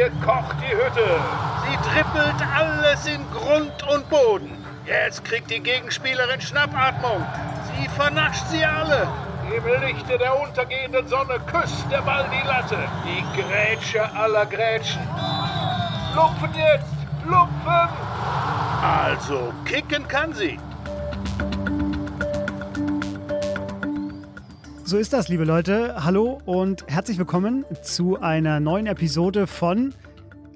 Hier 0.00 0.10
kocht 0.24 0.56
die 0.62 0.74
Hütte. 0.74 1.20
Sie 1.68 1.76
trippelt 1.90 2.40
alles 2.56 3.04
in 3.04 3.20
Grund 3.32 3.86
und 3.92 4.08
Boden. 4.08 4.50
Jetzt 4.86 5.22
kriegt 5.26 5.50
die 5.50 5.60
Gegenspielerin 5.60 6.40
Schnappatmung. 6.40 7.22
Sie 7.76 7.86
vernascht 7.86 8.46
sie 8.48 8.64
alle. 8.64 9.06
Im 9.54 9.66
Lichte 9.82 10.16
der 10.16 10.40
untergehenden 10.40 11.06
Sonne 11.06 11.38
küsst 11.52 11.84
der 11.92 12.00
Ball 12.00 12.24
die 12.32 12.46
Latte. 12.46 12.78
Die 13.04 13.42
Grätsche 13.42 14.10
aller 14.14 14.46
Grätschen. 14.46 15.06
Lupfen 16.14 16.54
jetzt! 16.54 16.94
Lupfen! 17.26 17.90
Also, 18.82 19.52
kicken 19.66 20.08
kann 20.08 20.32
sie. 20.32 20.58
So 24.90 24.98
ist 24.98 25.12
das, 25.12 25.28
liebe 25.28 25.44
Leute. 25.44 26.02
Hallo 26.02 26.40
und 26.46 26.84
herzlich 26.88 27.16
willkommen 27.16 27.64
zu 27.80 28.18
einer 28.20 28.58
neuen 28.58 28.88
Episode 28.88 29.46
von 29.46 29.94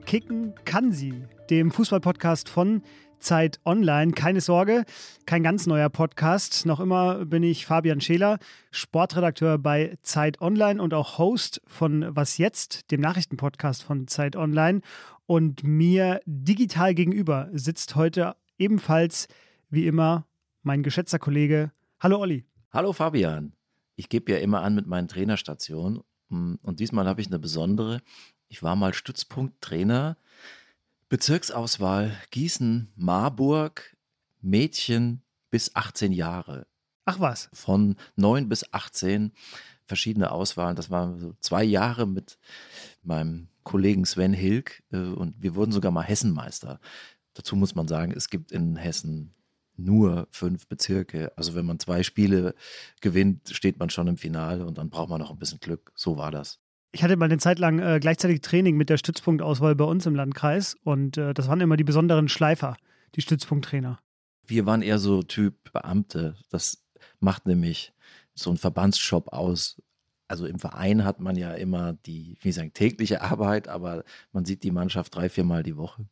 Kicken 0.07 0.57
kann 0.65 0.91
sie, 0.91 1.23
dem 1.51 1.70
Fußballpodcast 1.70 2.48
von 2.48 2.83
Zeit 3.20 3.60
Online. 3.65 4.10
Keine 4.10 4.41
Sorge, 4.41 4.87
kein 5.24 5.45
ganz 5.45 5.69
neuer 5.69 5.88
Podcast. 5.88 6.66
Noch 6.66 6.80
immer 6.80 7.27
bin 7.27 7.45
ich 7.45 7.65
Fabian 7.65 8.01
Scheler, 8.01 8.41
Sportredakteur 8.73 9.57
bei 9.57 9.98
Zeit 10.02 10.41
Online 10.41 10.82
und 10.82 10.95
auch 10.95 11.16
Host 11.19 11.62
von 11.69 12.05
Was 12.09 12.37
jetzt, 12.37 12.91
dem 12.91 13.01
Nachrichtenpodcast 13.01 13.85
von 13.85 14.09
Zeit 14.09 14.35
Online. 14.35 14.80
Und 15.27 15.62
mir 15.62 16.21
digital 16.27 16.93
gegenüber 16.95 17.51
sitzt 17.52 17.95
heute 17.95 18.35
ebenfalls, 18.59 19.29
wie 19.71 19.87
immer, 19.87 20.27
mein 20.65 20.82
geschätzter 20.82 21.21
Kollege. 21.21 21.71
Hallo 22.01 22.19
Olli. 22.19 22.45
Hallo 22.73 22.93
Fabian 22.93 23.52
ich 23.96 24.08
gebe 24.08 24.32
ja 24.32 24.38
immer 24.38 24.62
an 24.62 24.74
mit 24.74 24.86
meinen 24.86 25.08
Trainerstationen 25.08 26.02
hm, 26.30 26.59
und 26.62 26.80
diesmal 26.80 27.06
habe 27.06 27.20
ich 27.20 27.28
eine 27.28 27.38
besondere. 27.38 28.01
Ich 28.48 28.62
war 28.62 28.76
mal 28.76 28.95
Stützpunkttrainer, 28.95 30.16
Bezirksauswahl 31.09 32.16
Gießen, 32.30 32.92
Marburg, 32.96 33.96
Mädchen 34.40 35.23
bis 35.51 35.74
18 35.74 36.12
Jahre. 36.12 36.66
Ach 37.04 37.20
was. 37.20 37.51
Von 37.52 37.96
9 38.16 38.48
bis 38.48 38.73
18 38.73 39.32
verschiedene 39.86 40.32
Auswahlen. 40.32 40.76
Das 40.76 40.90
waren 40.90 41.20
so 41.20 41.34
zwei 41.40 41.62
Jahre 41.62 42.06
mit 42.06 42.38
meinem 43.02 43.48
Kollegen 43.62 44.04
Sven 44.04 44.32
Hilk 44.32 44.82
äh, 44.90 44.98
und 44.98 45.42
wir 45.42 45.54
wurden 45.54 45.73
sogar 45.73 45.90
mal 45.90 46.02
Hessenmeister. 46.02 46.80
Dazu 47.34 47.56
muss 47.56 47.74
man 47.74 47.88
sagen, 47.88 48.12
es 48.12 48.30
gibt 48.30 48.52
in 48.52 48.76
Hessen 48.76 49.34
nur 49.76 50.28
fünf 50.30 50.66
Bezirke. 50.66 51.32
Also 51.36 51.54
wenn 51.54 51.66
man 51.66 51.78
zwei 51.78 52.02
Spiele 52.02 52.54
gewinnt, 53.00 53.50
steht 53.50 53.78
man 53.78 53.90
schon 53.90 54.06
im 54.06 54.16
Finale 54.16 54.66
und 54.66 54.78
dann 54.78 54.90
braucht 54.90 55.10
man 55.10 55.20
noch 55.20 55.30
ein 55.30 55.38
bisschen 55.38 55.60
Glück. 55.60 55.92
So 55.94 56.16
war 56.16 56.30
das. 56.30 56.60
Ich 56.92 57.02
hatte 57.02 57.16
mal 57.16 57.24
eine 57.24 57.38
Zeit 57.38 57.58
lang 57.58 57.80
äh, 57.80 57.98
gleichzeitig 58.00 58.40
Training 58.40 58.76
mit 58.76 58.88
der 58.88 58.98
Stützpunktauswahl 58.98 59.74
bei 59.74 59.84
uns 59.84 60.06
im 60.06 60.14
Landkreis 60.14 60.76
und 60.84 61.16
äh, 61.16 61.34
das 61.34 61.48
waren 61.48 61.60
immer 61.60 61.76
die 61.76 61.84
besonderen 61.84 62.28
Schleifer, 62.28 62.76
die 63.16 63.20
Stützpunkttrainer. 63.20 63.98
Wir 64.47 64.66
waren 64.66 64.82
eher 64.82 64.98
so 64.98 65.22
Typ 65.22 65.72
Beamte. 65.72 66.36
Das 66.50 66.84
macht 67.19 67.47
nämlich 67.47 67.92
so 68.34 68.50
ein 68.50 68.58
Verbandsjob 68.58 69.32
aus. 69.32 69.82
Also 70.28 70.47
im 70.47 70.58
Verein 70.58 71.04
hat 71.04 71.20
man 71.20 71.36
ja 71.36 71.52
immer 71.52 71.94
die, 71.94 72.38
wie 72.42 72.52
sagen, 72.52 72.72
tägliche 72.72 73.22
Arbeit, 73.22 73.69
aber 73.69 74.04
man 74.32 74.44
sieht 74.44 74.62
die 74.62 74.70
Mannschaft 74.70 75.14
drei, 75.14 75.28
viermal 75.28 75.62
die 75.62 75.76
Woche 75.76 76.06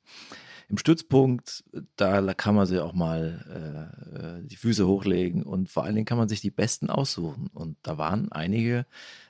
im 0.73 0.79
Stützpunkt, 0.79 1.65
da 1.97 2.33
kann 2.33 2.55
man 2.55 2.65
sich 2.65 2.81
auch 2.81 2.95
mal 2.95 4.01
äh, 4.17 4.19
äh, 4.19 4.47
die 4.47 4.57
Füße 4.57 4.87
hochlegen 4.89 5.43
und 5.43 5.69
vor 5.69 5.85
allen 5.85 5.95
Dingen 5.95 6.07
kann 6.07 6.17
man 6.17 6.29
sich 6.29 6.41
die 6.41 6.51
Besten 6.51 6.89
aussuchen. 6.89 7.51
Und 7.53 7.77
da 7.83 7.99
waren 7.99 8.33
einige 8.33 8.87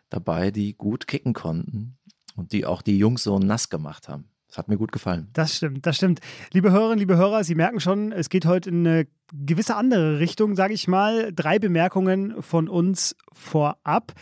dabei, 0.09 0.53
die 0.53 0.75
gut 0.75 1.09
kicken 1.09 1.33
konnten 1.33 1.99
und 2.37 2.53
die 2.53 2.65
auch 2.65 2.81
die 2.81 2.97
Jungs 2.97 3.25
so 3.25 3.41
nass 3.41 3.71
gemacht 3.71 4.09
haben. 4.09 4.29
Das 4.47 4.57
hat 4.57 4.69
mir 4.69 4.77
gut 4.77 4.93
gefallen. 4.93 5.31
Das 5.33 5.57
stimmt, 5.57 5.85
das 5.85 5.97
stimmt. 5.97 6.21
Liebe 6.53 6.71
Hörerinnen, 6.71 7.01
liebe 7.01 7.17
Hörer, 7.17 7.43
Sie 7.43 7.57
merken 7.57 7.81
schon, 7.81 8.13
es 8.13 8.29
geht 8.29 8.47
heute 8.47 8.71
in 8.71 8.87
eine 8.87 9.09
gewisse 9.33 9.75
andere 9.75 10.21
Richtung, 10.21 10.55
sage 10.55 10.75
ich 10.75 10.87
mal. 10.87 11.33
Drei 11.35 11.59
Bemerkungen 11.59 12.41
von 12.41 12.69
uns 12.69 13.17
vorab. 13.33 14.13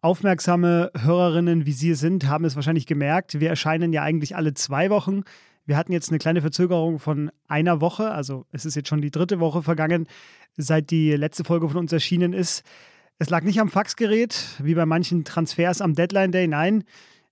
Aufmerksame 0.00 0.92
Hörerinnen, 0.96 1.66
wie 1.66 1.72
Sie 1.72 1.94
sind, 1.94 2.28
haben 2.28 2.44
es 2.44 2.54
wahrscheinlich 2.54 2.86
gemerkt. 2.86 3.40
Wir 3.40 3.48
erscheinen 3.48 3.92
ja 3.92 4.02
eigentlich 4.02 4.36
alle 4.36 4.54
zwei 4.54 4.90
Wochen. 4.90 5.22
Wir 5.64 5.76
hatten 5.76 5.92
jetzt 5.92 6.10
eine 6.10 6.18
kleine 6.18 6.40
Verzögerung 6.40 6.98
von 6.98 7.30
einer 7.46 7.80
Woche, 7.80 8.10
also 8.10 8.46
es 8.50 8.64
ist 8.64 8.74
jetzt 8.74 8.88
schon 8.88 9.00
die 9.00 9.10
dritte 9.10 9.38
Woche 9.38 9.62
vergangen, 9.62 10.06
seit 10.56 10.90
die 10.90 11.12
letzte 11.12 11.44
Folge 11.44 11.68
von 11.68 11.78
uns 11.78 11.92
erschienen 11.92 12.32
ist. 12.32 12.64
Es 13.18 13.30
lag 13.30 13.44
nicht 13.44 13.60
am 13.60 13.68
Faxgerät, 13.68 14.56
wie 14.60 14.74
bei 14.74 14.86
manchen 14.86 15.24
Transfers 15.24 15.80
am 15.80 15.94
Deadline 15.94 16.32
Day. 16.32 16.48
Nein, 16.48 16.82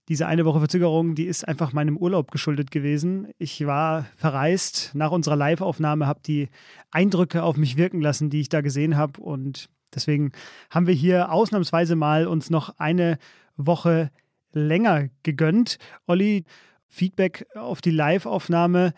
diese 0.08 0.26
eine 0.26 0.44
Woche 0.44 0.60
Verzögerung, 0.60 1.14
die 1.14 1.26
ist 1.26 1.46
einfach 1.46 1.72
meinem 1.72 1.96
Urlaub 1.96 2.30
geschuldet 2.30 2.70
gewesen. 2.70 3.28
Ich 3.38 3.66
war 3.66 4.06
verreist 4.16 4.92
nach 4.94 5.10
unserer 5.10 5.36
Live-Aufnahme, 5.36 6.06
habe 6.06 6.20
die 6.24 6.48
Eindrücke 6.90 7.42
auf 7.42 7.56
mich 7.56 7.76
wirken 7.76 8.00
lassen, 8.00 8.30
die 8.30 8.40
ich 8.40 8.48
da 8.48 8.60
gesehen 8.60 8.96
habe. 8.96 9.20
Und 9.20 9.68
deswegen 9.94 10.32
haben 10.70 10.86
wir 10.86 10.94
hier 10.94 11.32
ausnahmsweise 11.32 11.96
mal 11.96 12.26
uns 12.26 12.50
noch 12.50 12.78
eine 12.78 13.18
Woche 13.56 14.10
länger 14.52 15.08
gegönnt. 15.22 15.78
Olli, 16.06 16.44
Feedback 16.90 17.46
auf 17.54 17.80
die 17.80 17.92
Live-Aufnahme 17.92 18.92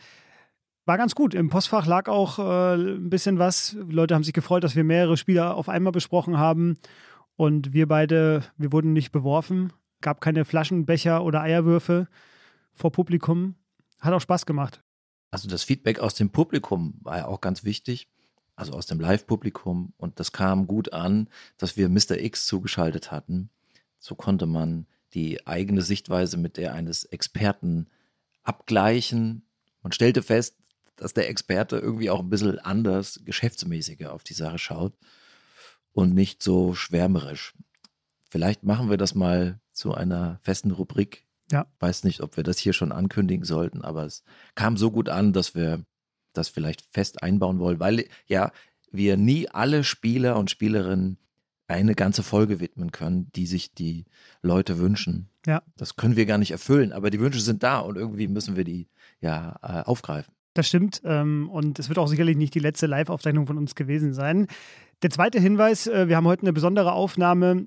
war 0.87 0.99
ganz 0.99 1.15
gut. 1.15 1.35
Im 1.35 1.51
Postfach 1.51 1.87
lag 1.87 2.09
auch 2.09 2.39
äh, 2.39 2.75
ein 2.75 3.11
bisschen 3.11 3.39
was. 3.39 3.77
Leute 3.89 4.15
haben 4.15 4.25
sich 4.25 4.33
gefreut, 4.33 4.65
dass 4.65 4.75
wir 4.75 4.83
mehrere 4.83 5.17
Spieler 5.17 5.55
auf 5.55 5.69
einmal 5.69 5.93
besprochen 5.93 6.39
haben. 6.39 6.79
Und 7.37 7.73
wir 7.73 7.87
beide, 7.87 8.43
wir 8.57 8.73
wurden 8.73 8.93
nicht 8.93 9.13
beworfen. 9.13 9.73
Gab 10.01 10.21
keine 10.21 10.45
Flaschenbecher 10.45 11.23
oder 11.23 11.43
Eierwürfe 11.43 12.09
vor 12.73 12.91
Publikum. 12.91 13.55
Hat 14.01 14.13
auch 14.13 14.21
Spaß 14.21 14.47
gemacht. 14.47 14.83
Also 15.31 15.49
das 15.49 15.63
Feedback 15.63 16.01
aus 16.01 16.15
dem 16.15 16.31
Publikum 16.31 16.95
war 17.03 17.19
ja 17.19 17.27
auch 17.27 17.41
ganz 17.41 17.63
wichtig. 17.63 18.09
Also 18.57 18.73
aus 18.73 18.87
dem 18.87 19.01
Live-Publikum. 19.01 19.93
Und 19.99 20.19
das 20.19 20.33
kam 20.33 20.67
gut 20.67 20.93
an, 20.93 21.29
dass 21.59 21.77
wir 21.77 21.89
Mr. 21.89 22.19
X 22.19 22.47
zugeschaltet 22.47 23.13
hatten. 23.13 23.51
So 23.99 24.15
konnte 24.15 24.47
man 24.47 24.87
die 25.15 25.47
eigene 25.47 25.83
Sichtweise 25.83 26.37
mit 26.37 26.57
der 26.57 26.75
eines 26.75 27.05
Experten 27.05 27.89
abgleichen. 28.43 29.47
Man 29.83 29.93
stellte 29.93 30.23
fest, 30.23 30.57
dass 30.97 31.15
der 31.15 31.29
Experte 31.29 31.79
irgendwie 31.79 32.11
auch 32.11 32.21
ein 32.21 32.31
bisschen 32.31 32.59
anders, 32.59 33.21
geschäftsmäßiger 33.25 34.13
auf 34.13 34.25
die 34.25 34.35
Sache 34.35 34.59
schaut 34.59 34.95
und 35.93 36.15
nicht 36.15 36.43
so 36.43 36.75
schwärmerisch. 36.75 37.55
Vielleicht 38.29 38.63
machen 38.63 38.89
wir 38.89 38.97
das 38.97 39.15
mal 39.15 39.61
zu 39.73 39.95
einer 39.95 40.39
festen 40.43 40.71
Rubrik. 40.71 41.27
Ja. 41.51 41.67
Weiß 41.81 42.05
nicht, 42.05 42.21
ob 42.21 42.37
wir 42.37 42.45
das 42.45 42.59
hier 42.59 42.73
schon 42.73 42.93
ankündigen 42.93 43.45
sollten, 43.45 43.83
aber 43.83 44.07
es 44.07 44.25
kam 44.55 44.77
so 44.77 44.91
gut 44.91 45.09
an, 45.09 45.33
dass 45.33 45.55
wir 45.55 45.85
das 46.33 46.49
vielleicht 46.49 46.83
fest 46.91 47.23
einbauen 47.23 47.59
wollen, 47.59 47.79
weil 47.79 48.09
ja 48.27 48.53
wir 48.91 49.17
nie 49.17 49.49
alle 49.49 49.85
Spieler 49.85 50.37
und 50.37 50.51
Spielerinnen 50.51 51.19
eine 51.73 51.95
ganze 51.95 52.23
Folge 52.23 52.61
widmen 52.61 52.93
können, 52.93 53.29
die 53.35 53.47
sich 53.47 53.75
die 53.75 54.05
Leute 54.43 54.79
wünschen. 54.79 55.29
Ja. 55.47 55.63
Das 55.77 55.97
können 55.97 56.17
wir 56.17 56.27
gar 56.27 56.39
nicht 56.39 56.53
erfüllen, 56.53 56.93
aber 56.93 57.11
die 57.11 57.21
Wünsche 57.21 57.41
sind 57.41 57.63
da 57.63 57.79
und 57.79 57.97
irgendwie 57.97 58.29
müssen 58.29 58.57
wir 58.57 58.65
die 58.65 58.89
ja 59.21 59.59
äh, 59.63 59.83
aufgreifen. 59.83 60.33
Das 60.55 60.69
stimmt. 60.69 61.01
Ähm, 61.05 61.49
und 61.51 61.79
es 61.79 61.89
wird 61.89 61.99
auch 61.99 62.09
sicherlich 62.09 62.37
nicht 62.37 62.55
die 62.55 62.61
letzte 62.61 62.87
Live-Aufzeichnung 62.87 63.47
von 63.47 63.59
uns 63.59 63.75
gewesen 63.75 64.13
sein. 64.13 64.47
Der 65.03 65.11
zweite 65.11 65.41
Hinweis: 65.41 65.87
äh, 65.87 66.09
Wir 66.09 66.17
haben 66.17 66.27
heute 66.27 66.43
eine 66.43 66.53
besondere 66.53 66.93
Aufnahme. 66.93 67.67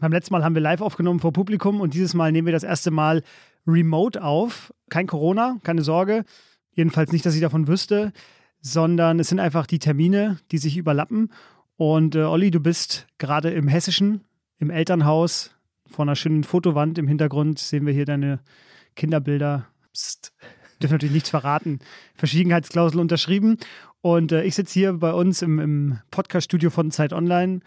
Beim 0.00 0.12
letzten 0.12 0.32
Mal 0.34 0.42
haben 0.42 0.54
wir 0.54 0.62
live 0.62 0.80
aufgenommen 0.80 1.20
vor 1.20 1.32
Publikum 1.32 1.80
und 1.80 1.94
dieses 1.94 2.14
Mal 2.14 2.32
nehmen 2.32 2.46
wir 2.46 2.52
das 2.52 2.64
erste 2.64 2.90
Mal 2.90 3.22
remote 3.66 4.22
auf. 4.22 4.72
Kein 4.88 5.06
Corona, 5.06 5.58
keine 5.62 5.82
Sorge. 5.82 6.24
Jedenfalls 6.72 7.12
nicht, 7.12 7.24
dass 7.24 7.34
ich 7.34 7.40
davon 7.40 7.68
wüsste, 7.68 8.12
sondern 8.60 9.20
es 9.20 9.28
sind 9.28 9.38
einfach 9.38 9.66
die 9.66 9.78
Termine, 9.78 10.38
die 10.50 10.58
sich 10.58 10.76
überlappen. 10.76 11.30
Und 11.76 12.14
äh, 12.14 12.22
Olli, 12.22 12.50
du 12.50 12.60
bist 12.60 13.06
gerade 13.18 13.50
im 13.50 13.68
Hessischen, 13.68 14.22
im 14.58 14.70
Elternhaus. 14.70 15.50
Vor 15.86 16.04
einer 16.04 16.16
schönen 16.16 16.44
Fotowand 16.44 16.98
im 16.98 17.08
Hintergrund 17.08 17.58
sehen 17.58 17.86
wir 17.86 17.92
hier 17.92 18.06
deine 18.06 18.40
Kinderbilder. 18.96 19.66
Psst. 19.92 20.32
Dürfen 20.80 20.94
natürlich 20.94 21.14
nichts 21.14 21.30
verraten. 21.30 21.78
Verschwiegenheitsklausel 22.16 23.00
unterschrieben. 23.00 23.58
Und 24.00 24.32
äh, 24.32 24.44
ich 24.44 24.54
sitze 24.54 24.74
hier 24.74 24.92
bei 24.94 25.12
uns 25.12 25.42
im, 25.42 25.58
im 25.58 25.98
Podcast-Studio 26.10 26.70
von 26.70 26.90
Zeit 26.90 27.12
Online 27.12 27.60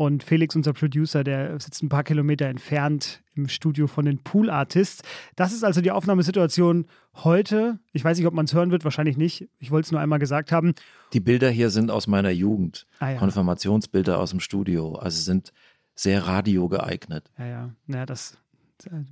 und 0.00 0.22
Felix, 0.22 0.56
unser 0.56 0.72
Producer, 0.72 1.22
der 1.24 1.60
sitzt 1.60 1.82
ein 1.82 1.90
paar 1.90 2.04
Kilometer 2.04 2.46
entfernt 2.46 3.20
im 3.34 3.48
Studio 3.48 3.86
von 3.86 4.06
den 4.06 4.16
Pool 4.16 4.48
Artists. 4.48 5.02
Das 5.36 5.52
ist 5.52 5.62
also 5.62 5.82
die 5.82 5.90
Aufnahmesituation 5.90 6.86
heute. 7.16 7.78
Ich 7.92 8.02
weiß 8.02 8.16
nicht, 8.16 8.26
ob 8.26 8.32
man 8.32 8.46
es 8.46 8.54
hören 8.54 8.70
wird, 8.70 8.84
wahrscheinlich 8.84 9.18
nicht. 9.18 9.50
Ich 9.58 9.70
wollte 9.70 9.84
es 9.84 9.92
nur 9.92 10.00
einmal 10.00 10.18
gesagt 10.18 10.52
haben. 10.52 10.72
Die 11.12 11.20
Bilder 11.20 11.50
hier 11.50 11.68
sind 11.68 11.90
aus 11.90 12.06
meiner 12.06 12.30
Jugend. 12.30 12.86
Ah, 12.98 13.10
ja. 13.10 13.18
Konfirmationsbilder 13.18 14.18
aus 14.18 14.30
dem 14.30 14.40
Studio. 14.40 14.94
Also 14.94 15.20
sind 15.20 15.52
sehr 15.94 16.26
radio 16.26 16.70
geeignet. 16.70 17.30
Ja, 17.38 17.46
ja. 17.46 17.70
Ja, 17.86 18.06
das. 18.06 18.38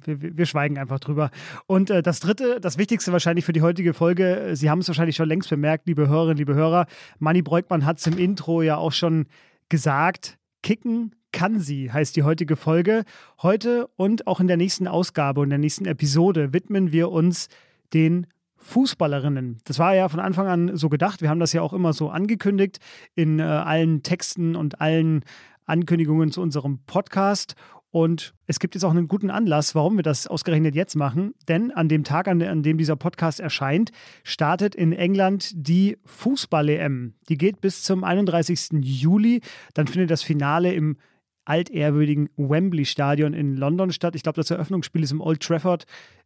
Wir, 0.06 0.38
wir 0.38 0.46
schweigen 0.46 0.79
einfach 0.79 1.00
drüber. 1.00 1.31
Und 1.67 1.91
äh, 1.91 2.00
das 2.00 2.20
dritte, 2.20 2.62
das 2.62 2.79
Wichtigste 2.79 3.12
wahrscheinlich 3.12 3.44
für 3.44 3.52
die 3.52 3.61
heutige 3.61 3.93
Folge, 3.93 4.52
Sie 4.55 4.70
haben 4.70 4.79
es 4.79 4.88
wahrscheinlich 4.88 5.17
schon 5.17 5.29
längst 5.29 5.50
bemerkt, 5.50 5.87
liebe 5.87 6.08
Hörerinnen, 6.08 6.38
liebe 6.38 6.55
Hörer. 6.55 6.87
Manny 7.19 7.43
Breukmann 7.43 7.84
hat 7.84 7.99
es 7.99 8.06
im 8.06 8.17
Intro 8.17 8.62
ja 8.62 8.79
auch 8.79 8.93
schon 8.93 9.26
gesagt 9.69 10.38
Kicken 10.69 11.15
kann 11.32 11.61
sie, 11.61 11.91
heißt 11.91 12.15
die 12.15 12.25
heutige 12.25 12.55
Folge. 12.55 13.05
Heute 13.41 13.88
und 13.97 14.26
auch 14.26 14.38
in 14.38 14.49
der 14.49 14.59
nächsten 14.59 14.87
Ausgabe 14.87 15.41
und 15.41 15.49
der 15.49 15.59
nächsten 15.59 15.87
Episode 15.87 16.53
widmen 16.53 16.93
wir 16.93 17.11
uns 17.11 17.49
den 17.94 18.26
Fußballerinnen. 18.59 19.62
Das 19.65 19.79
war 19.79 19.94
ja 19.94 20.11
von 20.11 20.20
Anfang 20.20 20.47
an 20.47 20.76
so 20.76 20.91
gedacht. 20.91 21.23
Wir 21.23 21.31
haben 21.31 21.41
das 21.41 21.55
ja 21.55 21.62
auch 21.62 21.73
immer 21.73 21.94
so 21.94 22.11
angekündigt 22.11 22.81
in 23.15 23.38
äh, 23.38 23.44
allen 23.44 24.03
Texten 24.03 24.56
und 24.56 24.79
allen 24.82 25.25
Ankündigungen 25.65 26.32
zu 26.32 26.43
unserem 26.43 26.81
Podcast. 26.87 27.55
Und 27.90 28.35
es 28.46 28.58
gibt 28.58 28.75
jetzt 28.75 28.85
auch 28.85 28.90
einen 28.90 29.08
guten 29.08 29.31
Anlass, 29.31 29.75
warum 29.75 29.96
wir 29.96 30.02
das 30.02 30.26
ausgerechnet 30.26 30.75
jetzt 30.75 30.94
machen. 30.94 31.35
Denn 31.49 31.70
an 31.70 31.88
dem 31.88 32.05
Tag, 32.05 32.29
an, 32.29 32.62
dem 32.62 32.76
dieser 32.76 32.96
Podcast 32.96 33.40
erscheint, 33.40 33.93
startet 34.25 34.75
in 34.75 34.93
England 34.93 35.52
die 35.55 35.96
Fußball-EM. 36.05 37.14
Die 37.29 37.38
geht 37.38 37.61
bis 37.61 37.82
zum 37.82 38.05
31. 38.05 38.82
Juli. 38.82 39.40
Dann 39.73 39.87
findet 39.87 40.11
das 40.11 40.23
Finale 40.23 40.75
im 40.75 40.99
altehrwürdigen 41.46 42.29
Wembley-Stadion 42.37 43.32
in 43.32 43.56
London 43.56 43.91
statt. 43.91 44.14
Ich 44.14 44.23
glaube, 44.23 44.37
das 44.37 44.50
Eröffnungsspiel 44.50 45.02
ist 45.02 45.12
im 45.12 45.23
Old 45.23 45.41
Trafford 45.41 45.84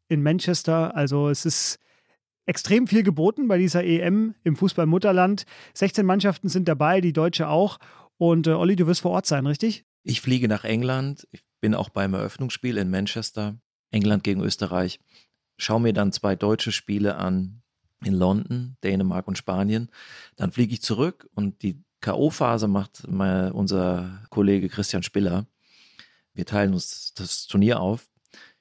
in 0.08 0.20
Manchester. 0.20 0.96
Also 0.96 1.28
es 1.28 1.46
ist 1.46 1.78
extrem 2.44 2.88
viel 2.88 3.04
geboten 3.04 3.46
bei 3.46 3.56
dieser 3.56 3.84
EM 3.84 4.34
im 4.42 4.56
Fußball-Mutterland. 4.56 5.44
16 5.74 6.04
Mannschaften 6.04 6.48
sind 6.48 6.66
dabei, 6.66 7.00
die 7.00 7.12
Deutsche 7.12 7.48
auch. 7.48 7.78
Und 8.18 8.48
äh, 8.48 8.50
Olli, 8.50 8.74
du 8.74 8.88
wirst 8.88 9.02
vor 9.02 9.12
Ort 9.12 9.26
sein, 9.26 9.46
richtig? 9.46 9.84
Ich 10.02 10.20
fliege 10.20 10.48
nach 10.48 10.64
England. 10.64 11.28
Ich 11.30 11.42
bin 11.62 11.74
auch 11.74 11.88
beim 11.88 12.12
Eröffnungsspiel 12.12 12.76
in 12.76 12.90
Manchester, 12.90 13.56
England 13.92 14.24
gegen 14.24 14.42
Österreich. 14.42 15.00
Schau 15.56 15.78
mir 15.78 15.92
dann 15.94 16.12
zwei 16.12 16.34
deutsche 16.34 16.72
Spiele 16.72 17.16
an 17.16 17.62
in 18.04 18.14
London, 18.14 18.76
Dänemark 18.82 19.28
und 19.28 19.38
Spanien. 19.38 19.88
Dann 20.36 20.50
fliege 20.50 20.74
ich 20.74 20.82
zurück 20.82 21.30
und 21.34 21.62
die 21.62 21.80
K.O.-Phase 22.00 22.66
macht 22.66 23.04
unser 23.04 24.24
Kollege 24.28 24.68
Christian 24.68 25.04
Spiller. 25.04 25.46
Wir 26.34 26.44
teilen 26.44 26.74
uns 26.74 27.14
das 27.14 27.46
Turnier 27.46 27.80
auf. 27.80 28.10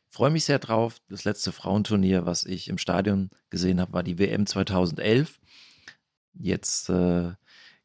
Freue 0.10 0.30
mich 0.30 0.46
sehr 0.46 0.60
drauf. 0.60 1.02
Das 1.10 1.24
letzte 1.24 1.52
Frauenturnier, 1.52 2.28
was 2.28 2.44
ich 2.44 2.68
im 2.68 2.78
Stadion 2.78 3.32
gesehen 3.50 3.82
habe, 3.82 3.94
war 3.94 4.04
die 4.04 4.20
WM 4.20 4.46
2011. 4.46 5.40
Jetzt 6.34 6.90
äh, 6.90 7.32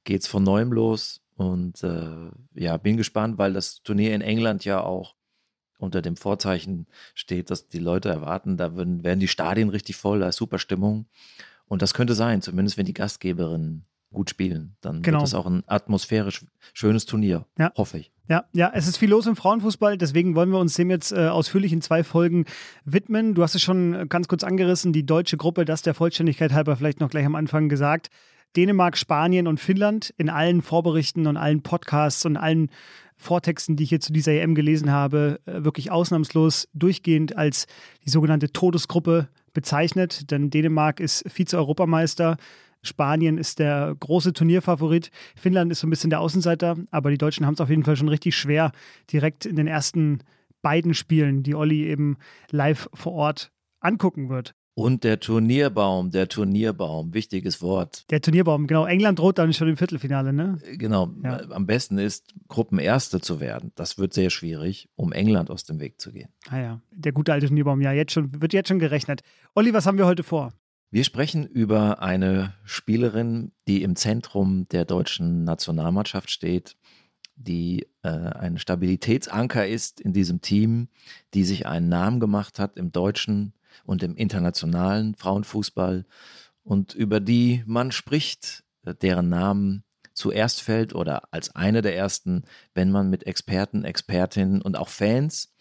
geht 0.04 0.22
es 0.22 0.26
von 0.26 0.42
neuem 0.42 0.72
los. 0.72 1.22
Und 1.36 1.82
äh, 1.84 2.30
ja, 2.54 2.76
bin 2.78 2.96
gespannt, 2.96 3.38
weil 3.38 3.52
das 3.52 3.82
Turnier 3.82 4.14
in 4.14 4.22
England 4.22 4.64
ja 4.64 4.80
auch 4.80 5.14
unter 5.78 6.00
dem 6.00 6.16
Vorzeichen 6.16 6.86
steht, 7.14 7.50
dass 7.50 7.68
die 7.68 7.78
Leute 7.78 8.08
erwarten, 8.08 8.56
da 8.56 8.76
werden, 8.76 9.04
werden 9.04 9.20
die 9.20 9.28
Stadien 9.28 9.68
richtig 9.68 9.96
voll, 9.96 10.20
da 10.20 10.28
ist 10.28 10.36
super 10.36 10.58
Stimmung. 10.58 11.06
Und 11.68 11.82
das 11.82 11.94
könnte 11.94 12.14
sein, 12.14 12.40
zumindest 12.42 12.78
wenn 12.78 12.86
die 12.86 12.94
Gastgeberinnen 12.94 13.84
gut 14.12 14.30
spielen. 14.30 14.76
Dann 14.80 15.02
genau. 15.02 15.18
wird 15.18 15.28
es 15.28 15.34
auch 15.34 15.46
ein 15.46 15.64
atmosphärisch 15.66 16.46
schönes 16.72 17.04
Turnier, 17.04 17.44
ja. 17.58 17.72
hoffe 17.76 17.98
ich. 17.98 18.12
Ja, 18.28 18.44
ja, 18.52 18.72
es 18.74 18.88
ist 18.88 18.96
viel 18.96 19.10
los 19.10 19.26
im 19.26 19.36
Frauenfußball, 19.36 19.98
deswegen 19.98 20.34
wollen 20.34 20.50
wir 20.50 20.58
uns 20.58 20.74
dem 20.74 20.90
jetzt 20.90 21.12
äh, 21.12 21.28
ausführlich 21.28 21.72
in 21.72 21.82
zwei 21.82 22.02
Folgen 22.02 22.44
widmen. 22.84 23.34
Du 23.34 23.42
hast 23.42 23.54
es 23.54 23.62
schon 23.62 24.08
ganz 24.08 24.26
kurz 24.26 24.42
angerissen, 24.42 24.92
die 24.92 25.04
deutsche 25.04 25.36
Gruppe, 25.36 25.64
das 25.64 25.82
der 25.82 25.94
Vollständigkeit 25.94 26.52
halber 26.52 26.76
vielleicht 26.76 27.00
noch 27.00 27.10
gleich 27.10 27.26
am 27.26 27.34
Anfang 27.34 27.68
gesagt. 27.68 28.10
Dänemark, 28.56 28.96
Spanien 28.96 29.46
und 29.46 29.60
Finnland 29.60 30.14
in 30.16 30.30
allen 30.30 30.62
Vorberichten 30.62 31.26
und 31.26 31.36
allen 31.36 31.62
Podcasts 31.62 32.24
und 32.24 32.36
allen 32.36 32.70
Vortexten, 33.16 33.76
die 33.76 33.84
ich 33.84 33.90
hier 33.90 34.00
zu 34.00 34.12
dieser 34.12 34.32
EM 34.32 34.54
gelesen 34.54 34.90
habe, 34.90 35.40
äh, 35.46 35.64
wirklich 35.64 35.90
ausnahmslos 35.90 36.68
durchgehend 36.74 37.36
als 37.36 37.66
die 38.04 38.10
sogenannte 38.10 38.52
Todesgruppe 38.52 39.28
bezeichnet. 39.52 40.30
Denn 40.30 40.50
Dänemark 40.50 41.00
ist 41.00 41.24
Vize-Europameister, 41.28 42.36
Spanien 42.82 43.38
ist 43.38 43.58
der 43.58 43.94
große 43.98 44.32
Turnierfavorit, 44.32 45.10
Finnland 45.34 45.72
ist 45.72 45.80
so 45.80 45.86
ein 45.86 45.90
bisschen 45.90 46.10
der 46.10 46.20
Außenseiter, 46.20 46.76
aber 46.90 47.10
die 47.10 47.18
Deutschen 47.18 47.46
haben 47.46 47.54
es 47.54 47.60
auf 47.60 47.70
jeden 47.70 47.84
Fall 47.84 47.96
schon 47.96 48.08
richtig 48.08 48.36
schwer, 48.36 48.72
direkt 49.12 49.44
in 49.44 49.56
den 49.56 49.66
ersten 49.66 50.20
beiden 50.62 50.94
Spielen, 50.94 51.42
die 51.42 51.54
Olli 51.54 51.84
eben 51.84 52.16
live 52.50 52.88
vor 52.94 53.12
Ort 53.12 53.52
angucken 53.80 54.28
wird. 54.28 54.55
Und 54.78 55.04
der 55.04 55.20
Turnierbaum, 55.20 56.10
der 56.10 56.28
Turnierbaum, 56.28 57.14
wichtiges 57.14 57.62
Wort. 57.62 58.04
Der 58.10 58.20
Turnierbaum, 58.20 58.66
genau. 58.66 58.84
England 58.84 59.18
droht 59.18 59.38
dann 59.38 59.54
schon 59.54 59.68
im 59.68 59.78
Viertelfinale, 59.78 60.34
ne? 60.34 60.58
Äh, 60.70 60.76
genau. 60.76 61.14
Ja. 61.24 61.40
Am 61.48 61.64
besten 61.64 61.96
ist, 61.96 62.34
Gruppenerste 62.48 63.22
zu 63.22 63.40
werden. 63.40 63.72
Das 63.74 63.96
wird 63.96 64.12
sehr 64.12 64.28
schwierig, 64.28 64.90
um 64.94 65.12
England 65.12 65.50
aus 65.50 65.64
dem 65.64 65.80
Weg 65.80 65.98
zu 65.98 66.12
gehen. 66.12 66.28
Ah 66.50 66.58
ja, 66.58 66.80
der 66.90 67.12
gute 67.12 67.32
alte 67.32 67.46
Turnierbaum, 67.46 67.80
ja, 67.80 67.92
jetzt 67.92 68.12
schon, 68.12 68.38
wird 68.42 68.52
jetzt 68.52 68.68
schon 68.68 68.78
gerechnet. 68.78 69.22
Olli, 69.54 69.72
was 69.72 69.86
haben 69.86 69.96
wir 69.96 70.04
heute 70.04 70.22
vor? 70.22 70.52
Wir 70.90 71.04
sprechen 71.04 71.46
über 71.46 72.02
eine 72.02 72.52
Spielerin, 72.64 73.52
die 73.66 73.82
im 73.82 73.96
Zentrum 73.96 74.68
der 74.68 74.84
deutschen 74.84 75.44
Nationalmannschaft 75.44 76.30
steht, 76.30 76.76
die 77.34 77.86
äh, 78.02 78.08
ein 78.08 78.58
Stabilitätsanker 78.58 79.66
ist 79.66 80.02
in 80.02 80.12
diesem 80.12 80.42
Team, 80.42 80.88
die 81.32 81.44
sich 81.44 81.66
einen 81.66 81.88
Namen 81.88 82.20
gemacht 82.20 82.58
hat 82.58 82.76
im 82.76 82.92
deutschen 82.92 83.54
und 83.84 84.02
im 84.02 84.16
internationalen 84.16 85.14
Frauenfußball 85.14 86.04
und 86.62 86.94
über 86.94 87.20
die 87.20 87.62
man 87.66 87.92
spricht, 87.92 88.64
deren 89.02 89.28
Namen 89.28 89.84
zuerst 90.14 90.62
fällt 90.62 90.94
oder 90.94 91.32
als 91.32 91.54
eine 91.54 91.82
der 91.82 91.96
ersten, 91.96 92.44
wenn 92.74 92.90
man 92.90 93.10
mit 93.10 93.26
Experten, 93.26 93.84
Expertinnen 93.84 94.62
und 94.62 94.76
auch 94.76 94.88
Fans 94.88 95.54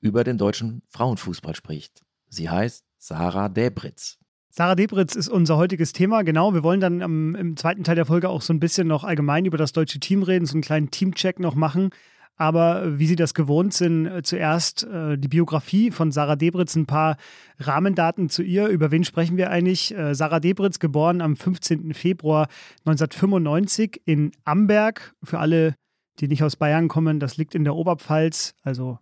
über 0.00 0.24
den 0.24 0.38
deutschen 0.38 0.82
Frauenfußball 0.88 1.54
spricht. 1.54 2.02
Sie 2.28 2.48
heißt 2.48 2.84
Sarah 2.98 3.48
Debritz. 3.48 4.18
Sarah 4.50 4.74
Debritz 4.74 5.14
ist 5.14 5.28
unser 5.28 5.56
heutiges 5.56 5.92
Thema, 5.92 6.22
genau. 6.22 6.52
Wir 6.52 6.62
wollen 6.62 6.80
dann 6.80 7.00
im, 7.00 7.34
im 7.34 7.56
zweiten 7.56 7.84
Teil 7.84 7.94
der 7.94 8.04
Folge 8.04 8.28
auch 8.28 8.42
so 8.42 8.52
ein 8.52 8.60
bisschen 8.60 8.86
noch 8.86 9.04
allgemein 9.04 9.44
über 9.44 9.56
das 9.56 9.72
deutsche 9.72 10.00
Team 10.00 10.22
reden, 10.22 10.44
so 10.44 10.54
einen 10.54 10.62
kleinen 10.62 10.90
Teamcheck 10.90 11.38
noch 11.38 11.54
machen. 11.54 11.90
Aber 12.36 12.98
wie 12.98 13.06
Sie 13.06 13.16
das 13.16 13.34
gewohnt 13.34 13.74
sind, 13.74 14.06
äh, 14.06 14.22
zuerst 14.22 14.84
äh, 14.84 15.16
die 15.18 15.28
Biografie 15.28 15.90
von 15.90 16.10
Sarah 16.12 16.36
Debritz, 16.36 16.74
ein 16.74 16.86
paar 16.86 17.16
Rahmendaten 17.58 18.28
zu 18.28 18.42
ihr. 18.42 18.68
Über 18.68 18.90
wen 18.90 19.04
sprechen 19.04 19.36
wir 19.36 19.50
eigentlich? 19.50 19.94
Äh, 19.94 20.14
Sarah 20.14 20.40
Debritz, 20.40 20.78
geboren 20.78 21.20
am 21.20 21.36
15. 21.36 21.94
Februar 21.94 22.48
1995 22.86 24.02
in 24.04 24.32
Amberg. 24.44 25.14
Für 25.22 25.38
alle, 25.38 25.74
die 26.20 26.28
nicht 26.28 26.42
aus 26.42 26.56
Bayern 26.56 26.88
kommen, 26.88 27.20
das 27.20 27.36
liegt 27.36 27.54
in 27.54 27.64
der 27.64 27.74
Oberpfalz, 27.74 28.54
also 28.62 28.98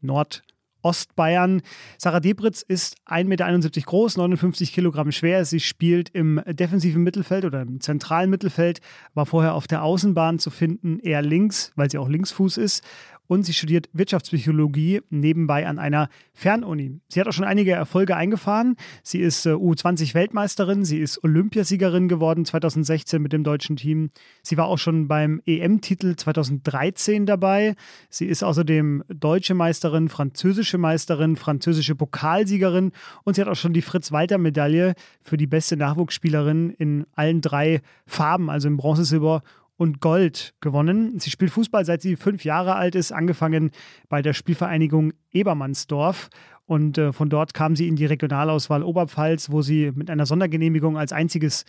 Nord- 0.00 0.44
Ostbayern. 0.82 1.62
Sarah 1.98 2.20
Debritz 2.20 2.62
ist 2.62 2.96
1,71 3.06 3.24
Meter 3.26 3.80
groß, 3.86 4.16
59 4.16 4.72
Kilogramm 4.72 5.12
schwer. 5.12 5.44
Sie 5.44 5.60
spielt 5.60 6.10
im 6.10 6.40
defensiven 6.46 7.02
Mittelfeld 7.02 7.44
oder 7.44 7.62
im 7.62 7.80
zentralen 7.80 8.30
Mittelfeld, 8.30 8.80
war 9.14 9.26
vorher 9.26 9.54
auf 9.54 9.66
der 9.66 9.82
Außenbahn 9.82 10.38
zu 10.38 10.50
finden, 10.50 10.98
eher 11.00 11.22
links, 11.22 11.72
weil 11.76 11.90
sie 11.90 11.98
auch 11.98 12.08
Linksfuß 12.08 12.56
ist 12.56 12.84
und 13.28 13.44
sie 13.44 13.52
studiert 13.52 13.88
Wirtschaftspsychologie 13.92 15.02
nebenbei 15.10 15.66
an 15.66 15.78
einer 15.78 16.08
Fernuni. 16.32 16.98
Sie 17.08 17.20
hat 17.20 17.28
auch 17.28 17.32
schon 17.32 17.44
einige 17.44 17.72
Erfolge 17.72 18.16
eingefahren. 18.16 18.74
Sie 19.02 19.20
ist 19.20 19.46
äh, 19.46 19.50
U20-Weltmeisterin, 19.50 20.84
sie 20.84 20.98
ist 20.98 21.22
Olympiasiegerin 21.22 22.08
geworden 22.08 22.44
2016 22.44 23.22
mit 23.22 23.32
dem 23.32 23.44
deutschen 23.44 23.76
Team. 23.76 24.10
Sie 24.42 24.56
war 24.56 24.66
auch 24.66 24.78
schon 24.78 25.06
beim 25.06 25.40
EM-Titel 25.46 26.16
2013 26.16 27.26
dabei. 27.26 27.76
Sie 28.08 28.26
ist 28.26 28.42
außerdem 28.42 29.04
deutsche 29.08 29.54
Meisterin, 29.54 30.08
französische 30.08 30.78
Meisterin, 30.78 31.36
französische 31.36 31.94
Pokalsiegerin 31.94 32.92
und 33.24 33.34
sie 33.34 33.42
hat 33.42 33.48
auch 33.48 33.56
schon 33.56 33.74
die 33.74 33.82
Fritz-Walter-Medaille 33.82 34.94
für 35.20 35.36
die 35.36 35.46
beste 35.46 35.76
Nachwuchsspielerin 35.76 36.70
in 36.70 37.06
allen 37.14 37.42
drei 37.42 37.82
Farben, 38.06 38.48
also 38.48 38.68
in 38.68 38.78
Bronze, 38.78 39.04
Silber 39.04 39.42
und 39.78 40.00
Gold 40.00 40.54
gewonnen. 40.60 41.18
Sie 41.20 41.30
spielt 41.30 41.52
Fußball 41.52 41.84
seit 41.84 42.02
sie 42.02 42.16
fünf 42.16 42.44
Jahre 42.44 42.74
alt 42.74 42.94
ist, 42.94 43.12
angefangen 43.12 43.70
bei 44.08 44.20
der 44.20 44.34
Spielvereinigung 44.34 45.14
Ebermannsdorf. 45.30 46.28
Und 46.66 46.98
äh, 46.98 47.12
von 47.12 47.30
dort 47.30 47.54
kam 47.54 47.76
sie 47.76 47.88
in 47.88 47.96
die 47.96 48.04
Regionalauswahl 48.04 48.82
Oberpfalz, 48.82 49.50
wo 49.50 49.62
sie 49.62 49.92
mit 49.94 50.10
einer 50.10 50.26
Sondergenehmigung 50.26 50.98
als 50.98 51.12
einziges 51.12 51.64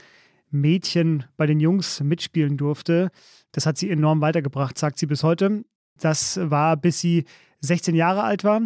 Mädchen 0.50 1.26
bei 1.38 1.46
den 1.46 1.60
Jungs 1.60 2.02
mitspielen 2.02 2.58
durfte. 2.58 3.12
Das 3.52 3.68
hat 3.68 3.78
sie 3.78 3.92
enorm 3.92 4.22
weitergebracht, 4.22 4.78
sagt 4.78 4.98
sie 4.98 5.06
bis 5.06 5.24
heute. 5.24 5.64
Das 6.00 6.40
war, 6.42 6.78
bis 6.78 7.00
sie 7.00 7.26
16 7.62 7.94
Jahre 7.94 8.24
alt 8.24 8.44
war. 8.44 8.62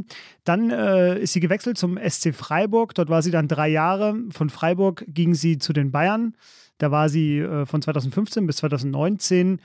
Dann 0.45 0.69
äh, 0.69 1.19
ist 1.19 1.33
sie 1.33 1.41
gewechselt 1.41 1.77
zum 1.77 1.97
SC 1.97 2.33
Freiburg. 2.33 2.95
Dort 2.95 3.09
war 3.09 3.21
sie 3.21 3.31
dann 3.31 3.49
drei 3.49 3.67
Jahre. 3.67 4.15
Von 4.29 4.49
Freiburg 4.49 5.03
ging 5.07 5.33
sie 5.33 5.57
zu 5.57 5.73
den 5.73 5.91
Bayern. 5.91 6.35
Da 6.77 6.91
war 6.91 7.09
sie 7.09 7.39
äh, 7.39 7.65
von 7.65 7.81
2015 7.81 8.45
bis 8.47 8.57
2019 8.57 9.59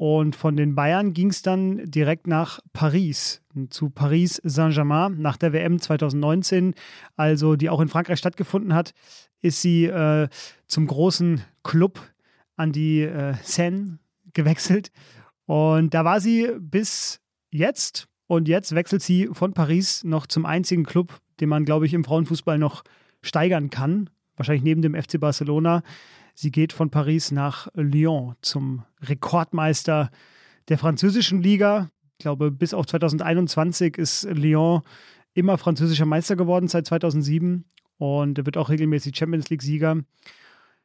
und 0.00 0.34
von 0.34 0.56
den 0.56 0.74
Bayern 0.74 1.12
ging 1.12 1.28
es 1.28 1.42
dann 1.42 1.90
direkt 1.90 2.26
nach 2.26 2.60
Paris, 2.72 3.42
zu 3.68 3.90
Paris 3.90 4.40
Saint-Germain. 4.42 5.20
Nach 5.20 5.36
der 5.36 5.52
WM 5.52 5.78
2019, 5.78 6.74
also 7.16 7.54
die 7.54 7.68
auch 7.68 7.82
in 7.82 7.88
Frankreich 7.88 8.18
stattgefunden 8.18 8.72
hat, 8.72 8.94
ist 9.42 9.60
sie 9.60 9.84
äh, 9.84 10.28
zum 10.66 10.86
großen 10.86 11.42
Club 11.62 12.00
an 12.56 12.72
die 12.72 13.02
äh, 13.02 13.34
Seine 13.42 13.98
gewechselt. 14.32 14.90
Und 15.44 15.92
da 15.92 16.04
war 16.06 16.22
sie 16.22 16.48
bis 16.58 17.20
jetzt. 17.50 18.08
Und 18.26 18.48
jetzt 18.48 18.74
wechselt 18.74 19.02
sie 19.02 19.28
von 19.32 19.52
Paris 19.52 20.02
noch 20.02 20.26
zum 20.26 20.46
einzigen 20.46 20.84
Club, 20.84 21.20
den 21.40 21.50
man, 21.50 21.66
glaube 21.66 21.84
ich, 21.84 21.92
im 21.92 22.04
Frauenfußball 22.04 22.56
noch 22.56 22.84
steigern 23.20 23.68
kann. 23.68 24.08
Wahrscheinlich 24.36 24.62
neben 24.62 24.80
dem 24.80 24.94
FC 24.94 25.20
Barcelona. 25.20 25.82
Sie 26.34 26.50
geht 26.50 26.72
von 26.72 26.90
Paris 26.90 27.30
nach 27.30 27.68
Lyon 27.74 28.34
zum 28.42 28.84
Rekordmeister 29.02 30.10
der 30.68 30.78
französischen 30.78 31.42
Liga. 31.42 31.90
glaube, 32.18 32.50
bis 32.50 32.74
auf 32.74 32.86
2021 32.86 33.96
ist 33.98 34.24
Lyon 34.24 34.82
immer 35.34 35.58
französischer 35.58 36.06
Meister 36.06 36.36
geworden 36.36 36.68
seit 36.68 36.86
2007 36.86 37.64
und 37.98 38.44
wird 38.44 38.56
auch 38.56 38.70
regelmäßig 38.70 39.16
Champions 39.16 39.50
League-Sieger. 39.50 40.02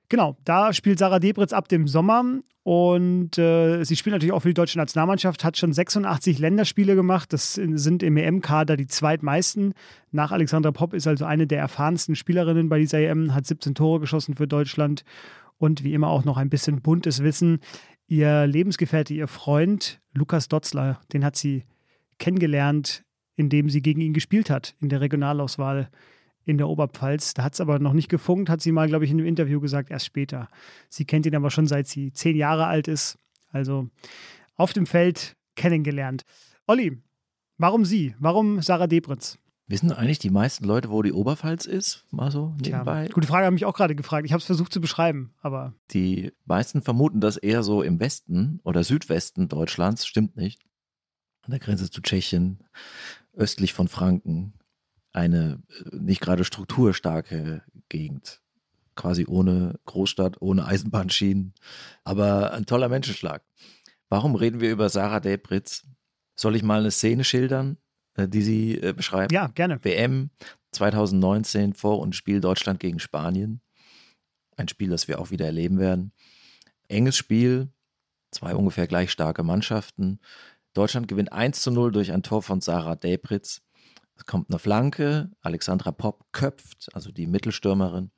Genau, 0.10 0.38
da 0.46 0.72
spielt 0.74 1.00
Sarah 1.00 1.20
Debritz 1.20 1.52
ab 1.52 1.68
dem 1.68 1.88
Sommer 1.88 2.24
und 2.64 3.38
äh, 3.38 3.84
sie 3.84 3.96
spielt 3.96 4.14
natürlich 4.14 4.34
auch 4.34 4.42
für 4.42 4.48
die 4.48 4.56
deutsche 4.56 4.78
Nationalmannschaft, 4.78 5.44
hat 5.44 5.58
schon 5.58 5.74
86 5.74 6.40
Länderspiele 6.40 6.96
gemacht. 6.96 7.32
Das 7.34 7.54
sind 7.54 8.04
im 8.04 8.18
EM-Kader 8.18 8.78
die 8.78 8.88
zweitmeisten. 8.88 9.74
Nach 10.12 10.32
Alexandra 10.32 10.72
Popp 10.72 10.94
ist 10.94 11.08
also 11.08 11.26
eine 11.26 11.48
der 11.48 11.60
erfahrensten 11.60 12.16
Spielerinnen 12.16 12.70
bei 12.70 12.80
dieser 12.80 13.00
EM, 13.00 13.34
hat 13.34 13.46
17 13.46 13.76
Tore 13.76 14.00
geschossen 14.00 14.36
für 14.36 14.48
Deutschland 14.48 15.04
und 15.58 15.84
wie 15.84 15.94
immer 15.94 16.08
auch 16.08 16.26
noch 16.26 16.38
ein 16.38 16.50
bisschen 16.50 16.82
buntes 16.82 17.24
Wissen. 17.24 17.60
Ihr 18.08 18.46
Lebensgefährte, 18.48 19.14
ihr 19.14 19.28
Freund 19.28 20.00
Lukas 20.14 20.48
Dotzler, 20.48 21.00
den 21.14 21.26
hat 21.26 21.36
sie 21.36 21.66
kennengelernt, 22.20 23.04
indem 23.36 23.70
sie 23.70 23.82
gegen 23.82 24.02
ihn 24.02 24.14
gespielt 24.14 24.50
hat 24.50 24.76
in 24.82 24.90
der 24.90 25.02
Regionalauswahl 25.02 25.90
in 26.46 26.58
der 26.58 26.70
Oberpfalz. 26.70 27.34
Da 27.34 27.44
hat 27.44 27.54
es 27.54 27.62
aber 27.62 27.80
noch 27.80 27.94
nicht 27.94 28.10
gefunkt, 28.10 28.50
hat 28.50 28.62
sie 28.62 28.72
mal, 28.72 28.88
glaube 28.88 29.06
ich, 29.06 29.12
in 29.12 29.18
einem 29.18 29.28
Interview 29.28 29.60
gesagt, 29.60 29.92
erst 29.92 30.06
später. 30.06 30.50
Sie 30.90 31.06
kennt 31.06 31.26
ihn 31.26 31.36
aber 31.36 31.52
schon 31.52 31.68
seit 31.68 31.88
sie 31.88 32.14
zehn 32.14 32.36
Jahre 32.36 32.68
alt 32.68 32.88
ist. 32.88 33.18
Also 33.52 33.90
auf 34.56 34.74
dem 34.74 34.86
Feld 34.86 35.36
kennengelernt. 35.56 36.24
Olli, 36.68 37.02
warum 37.58 37.86
sie? 37.86 38.16
Warum 38.20 38.62
Sarah 38.62 38.88
Debritz? 38.88 39.38
Wissen 39.68 39.92
eigentlich 39.92 40.20
die 40.20 40.30
meisten 40.30 40.64
Leute, 40.66 40.92
wo 40.92 41.02
die 41.02 41.12
Oberpfalz 41.12 41.66
ist? 41.66 42.06
Mal 42.12 42.30
so 42.30 42.54
nebenbei. 42.62 43.06
Tja, 43.06 43.14
gute 43.14 43.28
Frage, 43.28 43.48
habe 43.48 43.56
ich 43.56 43.66
auch 43.66 43.74
gerade 43.74 43.96
gefragt. 43.96 44.26
Ich 44.26 44.32
habe 44.32 44.40
es 44.40 44.46
versucht 44.46 44.72
zu 44.72 44.80
beschreiben, 44.80 45.34
aber. 45.42 45.74
Die 45.92 46.32
meisten 46.46 46.84
vermuten 46.84 47.20
das 47.20 47.38
eher 47.38 47.64
so 47.64 47.82
im 47.82 48.00
Westen 48.00 48.60
oder 48.64 48.84
Südwesten 48.84 49.48
Deutschlands. 49.48 50.06
Stimmt 50.06 50.36
nicht. 50.36 50.62
An 51.42 51.52
der 51.52 51.60
Grenze 51.60 51.90
zu 51.90 52.02
Tschechien, 52.02 52.64
östlich 53.34 53.74
von 53.74 53.88
Franken, 53.88 54.54
eine 55.16 55.64
äh, 55.70 55.96
nicht 55.96 56.22
gerade 56.22 56.44
strukturstarke 56.44 57.64
Gegend. 57.90 58.42
Quasi 58.96 59.26
ohne 59.28 59.80
Großstadt, 59.86 60.42
ohne 60.42 60.66
Eisenbahnschienen, 60.66 61.54
aber 62.06 62.54
ein 62.54 62.66
toller 62.66 62.88
Menschenschlag. 62.88 63.44
Warum 64.08 64.36
reden 64.36 64.62
wir 64.62 64.72
über 64.72 64.90
Sarah 64.90 65.20
Debritz? 65.20 65.86
Soll 66.36 66.56
ich 66.56 66.64
mal 66.64 66.80
eine 66.80 66.92
Szene 66.92 67.24
schildern, 67.24 67.78
äh, 68.16 68.28
die 68.28 68.42
sie 68.42 68.76
äh, 68.76 68.94
beschreibt? 68.94 69.32
Ja, 69.32 69.48
gerne. 69.48 69.84
WM 69.84 70.30
2019 70.72 71.74
Vor- 71.74 72.00
und 72.00 72.16
Spiel 72.16 72.40
Deutschland 72.40 72.80
gegen 72.80 73.00
Spanien. 73.00 73.62
Ein 74.58 74.68
Spiel, 74.68 74.90
das 74.90 75.08
wir 75.08 75.20
auch 75.20 75.32
wieder 75.32 75.46
erleben 75.46 75.80
werden. 75.80 76.14
Enges 76.88 77.18
Spiel, 77.18 77.70
zwei 78.32 78.56
ungefähr 78.56 78.88
gleich 78.88 79.12
starke 79.12 79.44
Mannschaften. 79.44 80.20
Deutschland 80.74 81.08
gewinnt 81.08 81.34
1 81.34 81.62
zu 81.62 81.72
0 81.72 81.92
durch 81.92 82.12
ein 82.12 82.24
Tor 82.24 82.42
von 82.42 82.62
Sarah 82.62 82.96
Debritz. 82.96 83.65
Es 84.16 84.26
kommt 84.26 84.50
eine 84.50 84.60
Flanke, 84.60 85.32
Alexandra 85.42 85.92
Popp 85.92 86.26
köpft, 86.32 86.90
also 86.94 87.12
die 87.12 87.28
Mittelstürmerin. 87.28 88.12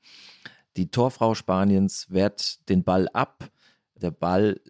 Die 0.75 0.91
Torfrau 0.91 1.33
Spaniens 1.33 2.07
wehrt 2.09 2.67
den 2.69 2.83
Ball 2.83 3.09
ab. 3.09 3.49
Der 3.95 4.11
Ball 4.11 4.61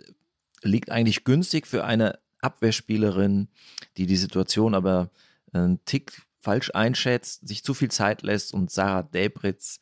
liegt 0.62 0.90
eigentlich 0.90 1.26
günstig 1.26 1.68
für 1.68 1.84
eine 1.84 2.20
Abwehrspielerin, 2.40 3.50
die 3.98 4.06
die 4.06 4.16
Situation 4.16 4.74
aber 4.74 5.12
einen 5.52 5.84
Tick 5.86 6.22
falsch 6.40 6.72
einschätzt, 6.74 7.48
sich 7.48 7.64
zu 7.64 7.74
viel 7.74 7.92
Zeit 7.92 8.22
lässt 8.22 8.54
und 8.54 8.72
Sarah 8.72 9.04
Debritz 9.04 9.80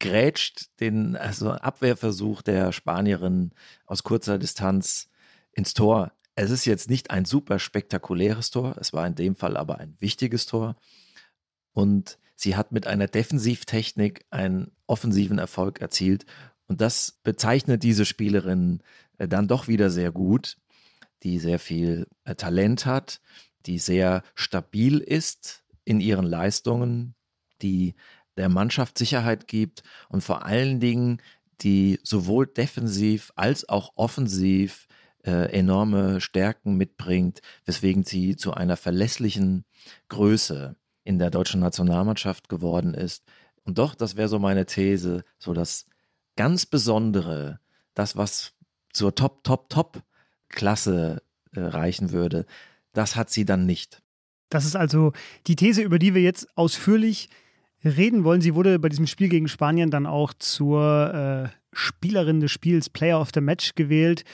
grätscht 0.00 0.68
den 0.80 1.16
also 1.16 1.50
Abwehrversuch 1.50 2.42
der 2.42 2.72
Spanierin 2.72 3.52
aus 3.84 4.04
kurzer 4.04 4.38
Distanz 4.38 5.08
ins 5.52 5.74
Tor. 5.74 6.12
Es 6.40 6.52
ist 6.52 6.66
jetzt 6.66 6.88
nicht 6.88 7.10
ein 7.10 7.24
super 7.24 7.58
spektakuläres 7.58 8.52
Tor, 8.52 8.76
es 8.78 8.92
war 8.92 9.04
in 9.04 9.16
dem 9.16 9.34
Fall 9.34 9.56
aber 9.56 9.78
ein 9.78 9.96
wichtiges 9.98 10.46
Tor. 10.46 10.76
Und 11.72 12.16
sie 12.36 12.54
hat 12.54 12.70
mit 12.70 12.86
einer 12.86 13.08
Defensivtechnik 13.08 14.24
einen 14.30 14.70
offensiven 14.86 15.38
Erfolg 15.40 15.80
erzielt. 15.80 16.26
Und 16.68 16.80
das 16.80 17.18
bezeichnet 17.24 17.82
diese 17.82 18.04
Spielerin 18.04 18.84
äh, 19.16 19.26
dann 19.26 19.48
doch 19.48 19.66
wieder 19.66 19.90
sehr 19.90 20.12
gut, 20.12 20.58
die 21.24 21.40
sehr 21.40 21.58
viel 21.58 22.06
äh, 22.22 22.36
Talent 22.36 22.86
hat, 22.86 23.20
die 23.66 23.80
sehr 23.80 24.22
stabil 24.36 24.98
ist 24.98 25.64
in 25.84 26.00
ihren 26.00 26.24
Leistungen, 26.24 27.16
die 27.62 27.96
der 28.36 28.48
Mannschaft 28.48 28.96
Sicherheit 28.96 29.48
gibt 29.48 29.82
und 30.08 30.22
vor 30.22 30.46
allen 30.46 30.78
Dingen, 30.78 31.20
die 31.62 31.98
sowohl 32.04 32.46
defensiv 32.46 33.32
als 33.34 33.68
auch 33.68 33.90
offensiv 33.96 34.87
äh, 35.24 35.52
enorme 35.52 36.20
Stärken 36.20 36.76
mitbringt, 36.76 37.40
weswegen 37.64 38.04
sie 38.04 38.36
zu 38.36 38.54
einer 38.54 38.76
verlässlichen 38.76 39.64
Größe 40.08 40.76
in 41.04 41.18
der 41.18 41.30
deutschen 41.30 41.60
Nationalmannschaft 41.60 42.48
geworden 42.48 42.94
ist. 42.94 43.24
Und 43.64 43.78
doch, 43.78 43.94
das 43.94 44.16
wäre 44.16 44.28
so 44.28 44.38
meine 44.38 44.66
These, 44.66 45.24
so 45.38 45.54
das 45.54 45.86
ganz 46.36 46.66
Besondere, 46.66 47.60
das, 47.94 48.16
was 48.16 48.52
zur 48.92 49.14
Top, 49.14 49.44
Top, 49.44 49.68
Top-Klasse 49.68 51.22
äh, 51.52 51.60
reichen 51.60 52.12
würde, 52.12 52.46
das 52.92 53.16
hat 53.16 53.30
sie 53.30 53.44
dann 53.44 53.66
nicht. 53.66 54.02
Das 54.48 54.64
ist 54.64 54.76
also 54.76 55.12
die 55.46 55.56
These, 55.56 55.82
über 55.82 55.98
die 55.98 56.14
wir 56.14 56.22
jetzt 56.22 56.56
ausführlich 56.56 57.28
reden 57.84 58.24
wollen. 58.24 58.40
Sie 58.40 58.54
wurde 58.54 58.78
bei 58.78 58.88
diesem 58.88 59.06
Spiel 59.06 59.28
gegen 59.28 59.48
Spanien 59.48 59.90
dann 59.90 60.06
auch 60.06 60.32
zur 60.34 61.52
äh, 61.52 61.58
Spielerin 61.72 62.40
des 62.40 62.50
Spiels, 62.50 62.88
Player 62.88 63.20
of 63.20 63.30
the 63.34 63.40
Match 63.40 63.74
gewählt. 63.74 64.24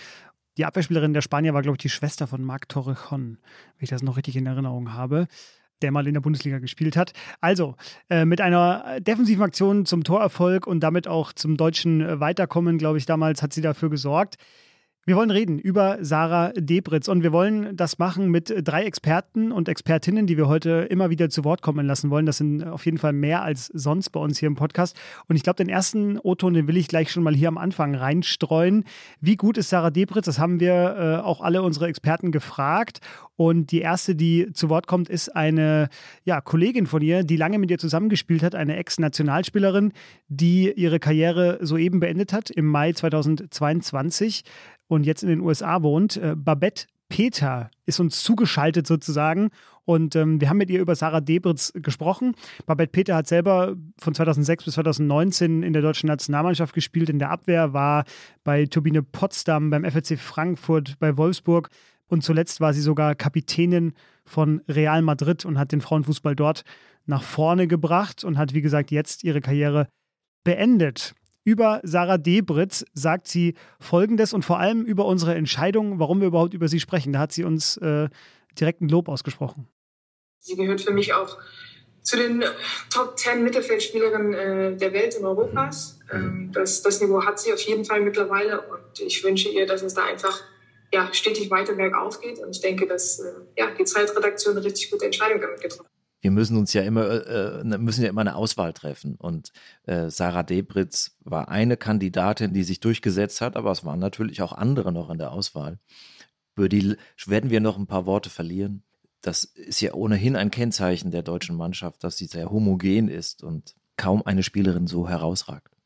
Die 0.57 0.65
Abwehrspielerin 0.65 1.13
der 1.13 1.23
Spanier 1.23 1.55
war, 1.55 1.63
glaube 1.63 1.77
ich, 1.77 1.83
die 1.83 1.89
Schwester 1.89 2.27
von 2.27 2.43
Marc 2.43 2.69
Torrejon, 2.69 3.39
wenn 3.39 3.85
ich 3.85 3.91
das 3.91 4.03
noch 4.03 4.17
richtig 4.17 4.37
in 4.37 4.47
Erinnerung 4.47 4.93
habe 4.93 5.27
der 5.83 5.93
mal 5.93 6.07
in 6.07 6.15
der 6.15 6.21
Bundesliga 6.21 6.59
gespielt 6.61 6.97
hat. 6.97 7.13
Also, 7.41 7.75
äh, 8.09 8.25
mit 8.25 8.41
einer 8.41 9.01
defensiven 9.01 9.43
Aktion 9.43 9.87
zum 9.87 10.03
Torerfolg 10.03 10.67
und 10.67 10.81
damit 10.81 11.07
auch 11.07 11.33
zum 11.33 11.57
deutschen 11.57 12.21
Weiterkommen, 12.21 12.79
glaube 12.79 12.99
ich, 12.99 13.07
damals 13.07 13.43
hat 13.43 13.53
sie 13.53 13.61
dafür 13.61 13.91
gesorgt. 13.91 14.37
Wir 15.07 15.17
wollen 15.17 15.31
reden 15.31 15.59
über 15.59 15.99
Sarah 16.01 16.55
Debritz 16.57 17.09
und 17.09 17.23
wir 17.23 17.31
wollen 17.31 17.77
das 17.77 17.99
machen 17.99 18.31
mit 18.31 18.51
drei 18.65 18.85
Experten 18.85 19.53
und 19.53 19.69
Expertinnen, 19.69 20.27
die 20.27 20.39
wir 20.39 20.49
heute 20.49 20.87
immer 20.89 21.11
wieder 21.11 21.29
zu 21.29 21.45
Wort 21.45 21.61
kommen 21.61 21.87
lassen 21.87 22.09
wollen. 22.09 22.25
Das 22.25 22.39
sind 22.39 22.65
auf 22.65 22.87
jeden 22.87 22.97
Fall 22.97 23.13
mehr 23.13 23.43
als 23.43 23.67
sonst 23.67 24.09
bei 24.13 24.21
uns 24.21 24.39
hier 24.39 24.47
im 24.47 24.55
Podcast. 24.55 24.97
Und 25.29 25.37
ich 25.37 25.43
glaube, 25.43 25.57
den 25.57 25.69
ersten 25.69 26.19
O-Ton, 26.19 26.55
den 26.55 26.69
will 26.69 26.79
ich 26.79 26.89
gleich 26.89 27.13
schon 27.13 27.23
mal 27.23 27.35
hier 27.35 27.49
am 27.49 27.59
Anfang 27.59 27.95
reinstreuen. 27.95 28.85
Wie 29.21 29.37
gut 29.37 29.59
ist 29.59 29.69
Sarah 29.69 29.91
Debritz? 29.91 30.25
Das 30.25 30.39
haben 30.39 30.59
wir 30.59 30.73
äh, 30.73 31.23
auch 31.23 31.43
alle 31.43 31.61
unsere 31.61 31.87
Experten 31.87 32.33
gefragt. 32.33 33.01
Und 33.37 33.73
die 33.73 33.81
erste, 33.81 34.15
die 34.15 34.53
zu 34.53 34.69
Wort 34.69 34.87
kommt, 34.87 35.09
ist 35.09 35.35
eine 35.35 35.89
ja, 36.23 36.41
Kollegin 36.41 36.87
von 36.87 37.03
ihr, 37.03 37.25
die 37.25 37.37
lange 37.37 37.59
mit 37.59 37.71
ihr 37.71 37.79
zusammengespielt 37.79 38.45
hat, 38.45 38.55
eine 38.55 38.77
Ex-Nationalspielerin, 38.77 39.93
die 40.29 40.73
ihre 40.73 41.01
Karriere 41.01 41.59
soeben 41.61 41.99
beendet 41.99 42.33
hat 42.33 42.51
im 42.51 42.67
Mai 42.67 42.93
2022 42.93 44.45
und 44.95 45.05
jetzt 45.05 45.23
in 45.23 45.29
den 45.29 45.41
USA 45.41 45.83
wohnt. 45.83 46.17
Äh, 46.17 46.35
Babette 46.37 46.87
Peter 47.09 47.71
ist 47.87 48.01
uns 48.01 48.23
zugeschaltet 48.23 48.87
sozusagen 48.87 49.51
und 49.85 50.17
ähm, 50.17 50.41
wir 50.41 50.49
haben 50.49 50.57
mit 50.57 50.71
ihr 50.71 50.81
über 50.81 50.95
Sarah 50.95 51.21
Debritz 51.21 51.73
gesprochen. 51.75 52.35
Babette 52.67 52.91
Peter 52.91 53.15
hat 53.15 53.27
selber 53.29 53.77
von 53.99 54.15
2006 54.15 54.65
bis 54.65 54.75
2019 54.75 55.63
in 55.63 55.73
der 55.73 55.83
deutschen 55.83 56.07
Nationalmannschaft 56.07 56.75
gespielt, 56.75 57.11
in 57.11 57.19
der 57.19 57.31
Abwehr, 57.31 57.73
war 57.73 58.05
bei 58.43 58.67
Turbine 58.67 59.03
Potsdam, 59.03 59.71
beim 59.71 59.85
FRC 59.85 60.19
Frankfurt, 60.19 60.99
bei 60.99 61.17
Wolfsburg 61.17 61.69
und 62.09 62.23
zuletzt 62.23 62.61
war 62.61 62.73
sie 62.73 62.81
sogar 62.81 63.15
Kapitänin 63.15 63.93
von 64.25 64.63
Real 64.69 65.03
Madrid 65.03 65.45
und 65.45 65.59
hat 65.59 65.73
den 65.73 65.83
Frauenfußball 65.83 66.35
dort 66.35 66.65
nach 67.07 67.23
vorne 67.23 67.67
gebracht 67.67 68.25
und 68.25 68.39
hat, 68.39 68.55
wie 68.55 68.63
gesagt, 68.63 68.91
jetzt 68.91 69.25
ihre 69.25 69.41
Karriere 69.41 69.89
beendet. 70.43 71.15
Über 71.45 71.81
Sarah 71.83 72.17
Debritz 72.17 72.87
sagt 72.95 73.29
sie 73.29 73.55
Folgendes 73.79 74.33
und 74.33 74.45
vor 74.45 74.59
allem 74.59 74.83
über 74.83 75.05
unsere 75.05 75.35
Entscheidung, 75.35 75.99
warum 75.99 76.21
wir 76.21 76.29
überhaupt 76.29 76.55
über 76.55 76.69
sie 76.69 76.81
sprechen. 76.81 77.13
Da 77.13 77.19
hat 77.19 77.33
sie 77.33 77.45
uns 77.45 77.77
äh, 77.77 78.09
direkt 78.59 78.81
ein 78.81 78.89
Lob 78.89 79.09
ausgesprochen. 79.09 79.69
Sie 80.39 80.57
gehört 80.57 80.81
für 80.81 80.93
mich 80.93 81.13
auch 81.13 81.39
zu 82.03 82.17
den 82.17 82.45
Top 82.91 83.19
10 83.19 83.45
Mittelfeldspielerinnen 83.45 84.35
äh, 84.35 84.77
der 84.77 84.93
Welt 84.95 85.17
und 85.19 85.27
Europas. 85.27 85.99
Ähm, 86.11 86.51
das, 86.53 86.83
das 86.83 87.01
Niveau 87.03 87.25
hat 87.25 87.39
sie 87.39 87.53
auf 87.53 87.61
jeden 87.61 87.85
Fall 87.85 88.01
mittlerweile 88.01 88.63
und 88.63 89.01
ich 89.01 89.23
wünsche 89.23 89.51
ihr, 89.51 89.67
dass 89.67 89.83
es 89.83 89.95
da 89.95 90.05
einfach 90.05 90.43
ja, 90.93 91.13
stetig 91.13 91.51
weiter 91.51 91.75
bergauf 91.75 92.21
geht. 92.21 92.39
Und 92.39 92.57
ich 92.57 92.63
denke, 92.63 92.87
dass 92.87 93.19
äh, 93.19 93.33
ja, 93.57 93.71
die 93.71 93.85
Zeitredaktion 93.85 94.57
eine 94.57 94.65
richtig 94.65 94.91
gute 94.91 95.05
Entscheidung 95.05 95.41
damit 95.43 95.61
getroffen 95.61 95.87
hat 95.87 95.94
wir 96.25 96.31
müssen 96.31 96.57
uns 96.57 96.73
ja 96.73 96.81
immer, 96.81 97.05
äh, 97.05 97.61
äh, 97.61 97.79
müssen 97.79 98.03
ja 98.03 98.09
immer 98.09 98.23
eine 98.23 98.35
Auswahl 98.35 98.73
treffen. 98.73 99.15
Und 99.17 99.53
äh, 99.85 100.09
Sarah 100.09 100.43
Debritz 100.43 101.19
war 101.21 101.51
eine 101.51 101.77
Kandidatin, 101.77 102.55
die 102.55 102.63
sich 102.63 102.81
durchgesetzt 102.81 103.43
hat, 103.43 103.57
aber 103.57 103.71
es 103.71 103.85
waren 103.85 103.99
natürlich 103.99 104.41
auch 104.41 104.55
andere 104.55 104.91
noch 104.91 105.11
in 105.11 105.19
der 105.19 105.33
Auswahl. 105.33 105.79
Über 106.57 106.71
die 106.71 106.97
werden 107.27 107.51
wir 107.51 107.61
noch 107.61 107.77
ein 107.77 107.87
paar 107.87 108.07
Worte 108.07 108.31
verlieren. 108.31 108.85
Das 109.21 109.45
ist 109.45 109.83
ja 109.83 109.93
ohnehin 109.93 110.35
ein 110.35 110.51
Kennzeichen 110.51 111.11
der 111.11 111.23
deutschen 111.23 111.57
Mannschaft, 111.57 112.03
dass 112.03 112.17
sie 112.17 112.25
sehr 112.25 112.51
homogen 112.51 113.09
ist 113.09 113.45
und 113.45 113.75
kaum 113.99 114.23
eine 114.25 114.43
Spielerin 114.43 114.87
so 114.87 115.07
herausragt. 115.07 115.77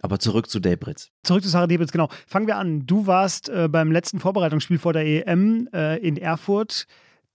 Aber 0.00 0.20
zurück 0.20 0.48
zu 0.48 0.60
Debritz. 0.60 1.10
Zurück 1.24 1.42
zu 1.42 1.48
Sarah 1.48 1.66
Debritz, 1.66 1.90
genau. 1.90 2.08
Fangen 2.28 2.46
wir 2.46 2.56
an. 2.56 2.86
Du 2.86 3.08
warst 3.08 3.48
äh, 3.48 3.68
beim 3.68 3.90
letzten 3.90 4.20
Vorbereitungsspiel 4.20 4.78
vor 4.78 4.92
der 4.92 5.26
EM 5.26 5.68
äh, 5.72 5.96
in 5.98 6.16
Erfurt 6.16 6.86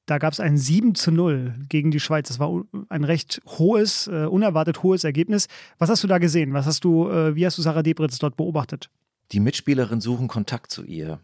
Da 0.08 0.20
gab 0.20 0.32
es 0.32 0.40
ein 0.40 0.58
7 0.58 0.96
zu 0.96 1.12
0 1.12 1.54
gegen 1.68 1.92
die 1.92 2.00
Schweiz. 2.00 2.30
Das 2.30 2.40
war 2.40 2.64
ein 2.88 3.04
recht 3.04 3.42
hohes, 3.46 4.08
äh, 4.08 4.26
unerwartet 4.26 4.82
hohes 4.82 5.04
Ergebnis. 5.04 5.48
Was 5.80 5.90
hast 5.90 6.02
du 6.02 6.08
da 6.08 6.18
gesehen? 6.18 6.54
Was 6.54 6.66
hast 6.66 6.86
du, 6.86 7.10
äh, 7.10 7.36
wie 7.36 7.46
hast 7.46 7.58
du 7.58 7.62
Sarah 7.62 7.84
Debritz 7.84 8.18
dort 8.18 8.38
beobachtet? 8.38 8.90
Die 9.34 9.42
Mitspielerinnen 9.42 10.00
suchen 10.00 10.30
Kontakt 10.30 10.72
zu 10.72 10.86
ihr. 10.86 11.20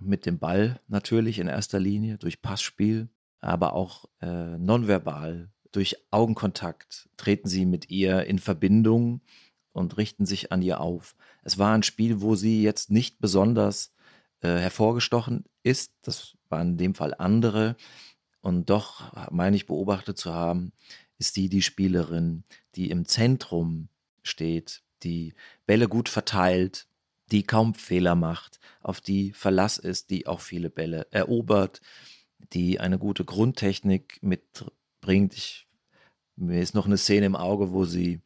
Mit 0.00 0.26
dem 0.26 0.40
Ball 0.40 0.80
natürlich 0.88 1.38
in 1.38 1.46
erster 1.46 1.78
Linie, 1.78 2.18
durch 2.18 2.42
Passspiel, 2.42 3.08
aber 3.40 3.72
auch 3.74 4.06
äh, 4.20 4.58
nonverbal, 4.58 5.50
durch 5.70 5.96
Augenkontakt 6.10 7.08
treten 7.16 7.48
sie 7.48 7.66
mit 7.66 7.88
ihr 7.88 8.24
in 8.24 8.40
Verbindung 8.40 9.20
und 9.72 9.96
richten 9.96 10.26
sich 10.26 10.50
an 10.50 10.60
ihr 10.60 10.80
auf. 10.80 11.14
Es 11.44 11.56
war 11.58 11.72
ein 11.72 11.84
Spiel, 11.84 12.20
wo 12.20 12.34
sie 12.34 12.64
jetzt 12.64 12.90
nicht 12.90 13.20
besonders 13.20 13.92
äh, 14.40 14.48
hervorgestochen 14.48 15.44
ist. 15.62 15.92
Das 16.02 16.36
waren 16.48 16.70
in 16.70 16.78
dem 16.78 16.94
Fall 16.94 17.14
andere. 17.16 17.76
Und 18.44 18.68
doch 18.68 19.10
meine 19.30 19.56
ich 19.56 19.64
beobachtet 19.64 20.18
zu 20.18 20.34
haben, 20.34 20.72
ist 21.16 21.36
die 21.36 21.48
die 21.48 21.62
Spielerin, 21.62 22.44
die 22.74 22.90
im 22.90 23.06
Zentrum 23.06 23.88
steht, 24.22 24.82
die 25.02 25.32
Bälle 25.64 25.88
gut 25.88 26.10
verteilt, 26.10 26.86
die 27.32 27.44
kaum 27.44 27.72
Fehler 27.72 28.14
macht, 28.16 28.60
auf 28.82 29.00
die 29.00 29.32
Verlass 29.32 29.78
ist, 29.78 30.10
die 30.10 30.26
auch 30.26 30.40
viele 30.40 30.68
Bälle 30.68 31.06
erobert, 31.10 31.80
die 32.52 32.80
eine 32.80 32.98
gute 32.98 33.24
Grundtechnik 33.24 34.22
mitbringt. 34.22 35.32
Ich, 35.32 35.66
mir 36.36 36.60
ist 36.60 36.74
noch 36.74 36.84
eine 36.84 36.98
Szene 36.98 37.24
im 37.24 37.36
Auge, 37.36 37.72
wo 37.72 37.86
sie 37.86 38.20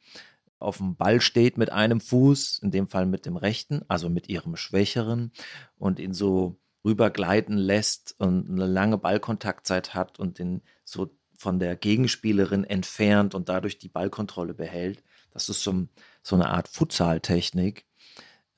auf 0.59 0.79
dem 0.79 0.97
Ball 0.97 1.21
steht 1.21 1.59
mit 1.59 1.71
einem 1.71 2.01
Fuß, 2.01 2.59
in 2.59 2.73
dem 2.73 2.89
Fall 2.89 3.07
mit 3.07 3.25
dem 3.25 3.37
rechten, 3.37 3.83
also 3.87 4.11
mit 4.11 4.29
ihrem 4.29 4.57
schwächeren 4.57 5.31
und 5.79 6.01
ihn 6.01 6.13
so 6.13 6.57
rübergleiten 6.85 7.57
lässt 7.57 8.15
und 8.19 8.49
eine 8.49 8.67
lange 8.67 8.99
Ballkontaktzeit 8.99 9.95
hat 9.95 10.19
und 10.19 10.39
den 10.39 10.63
so 10.85 11.11
von 11.37 11.59
der 11.59 11.77
Gegenspielerin 11.77 12.65
entfernt 12.65 13.35
und 13.35 13.49
dadurch 13.49 13.79
die 13.79 13.89
Ballkontrolle 13.89 14.55
behält. 14.55 15.03
Das 15.31 15.49
ist 15.49 15.63
so, 15.63 15.87
so 16.23 16.35
eine 16.35 16.49
Art 16.49 16.69
Futsal-Technik. 16.69 17.87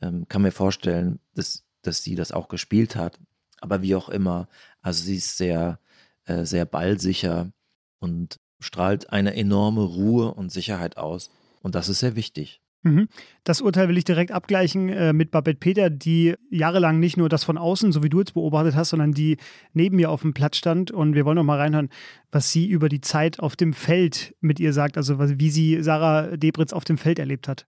Ähm, 0.01 0.27
kann 0.29 0.43
mir 0.43 0.53
vorstellen, 0.53 1.21
dass, 1.35 1.65
dass 1.83 2.03
sie 2.03 2.15
das 2.15 2.33
auch 2.33 2.49
gespielt 2.49 2.97
hat. 2.97 3.19
Aber 3.61 3.83
wie 3.83 3.95
auch 3.95 4.09
immer, 4.09 4.49
also 4.81 5.03
sie 5.05 5.17
ist 5.17 5.37
sehr, 5.37 5.79
äh, 6.25 6.47
sehr 6.47 6.65
ballsicher 6.65 7.53
und 7.99 8.41
strahlt 8.61 9.11
eine 9.13 9.35
enorme 9.35 9.83
Ruhe 9.83 10.33
und 10.33 10.51
Sicherheit 10.51 10.97
aus. 10.97 11.31
Und 11.61 11.75
das 11.75 11.91
ist 11.91 12.01
sehr 12.01 12.17
wichtig. 12.17 12.63
Mhm. 12.83 13.09
Das 13.45 13.61
Urteil 13.61 13.89
will 13.89 13.99
ich 13.99 14.05
direkt 14.05 14.33
abgleichen 14.33 14.89
äh, 14.89 15.13
mit 15.13 15.31
Babette 15.31 15.59
Peter, 15.59 15.91
die 15.91 16.35
jahrelang 16.49 16.99
nicht 16.99 17.17
nur 17.17 17.29
das 17.29 17.45
von 17.45 17.59
außen, 17.59 17.93
so 17.93 18.03
wie 18.03 18.09
du 18.09 18.21
jetzt 18.21 18.33
beobachtet 18.33 18.75
hast, 18.75 18.91
sondern 18.91 19.13
die 19.13 19.37
neben 19.75 19.97
mir 19.97 20.11
auf 20.11 20.23
dem 20.23 20.33
Platz 20.33 20.57
stand. 20.57 20.91
Und 20.91 21.15
wir 21.15 21.25
wollen 21.27 21.37
noch 21.37 21.45
mal 21.45 21.59
reinhören, 21.59 21.91
was 22.33 22.51
sie 22.51 22.67
über 22.67 22.89
die 22.89 23.03
Zeit 23.03 23.39
auf 23.39 23.55
dem 23.55 23.75
Feld 23.75 24.35
mit 24.41 24.61
ihr 24.61 24.73
sagt, 24.73 24.97
also 24.97 25.19
wie 25.19 25.51
sie 25.51 25.83
Sarah 25.83 26.37
Debritz 26.37 26.73
auf 26.73 26.85
dem 26.85 26.97
Feld 26.97 27.19
erlebt 27.19 27.49
hat. 27.49 27.67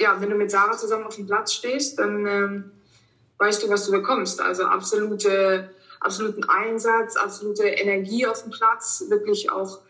Ja, 0.00 0.20
wenn 0.20 0.30
du 0.30 0.36
mit 0.36 0.50
Sarah 0.50 0.76
zusammen 0.76 1.04
auf 1.04 1.16
dem 1.16 1.26
Platz 1.26 1.52
stehst, 1.52 1.98
dann 1.98 2.26
ähm, 2.26 2.72
weißt 3.38 3.62
du, 3.62 3.68
was 3.68 3.86
du 3.86 3.92
bekommst. 3.92 4.40
Also 4.40 4.64
absolute, 4.64 5.70
absoluten 6.00 6.44
Einsatz, 6.44 7.16
absolute 7.16 7.64
Energie 7.64 8.26
auf 8.26 8.42
dem 8.42 8.50
Platz, 8.50 9.04
wirklich 9.08 9.50
auch 9.52 9.82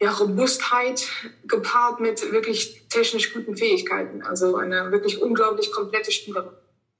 ja, 0.00 0.10
Robustheit 0.10 1.06
gepaart 1.46 2.00
mit 2.00 2.32
wirklich 2.32 2.86
technisch 2.88 3.32
guten 3.32 3.56
Fähigkeiten. 3.56 4.22
Also 4.22 4.56
eine 4.56 4.90
wirklich 4.92 5.22
unglaublich 5.22 5.72
komplette 5.72 6.12
Spielerin. 6.12 6.50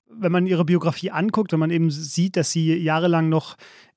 Wenn 0.09 0.33
man 0.33 0.47
ihre 0.47 0.65
Biografie 0.65 1.11
anguckt, 1.11 1.53
wenn 1.53 1.61
man 1.61 1.71
eben 1.71 1.91
sieht, 1.91 2.37
dass 2.37 2.51
sie 2.51 2.75
jahrelang 2.75 3.29
noch 3.29 3.57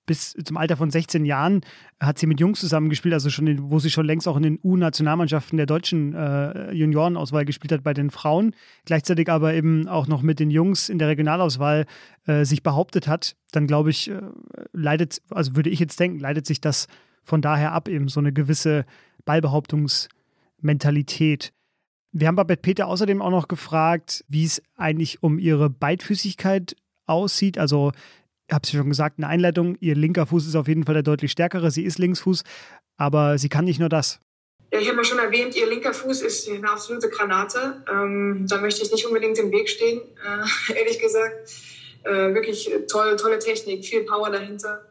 bis 0.09 0.33
zum 0.43 0.57
Alter 0.57 0.75
von 0.75 0.89
16 0.89 1.23
Jahren 1.23 1.61
hat 1.99 2.17
sie 2.17 2.25
mit 2.25 2.39
Jungs 2.39 2.59
zusammengespielt, 2.59 3.13
also 3.13 3.29
schon 3.29 3.45
in, 3.45 3.69
wo 3.69 3.77
sie 3.77 3.91
schon 3.91 4.07
längst 4.07 4.27
auch 4.27 4.37
in 4.37 4.41
den 4.41 4.59
U-Nationalmannschaften 4.63 5.57
der 5.57 5.67
deutschen 5.67 6.15
äh, 6.15 6.71
Juniorenauswahl 6.71 7.45
gespielt 7.45 7.71
hat 7.71 7.83
bei 7.83 7.93
den 7.93 8.09
Frauen, 8.09 8.55
gleichzeitig 8.85 9.29
aber 9.29 9.53
eben 9.53 9.87
auch 9.87 10.07
noch 10.07 10.23
mit 10.23 10.39
den 10.39 10.49
Jungs 10.49 10.89
in 10.89 10.97
der 10.97 11.09
Regionalauswahl 11.09 11.85
äh, 12.25 12.43
sich 12.43 12.63
behauptet 12.63 13.07
hat, 13.07 13.35
dann 13.51 13.67
glaube 13.67 13.91
ich, 13.91 14.09
äh, 14.09 14.19
leidet, 14.73 15.21
also 15.29 15.55
würde 15.55 15.69
ich 15.69 15.79
jetzt 15.79 15.99
denken, 15.99 16.19
leidet 16.19 16.47
sich 16.47 16.59
das 16.59 16.87
von 17.29 17.41
daher 17.41 17.71
ab 17.71 17.87
eben 17.87 18.09
so 18.09 18.19
eine 18.19 18.33
gewisse 18.33 18.85
Ballbehauptungsmentalität. 19.23 21.53
Wir 22.11 22.27
haben 22.27 22.35
Babette 22.35 22.61
Peter 22.61 22.87
außerdem 22.87 23.21
auch 23.21 23.29
noch 23.29 23.47
gefragt, 23.47 24.25
wie 24.27 24.43
es 24.43 24.63
eigentlich 24.75 25.21
um 25.21 25.37
ihre 25.37 25.69
Beidfüßigkeit 25.69 26.75
aussieht. 27.05 27.59
Also, 27.59 27.91
ich 28.47 28.53
habe 28.53 28.63
es 28.63 28.71
schon 28.71 28.89
gesagt 28.89 29.19
in 29.19 29.21
der 29.21 29.29
Einleitung, 29.29 29.77
ihr 29.79 29.95
linker 29.95 30.25
Fuß 30.25 30.47
ist 30.47 30.55
auf 30.55 30.67
jeden 30.67 30.85
Fall 30.85 30.95
der 30.95 31.03
deutlich 31.03 31.31
stärkere. 31.31 31.69
Sie 31.69 31.83
ist 31.83 31.99
Linksfuß, 31.99 32.43
aber 32.97 33.37
sie 33.37 33.47
kann 33.47 33.65
nicht 33.65 33.79
nur 33.79 33.89
das. 33.89 34.19
Ja, 34.73 34.79
ich 34.79 34.87
habe 34.87 34.97
ja 34.97 35.03
schon 35.03 35.19
erwähnt, 35.19 35.55
ihr 35.55 35.67
linker 35.67 35.93
Fuß 35.93 36.23
ist 36.23 36.49
eine 36.49 36.67
absolute 36.69 37.09
Granate. 37.09 37.83
Ähm, 37.91 38.47
da 38.49 38.59
möchte 38.59 38.81
ich 38.81 38.91
nicht 38.91 39.05
unbedingt 39.05 39.37
im 39.37 39.51
Weg 39.51 39.69
stehen, 39.69 39.99
äh, 39.99 40.73
ehrlich 40.79 40.97
gesagt. 40.99 41.51
Äh, 42.03 42.33
wirklich 42.33 42.71
toll, 42.89 43.17
tolle 43.17 43.37
Technik, 43.37 43.85
viel 43.85 44.01
Power 44.03 44.31
dahinter. 44.31 44.83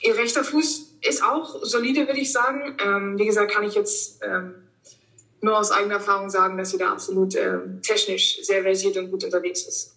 Ihr 0.00 0.16
rechter 0.16 0.44
Fuß 0.44 0.89
ist 1.02 1.22
auch 1.22 1.64
solide, 1.64 2.06
würde 2.06 2.20
ich 2.20 2.32
sagen. 2.32 2.76
Ähm, 2.84 3.18
wie 3.18 3.26
gesagt, 3.26 3.52
kann 3.52 3.64
ich 3.64 3.74
jetzt 3.74 4.20
ähm, 4.24 4.54
nur 5.42 5.58
aus 5.58 5.70
eigener 5.70 5.94
Erfahrung 5.94 6.30
sagen, 6.30 6.56
dass 6.58 6.70
sie 6.70 6.78
da 6.78 6.92
absolut 6.92 7.34
ähm, 7.36 7.80
technisch 7.82 8.42
sehr 8.42 8.62
versiert 8.62 8.96
und 8.96 9.10
gut 9.10 9.24
unterwegs 9.24 9.62
ist. 9.62 9.96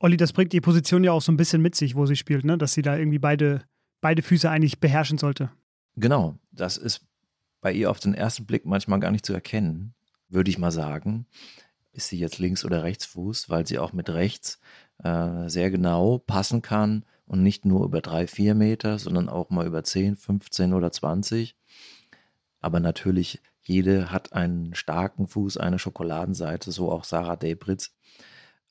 Olli, 0.00 0.16
das 0.16 0.32
bringt 0.32 0.52
die 0.52 0.60
Position 0.60 1.04
ja 1.04 1.12
auch 1.12 1.22
so 1.22 1.32
ein 1.32 1.36
bisschen 1.36 1.60
mit 1.60 1.74
sich, 1.74 1.94
wo 1.94 2.06
sie 2.06 2.16
spielt, 2.16 2.44
ne? 2.44 2.56
dass 2.56 2.72
sie 2.72 2.82
da 2.82 2.96
irgendwie 2.96 3.18
beide, 3.18 3.62
beide 4.00 4.22
Füße 4.22 4.48
eigentlich 4.48 4.78
beherrschen 4.78 5.18
sollte. 5.18 5.50
Genau, 5.96 6.36
das 6.52 6.76
ist 6.76 7.00
bei 7.60 7.72
ihr 7.72 7.90
auf 7.90 7.98
den 7.98 8.14
ersten 8.14 8.46
Blick 8.46 8.64
manchmal 8.64 9.00
gar 9.00 9.10
nicht 9.10 9.26
zu 9.26 9.32
erkennen, 9.32 9.94
würde 10.28 10.50
ich 10.50 10.58
mal 10.58 10.70
sagen. 10.70 11.26
Ist 11.92 12.08
sie 12.08 12.18
jetzt 12.18 12.38
Links- 12.38 12.64
oder 12.64 12.84
Rechtsfuß, 12.84 13.50
weil 13.50 13.66
sie 13.66 13.80
auch 13.80 13.92
mit 13.92 14.08
rechts 14.08 14.60
äh, 15.02 15.48
sehr 15.48 15.70
genau 15.70 16.18
passen 16.18 16.62
kann 16.62 17.04
und 17.28 17.42
nicht 17.42 17.64
nur 17.64 17.84
über 17.84 18.00
drei, 18.00 18.26
vier 18.26 18.54
Meter, 18.54 18.98
sondern 18.98 19.28
auch 19.28 19.50
mal 19.50 19.66
über 19.66 19.84
10, 19.84 20.16
15 20.16 20.72
oder 20.72 20.90
20. 20.90 21.56
Aber 22.60 22.80
natürlich, 22.80 23.40
jede 23.62 24.10
hat 24.10 24.32
einen 24.32 24.74
starken 24.74 25.28
Fuß, 25.28 25.58
eine 25.58 25.78
Schokoladenseite, 25.78 26.72
so 26.72 26.90
auch 26.90 27.04
Sarah 27.04 27.36
Debritz. 27.36 27.94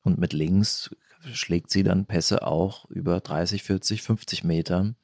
Und 0.01 0.17
mit 0.17 0.33
links 0.33 0.89
schlägt 1.33 1.69
sie 1.69 1.83
dann 1.83 2.05
Pässe 2.05 2.45
auch 2.45 2.89
über 2.89 3.19
30, 3.19 3.63
40, 3.63 4.01
50 4.01 4.43
Meter. 4.43 4.95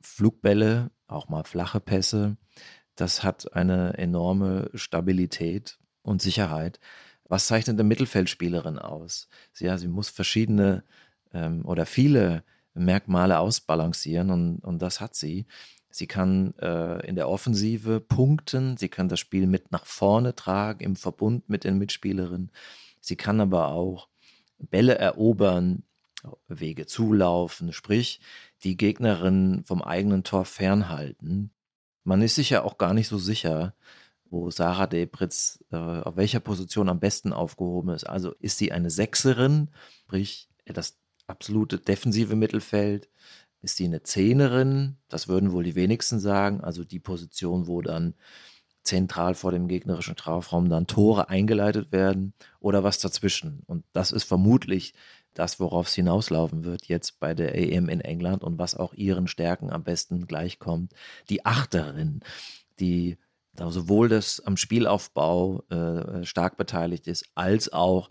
Flugbälle, 0.00 0.90
auch 1.06 1.28
mal 1.28 1.44
flache 1.44 1.80
Pässe. 1.80 2.38
Das 2.96 3.22
hat 3.22 3.52
eine 3.52 3.98
enorme 3.98 4.70
Stabilität 4.74 5.78
und 6.02 6.22
Sicherheit. 6.22 6.80
Was 7.24 7.46
zeichnet 7.46 7.74
eine 7.74 7.84
Mittelfeldspielerin 7.84 8.78
aus? 8.78 9.28
Sie, 9.52 9.66
ja, 9.66 9.76
sie 9.76 9.88
muss 9.88 10.08
verschiedene 10.08 10.82
ähm, 11.32 11.64
oder 11.64 11.86
viele 11.86 12.42
Merkmale 12.74 13.38
ausbalancieren 13.38 14.30
und, 14.30 14.58
und 14.60 14.80
das 14.80 15.00
hat 15.00 15.14
sie. 15.14 15.46
Sie 15.90 16.06
kann 16.06 16.54
äh, 16.58 17.04
in 17.06 17.16
der 17.16 17.28
Offensive 17.28 18.00
punkten, 18.00 18.76
sie 18.76 18.88
kann 18.88 19.08
das 19.08 19.18
Spiel 19.18 19.46
mit 19.46 19.72
nach 19.72 19.86
vorne 19.86 20.36
tragen 20.36 20.84
im 20.84 20.96
Verbund 20.96 21.48
mit 21.48 21.64
den 21.64 21.78
Mitspielerinnen. 21.78 22.52
Sie 23.00 23.16
kann 23.16 23.40
aber 23.40 23.68
auch 23.68 24.08
Bälle 24.58 24.96
erobern, 24.96 25.82
Wege 26.48 26.86
zulaufen, 26.86 27.72
sprich 27.72 28.20
die 28.62 28.76
Gegnerin 28.76 29.62
vom 29.64 29.82
eigenen 29.82 30.22
Tor 30.22 30.44
fernhalten. 30.44 31.50
Man 32.04 32.22
ist 32.22 32.34
sich 32.34 32.50
ja 32.50 32.62
auch 32.62 32.78
gar 32.78 32.94
nicht 32.94 33.08
so 33.08 33.18
sicher, 33.18 33.74
wo 34.26 34.50
Sarah 34.50 34.86
Debritz 34.86 35.64
äh, 35.72 35.76
auf 35.76 36.16
welcher 36.16 36.40
Position 36.40 36.88
am 36.88 37.00
besten 37.00 37.32
aufgehoben 37.32 37.90
ist. 37.90 38.04
Also 38.04 38.32
ist 38.38 38.58
sie 38.58 38.70
eine 38.70 38.90
Sechserin, 38.90 39.70
sprich 40.04 40.48
das 40.66 40.99
absolute 41.30 41.78
defensive 41.78 42.36
Mittelfeld. 42.36 43.08
Ist 43.62 43.76
sie 43.76 43.84
eine 43.84 44.02
Zehnerin? 44.02 44.96
Das 45.08 45.28
würden 45.28 45.52
wohl 45.52 45.64
die 45.64 45.74
wenigsten 45.74 46.18
sagen. 46.18 46.60
Also 46.60 46.84
die 46.84 47.00
Position, 47.00 47.66
wo 47.66 47.82
dann 47.82 48.14
zentral 48.82 49.34
vor 49.34 49.52
dem 49.52 49.68
gegnerischen 49.68 50.16
Strafraum 50.16 50.70
dann 50.70 50.86
Tore 50.86 51.28
eingeleitet 51.28 51.92
werden 51.92 52.32
oder 52.60 52.82
was 52.82 52.98
dazwischen. 52.98 53.62
Und 53.66 53.84
das 53.92 54.12
ist 54.12 54.24
vermutlich 54.24 54.94
das, 55.34 55.60
worauf 55.60 55.86
es 55.86 55.94
hinauslaufen 55.94 56.64
wird 56.64 56.86
jetzt 56.86 57.20
bei 57.20 57.34
der 57.34 57.54
EM 57.54 57.88
in 57.88 58.00
England 58.00 58.42
und 58.42 58.58
was 58.58 58.74
auch 58.74 58.94
ihren 58.94 59.28
Stärken 59.28 59.70
am 59.70 59.84
besten 59.84 60.26
gleichkommt. 60.26 60.92
Die 61.28 61.46
Achterin, 61.46 62.20
die 62.80 63.18
sowohl 63.56 64.08
das 64.08 64.40
am 64.40 64.56
Spielaufbau 64.56 65.62
äh, 65.68 66.24
stark 66.24 66.56
beteiligt 66.56 67.06
ist, 67.06 67.26
als 67.34 67.72
auch 67.72 68.10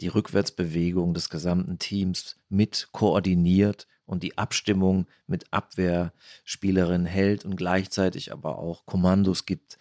die 0.00 0.08
Rückwärtsbewegung 0.08 1.14
des 1.14 1.30
gesamten 1.30 1.78
Teams 1.78 2.36
mit 2.48 2.88
koordiniert 2.92 3.86
und 4.04 4.22
die 4.22 4.38
Abstimmung 4.38 5.06
mit 5.26 5.52
Abwehrspielerinnen 5.52 7.06
hält 7.06 7.44
und 7.44 7.56
gleichzeitig 7.56 8.32
aber 8.32 8.58
auch 8.58 8.86
Kommandos 8.86 9.46
gibt 9.46 9.78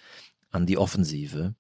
an 0.52 0.66
die 0.66 0.78
Offensive. 0.78 1.56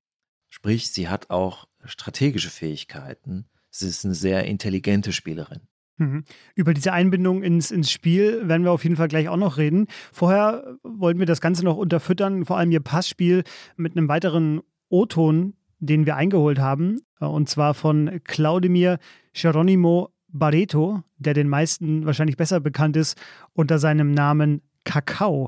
Sprich, 0.49 0.91
sie 0.91 1.09
hat 1.09 1.29
auch 1.29 1.67
strategische 1.83 2.49
Fähigkeiten. 2.49 3.45
Sie 3.69 3.87
ist 3.87 4.05
eine 4.05 4.15
sehr 4.15 4.45
intelligente 4.45 5.11
Spielerin. 5.11 5.61
Mhm. 5.97 6.23
Über 6.55 6.73
diese 6.73 6.93
Einbindung 6.93 7.43
ins, 7.43 7.71
ins 7.71 7.91
Spiel 7.91 8.47
werden 8.47 8.63
wir 8.63 8.71
auf 8.71 8.83
jeden 8.83 8.95
Fall 8.95 9.07
gleich 9.07 9.29
auch 9.29 9.37
noch 9.37 9.57
reden. 9.57 9.87
Vorher 10.11 10.77
wollten 10.83 11.19
wir 11.19 11.25
das 11.25 11.41
Ganze 11.41 11.63
noch 11.63 11.77
unterfüttern, 11.77 12.45
vor 12.45 12.57
allem 12.57 12.71
ihr 12.71 12.81
Passspiel 12.81 13.43
mit 13.77 13.95
einem 13.95 14.07
weiteren 14.07 14.61
O-Ton, 14.89 15.55
den 15.79 16.05
wir 16.05 16.15
eingeholt 16.15 16.59
haben, 16.59 17.01
äh, 17.19 17.25
und 17.25 17.49
zwar 17.49 17.73
von 17.73 18.21
Claudemir 18.23 18.99
Geronimo 19.33 20.09
Barreto, 20.27 21.01
der 21.17 21.33
den 21.33 21.47
meisten 21.47 22.05
wahrscheinlich 22.05 22.37
besser 22.37 22.59
bekannt 22.59 22.97
ist 22.97 23.17
unter 23.53 23.79
seinem 23.79 24.11
Namen 24.11 24.61
Kakao. 24.83 25.47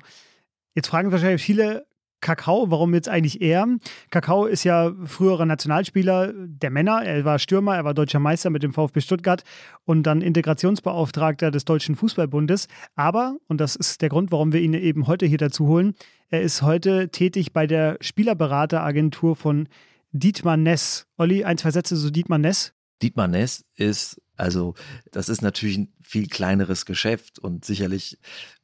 Jetzt 0.75 0.87
fragen 0.87 1.11
wahrscheinlich 1.11 1.41
viele, 1.41 1.85
Kakao, 2.19 2.71
warum 2.71 2.93
jetzt 2.93 3.09
eigentlich 3.09 3.41
er? 3.41 3.67
Kakao 4.09 4.45
ist 4.45 4.63
ja 4.63 4.91
früherer 5.05 5.45
Nationalspieler 5.45 6.33
der 6.35 6.71
Männer. 6.71 7.03
Er 7.03 7.25
war 7.25 7.37
Stürmer, 7.37 7.75
er 7.75 7.85
war 7.85 7.93
deutscher 7.93 8.19
Meister 8.19 8.49
mit 8.49 8.63
dem 8.63 8.73
VfB 8.73 9.01
Stuttgart 9.01 9.43
und 9.85 10.03
dann 10.03 10.21
Integrationsbeauftragter 10.21 11.51
des 11.51 11.65
Deutschen 11.65 11.95
Fußballbundes. 11.95 12.67
Aber, 12.95 13.37
und 13.47 13.61
das 13.61 13.75
ist 13.75 14.01
der 14.01 14.09
Grund, 14.09 14.31
warum 14.31 14.51
wir 14.51 14.61
ihn 14.61 14.73
eben 14.73 15.05
heute 15.05 15.27
hier 15.27 15.37
dazu 15.37 15.67
holen, 15.67 15.93
er 16.29 16.41
ist 16.41 16.61
heute 16.63 17.09
tätig 17.09 17.53
bei 17.53 17.67
der 17.67 17.97
Spielerberateragentur 18.01 19.35
von 19.35 19.69
Dietmar 20.11 20.57
Ness. 20.57 21.07
Olli, 21.17 21.43
ein, 21.43 21.57
zwei 21.57 21.71
Sätze 21.71 21.95
zu 21.95 22.11
Dietmar 22.11 22.37
Ness. 22.37 22.73
Dietmar 23.01 23.27
Ness 23.27 23.65
ist, 23.75 24.21
also, 24.35 24.75
das 25.11 25.29
ist 25.29 25.41
natürlich 25.41 25.77
ein 25.77 25.93
viel 26.01 26.27
kleineres 26.27 26.85
Geschäft 26.85 27.39
und 27.39 27.65
sicherlich 27.65 28.17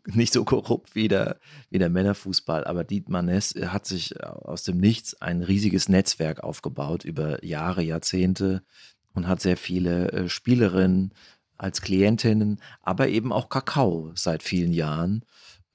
nicht 0.06 0.34
so 0.34 0.44
korrupt 0.44 0.96
wie 0.96 1.08
der, 1.08 1.40
wie 1.70 1.80
der 1.80 1.90
Männerfußball, 1.90 2.66
aber 2.66 2.84
Dietmar 2.84 3.22
Ness 3.22 3.56
hat 3.56 3.86
sich 3.86 4.22
aus 4.24 4.64
dem 4.64 4.78
Nichts 4.78 5.22
ein 5.22 5.44
riesiges 5.44 5.90
Netzwerk 5.90 6.44
aufgebaut 6.44 7.06
über 7.06 7.44
Jahre, 7.44 7.84
Jahrzehnte 7.84 8.64
und 9.14 9.28
hat 9.28 9.42
sehr 9.42 9.58
viele 9.58 10.12
äh, 10.12 10.30
Spielerinnen 10.30 11.14
als 11.58 11.82
Klientinnen, 11.82 12.60
aber 12.82 13.08
eben 13.08 13.32
auch 13.32 13.50
Kakao 13.50 14.12
seit 14.16 14.44
vielen 14.44 14.74
Jahren. 14.74 15.24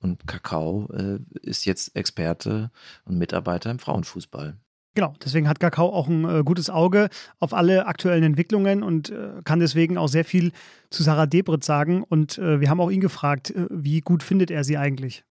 Und 0.01 0.27
Kakao 0.27 0.89
äh, 0.93 1.19
ist 1.43 1.65
jetzt 1.65 1.97
Experte 1.97 2.71
und 3.05 3.19
Mitarbeiter 3.19 3.71
im 3.71 3.79
Frauenfußball. 3.79 4.57
Genau, 4.99 5.15
deswegen 5.25 5.49
hat 5.49 5.61
Kakao 5.61 5.91
auch 5.91 6.09
ein 6.09 6.25
äh, 6.25 6.43
gutes 6.43 6.71
Auge 6.71 7.09
auf 7.39 7.55
alle 7.55 7.87
aktuellen 7.87 8.25
Entwicklungen 8.25 8.83
und 8.83 9.11
äh, 9.11 9.29
kann 9.45 9.61
deswegen 9.61 9.97
auch 9.97 10.09
sehr 10.09 10.25
viel 10.25 10.51
zu 10.91 11.05
Sarah 11.05 11.27
Debrit 11.27 11.63
sagen. 11.63 12.03
Und 12.03 12.37
äh, 12.39 12.61
wir 12.61 12.69
haben 12.69 12.81
auch 12.81 12.91
ihn 12.91 13.01
gefragt, 13.01 13.51
äh, 13.51 13.67
wie 13.71 14.01
gut 14.01 14.25
findet 14.25 14.51
er 14.51 14.65
sie 14.65 14.77
eigentlich? 14.77 15.23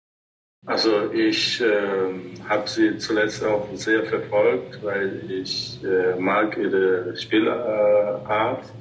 Also 0.67 1.11
ich 1.13 1.61
ähm, 1.61 2.35
habe 2.49 2.69
sie 2.69 2.97
zuletzt 2.99 3.43
auch 3.45 3.67
sehr 3.75 4.05
verfolgt, 4.05 4.79
weil 4.85 5.21
ich 5.29 5.81
äh, 5.83 6.15
mag 6.17 6.57
ihre 6.57 7.17
Spielart. 7.17 8.73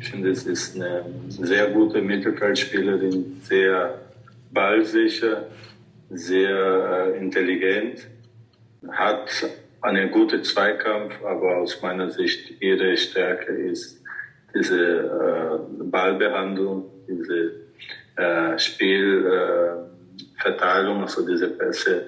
Ich 0.00 0.10
finde, 0.10 0.30
es 0.30 0.42
ist 0.42 0.74
eine 0.74 1.04
sehr 1.28 1.70
gute 1.70 2.02
Mittelfeldspielerin, 2.02 3.40
sehr 3.44 4.00
ballsicher, 4.50 5.44
sehr 6.10 7.14
äh, 7.14 7.18
intelligent, 7.18 8.08
hat 8.90 9.30
einen 9.86 10.10
guten 10.10 10.42
Zweikampf, 10.42 11.14
aber 11.24 11.58
aus 11.58 11.80
meiner 11.80 12.10
Sicht 12.10 12.60
ihre 12.60 12.96
Stärke 12.96 13.52
ist 13.52 14.02
diese 14.52 14.80
äh, 14.80 15.58
Ballbehandlung, 15.84 16.90
diese 17.08 17.52
äh, 18.16 18.58
Spielverteilung, 18.58 20.98
äh, 20.98 21.02
also 21.02 21.24
diese 21.24 21.50
Pässe 21.50 22.02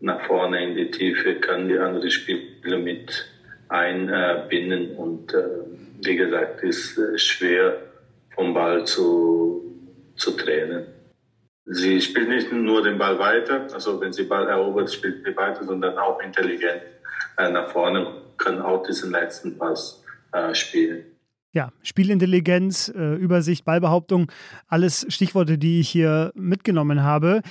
nach 0.00 0.26
vorne 0.26 0.64
in 0.64 0.74
die 0.74 0.90
Tiefe, 0.90 1.36
kann 1.36 1.68
die 1.68 1.78
anderen 1.78 2.10
Spieler 2.10 2.78
mit 2.78 3.28
einbinden 3.68 4.96
und 4.96 5.32
äh, 5.32 5.44
wie 6.02 6.16
gesagt, 6.16 6.64
ist 6.64 6.98
äh, 6.98 7.16
schwer 7.16 7.76
vom 8.34 8.52
Ball 8.52 8.84
zu, 8.86 9.62
zu 10.16 10.32
trennen. 10.32 10.84
Sie 11.66 12.00
spielt 12.00 12.28
nicht 12.28 12.52
nur 12.52 12.82
den 12.82 12.98
Ball 12.98 13.18
weiter, 13.18 13.66
also 13.72 14.00
wenn 14.00 14.12
sie 14.12 14.24
Ball 14.24 14.48
erobert, 14.48 14.92
spielt 14.92 15.24
sie 15.24 15.36
weiter, 15.36 15.64
sondern 15.64 15.96
auch 15.98 16.20
intelligent 16.20 16.82
äh, 17.36 17.50
nach 17.50 17.68
vorne, 17.70 18.06
können 18.38 18.60
auch 18.60 18.82
diesen 18.82 19.10
letzten 19.10 19.56
Pass 19.58 20.02
äh, 20.32 20.54
spielen. 20.54 21.04
Ja, 21.52 21.72
Spielintelligenz, 21.82 22.88
äh, 22.94 23.14
Übersicht, 23.16 23.64
Ballbehauptung, 23.64 24.30
alles 24.68 25.06
Stichworte, 25.08 25.58
die 25.58 25.80
ich 25.80 25.88
hier 25.88 26.32
mitgenommen 26.34 27.02
habe. 27.02 27.42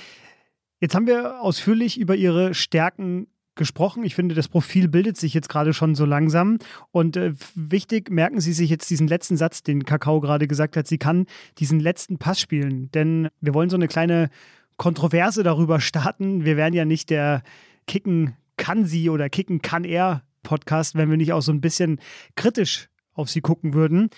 Jetzt 0.80 0.94
haben 0.94 1.06
wir 1.06 1.40
ausführlich 1.40 1.98
über 2.00 2.16
Ihre 2.16 2.54
Stärken 2.54 3.28
gesprochen. 3.60 4.02
Ich 4.02 4.16
finde, 4.16 4.34
das 4.34 4.48
Profil 4.48 4.88
bildet 4.88 5.16
sich 5.16 5.34
jetzt 5.34 5.48
gerade 5.48 5.72
schon 5.72 5.94
so 5.94 6.04
langsam. 6.04 6.58
Und 6.90 7.16
äh, 7.16 7.34
wichtig, 7.54 8.10
merken 8.10 8.40
Sie 8.40 8.52
sich 8.52 8.70
jetzt 8.70 8.90
diesen 8.90 9.06
letzten 9.06 9.36
Satz, 9.36 9.62
den 9.62 9.84
Kakao 9.84 10.20
gerade 10.20 10.48
gesagt 10.48 10.76
hat. 10.76 10.88
Sie 10.88 10.98
kann 10.98 11.26
diesen 11.58 11.78
letzten 11.78 12.18
Pass 12.18 12.40
spielen. 12.40 12.90
Denn 12.90 13.28
wir 13.40 13.54
wollen 13.54 13.70
so 13.70 13.76
eine 13.76 13.86
kleine 13.86 14.30
Kontroverse 14.76 15.42
darüber 15.44 15.78
starten. 15.78 16.44
Wir 16.44 16.56
werden 16.56 16.74
ja 16.74 16.84
nicht 16.84 17.10
der 17.10 17.42
Kicken 17.86 18.34
kann 18.56 18.84
sie 18.84 19.10
oder 19.10 19.30
kicken 19.30 19.62
kann 19.62 19.84
er 19.84 20.22
Podcast, 20.42 20.94
wenn 20.94 21.10
wir 21.10 21.16
nicht 21.16 21.32
auch 21.32 21.42
so 21.42 21.52
ein 21.52 21.60
bisschen 21.60 22.00
kritisch 22.34 22.88
auf 23.12 23.30
sie 23.30 23.40
gucken 23.40 23.74
würden. 23.74 24.10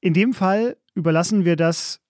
In 0.00 0.14
dem 0.14 0.32
Fall 0.32 0.76
überlassen 0.94 1.44
wir 1.44 1.56
das 1.56 2.00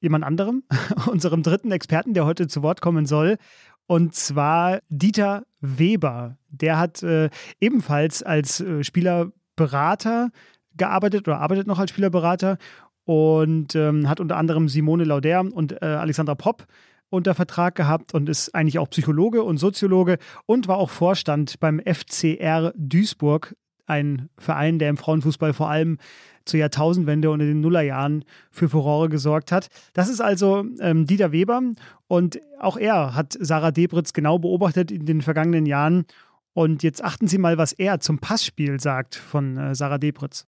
jemand 0.00 0.24
anderem, 0.24 0.62
unserem 1.06 1.42
dritten 1.42 1.72
Experten, 1.72 2.14
der 2.14 2.26
heute 2.26 2.48
zu 2.48 2.62
Wort 2.62 2.80
kommen 2.80 3.06
soll. 3.06 3.38
Und 3.86 4.14
zwar 4.14 4.80
Dieter 4.88 5.44
Weber. 5.60 6.36
Der 6.48 6.78
hat 6.78 7.02
äh, 7.02 7.30
ebenfalls 7.60 8.22
als 8.22 8.60
äh, 8.60 8.82
Spielerberater 8.82 10.30
gearbeitet 10.76 11.28
oder 11.28 11.40
arbeitet 11.40 11.66
noch 11.66 11.78
als 11.78 11.90
Spielerberater 11.90 12.58
und 13.04 13.74
ähm, 13.74 14.08
hat 14.08 14.20
unter 14.20 14.36
anderem 14.36 14.68
Simone 14.68 15.04
Lauder 15.04 15.40
und 15.40 15.80
äh, 15.80 15.86
Alexandra 15.86 16.34
Popp 16.34 16.66
unter 17.08 17.34
Vertrag 17.34 17.76
gehabt 17.76 18.14
und 18.14 18.28
ist 18.28 18.54
eigentlich 18.54 18.78
auch 18.78 18.90
Psychologe 18.90 19.42
und 19.42 19.58
Soziologe 19.58 20.18
und 20.46 20.66
war 20.66 20.78
auch 20.78 20.90
Vorstand 20.90 21.60
beim 21.60 21.80
FCR 21.80 22.72
Duisburg, 22.76 23.54
ein 23.86 24.28
Verein, 24.38 24.78
der 24.78 24.90
im 24.90 24.96
Frauenfußball 24.96 25.52
vor 25.52 25.70
allem 25.70 25.98
zur 26.44 26.60
Jahrtausendwende 26.60 27.30
und 27.30 27.40
in 27.40 27.48
den 27.48 27.60
Nullerjahren 27.60 28.24
für 28.50 28.68
Furore 28.68 29.08
gesorgt 29.08 29.52
hat. 29.52 29.68
Das 29.94 30.08
ist 30.08 30.20
also 30.20 30.64
ähm, 30.80 31.06
Dieter 31.06 31.32
Weber 31.32 31.60
und 32.08 32.40
auch 32.58 32.76
er 32.76 33.14
hat 33.14 33.36
Sarah 33.38 33.72
Debritz 33.72 34.12
genau 34.12 34.38
beobachtet 34.38 34.90
in 34.90 35.06
den 35.06 35.22
vergangenen 35.22 35.66
Jahren. 35.66 36.06
Und 36.54 36.82
jetzt 36.82 37.04
achten 37.04 37.28
Sie 37.28 37.38
mal, 37.38 37.58
was 37.58 37.72
er 37.72 38.00
zum 38.00 38.18
Passspiel 38.18 38.80
sagt 38.80 39.14
von 39.14 39.56
äh, 39.56 39.74
Sarah 39.74 39.98
Debritz. 39.98 40.46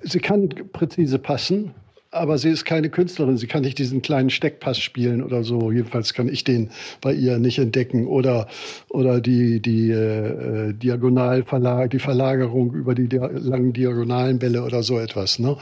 Sie 0.00 0.18
kann 0.20 0.48
präzise 0.72 1.18
passen, 1.18 1.74
aber 2.10 2.38
sie 2.38 2.48
ist 2.48 2.64
keine 2.64 2.88
Künstlerin. 2.88 3.36
Sie 3.36 3.46
kann 3.46 3.62
nicht 3.62 3.78
diesen 3.78 4.02
kleinen 4.02 4.30
Steckpass 4.30 4.80
spielen 4.80 5.22
oder 5.22 5.44
so. 5.44 5.70
Jedenfalls 5.70 6.14
kann 6.14 6.28
ich 6.28 6.44
den 6.44 6.70
bei 7.00 7.12
ihr 7.12 7.38
nicht 7.38 7.58
entdecken. 7.58 8.06
Oder, 8.06 8.48
oder 8.88 9.20
die, 9.20 9.60
die 9.60 9.90
äh, 9.90 10.72
Diagonalverlag, 10.72 11.90
die 11.90 11.98
Verlagerung 11.98 12.72
über 12.74 12.94
die 12.94 13.08
dia 13.08 13.26
langen 13.26 13.72
diagonalen 13.72 14.38
Bälle 14.38 14.62
oder 14.64 14.82
so 14.82 14.98
etwas. 14.98 15.38
Ne? 15.38 15.56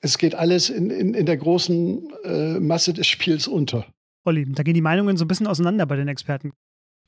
Es 0.00 0.18
geht 0.18 0.34
alles 0.34 0.70
in, 0.70 0.90
in, 0.90 1.14
in 1.14 1.26
der 1.26 1.36
großen 1.36 2.08
äh, 2.24 2.60
Masse 2.60 2.92
des 2.92 3.06
Spiels 3.06 3.46
unter. 3.46 3.86
Olli, 4.24 4.46
da 4.50 4.62
gehen 4.62 4.74
die 4.74 4.82
Meinungen 4.82 5.16
so 5.16 5.24
ein 5.24 5.28
bisschen 5.28 5.46
auseinander 5.46 5.86
bei 5.86 5.96
den 5.96 6.08
Experten. 6.08 6.52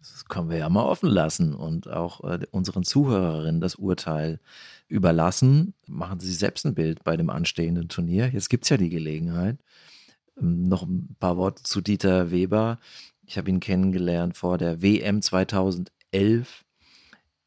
Das 0.02 0.24
können 0.24 0.50
wir 0.50 0.58
ja 0.58 0.68
mal 0.68 0.82
offen 0.82 1.08
lassen 1.08 1.54
und 1.54 1.88
auch 1.88 2.24
äh, 2.24 2.44
unseren 2.50 2.82
Zuhörerinnen 2.82 3.60
das 3.60 3.76
Urteil 3.76 4.40
überlassen. 4.88 5.74
Machen 5.86 6.18
Sie 6.18 6.32
selbst 6.32 6.66
ein 6.66 6.74
Bild 6.74 7.04
bei 7.04 7.16
dem 7.16 7.30
anstehenden 7.30 7.88
Turnier. 7.88 8.28
Jetzt 8.28 8.50
gibt 8.50 8.64
es 8.64 8.70
ja 8.70 8.76
die 8.76 8.88
Gelegenheit. 8.88 9.58
Ähm, 10.40 10.64
noch 10.64 10.82
ein 10.82 11.14
paar 11.20 11.36
Worte 11.36 11.62
zu 11.62 11.80
Dieter 11.80 12.32
Weber. 12.32 12.78
Ich 13.26 13.38
habe 13.38 13.48
ihn 13.48 13.60
kennengelernt 13.60 14.36
vor 14.36 14.58
der 14.58 14.82
WM 14.82 15.22
2011 15.22 16.64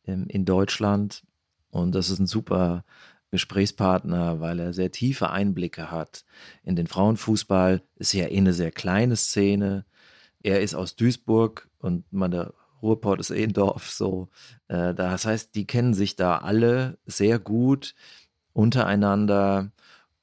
ähm, 0.06 0.26
in 0.30 0.46
Deutschland 0.46 1.24
und 1.72 1.94
das 1.94 2.10
ist 2.10 2.20
ein 2.20 2.28
super 2.28 2.86
Gesprächspartner, 3.32 4.39
weil 4.39 4.60
er 4.62 4.72
sehr 4.72 4.91
tiefe 4.91 5.30
Einblicke 5.30 5.91
hat 5.91 6.24
in 6.63 6.78
den 6.78 6.88
Frauenfußball. 6.88 7.82
Ist 7.98 8.13
ja 8.13 8.28
eh 8.28 8.38
eine 8.38 8.54
sehr 8.54 8.72
kleine 8.72 9.18
Szene. 9.18 9.84
Er 10.41 10.62
ist 10.62 10.74
aus 10.74 10.96
Duisburg 10.96 11.68
und 11.86 12.12
meine 12.12 12.54
Ruhrport 12.82 13.19
ist 13.19 13.32
eh 13.32 13.43
ein 13.43 13.54
Dorf, 13.54 13.89
so. 13.89 14.30
Äh, 14.67 14.93
das 14.93 15.26
heißt, 15.26 15.56
die 15.56 15.65
kennen 15.65 15.93
sich 15.93 16.15
da 16.15 16.38
alle 16.38 16.98
sehr 17.06 17.39
gut 17.39 17.95
untereinander. 18.54 19.71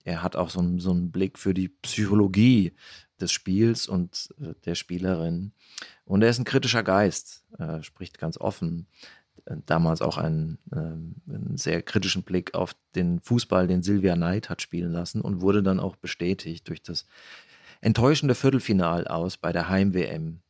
Er 0.05 0.23
hat 0.23 0.37
auch 0.37 0.51
so, 0.51 0.61
einen, 0.61 0.79
so 0.79 0.91
einen 0.91 1.11
Blick 1.11 1.39
für 1.39 1.55
die 1.55 1.69
Psychologie 1.69 2.75
des 3.21 3.33
Spiels 3.33 3.87
und 3.87 4.35
äh, 4.41 4.55
der 4.65 4.75
Spielerin. 4.75 5.53
Und 6.05 6.23
er 6.23 6.31
ist 6.31 6.39
ein 6.39 6.45
kritischer 6.45 6.83
Geist, 6.83 7.45
äh, 7.59 7.83
spricht 7.83 8.19
ganz 8.19 8.39
offen. 8.39 8.87
Damals 9.67 10.03
auch 10.03 10.19
einen, 10.19 10.59
ähm, 10.73 11.17
einen, 11.29 11.57
sehr 11.57 11.83
kritischen 11.83 12.23
Blick 12.23 12.55
auf 12.55 12.77
den 12.95 13.19
Fußball, 13.19 13.67
den 13.67 13.83
Silvia 13.83 14.15
Knight 14.15 14.49
hat 14.49 14.63
spielen 14.63 14.93
lassen 14.93 15.21
und 15.21 15.41
wurde 15.41 15.65
dann 15.65 15.81
auch 15.81 15.97
bestätigt 15.97 16.69
durch 16.69 16.81
das 16.81 17.07
enttäuschende 17.81 18.37
Viertelfinal 18.37 19.09
aus 19.09 19.37
bei 19.37 19.51
der 19.53 19.69
Heim-WM 19.69 20.43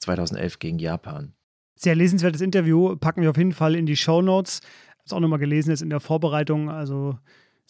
2011 0.00 0.58
gegen 0.58 0.78
Japan. 0.78 1.32
Sehr 1.76 1.94
lesenswertes 1.94 2.40
Interview, 2.40 2.96
packen 2.96 3.22
wir 3.22 3.30
auf 3.30 3.36
jeden 3.38 3.52
Fall 3.52 3.74
in 3.74 3.86
die 3.86 3.96
Show 3.96 4.20
Notes. 4.20 4.60
Habe 4.90 5.04
es 5.06 5.12
auch 5.12 5.20
nochmal 5.20 5.38
gelesen 5.38 5.70
jetzt 5.70 5.82
in 5.82 5.90
der 5.90 6.00
Vorbereitung. 6.00 6.68
Also 6.68 7.18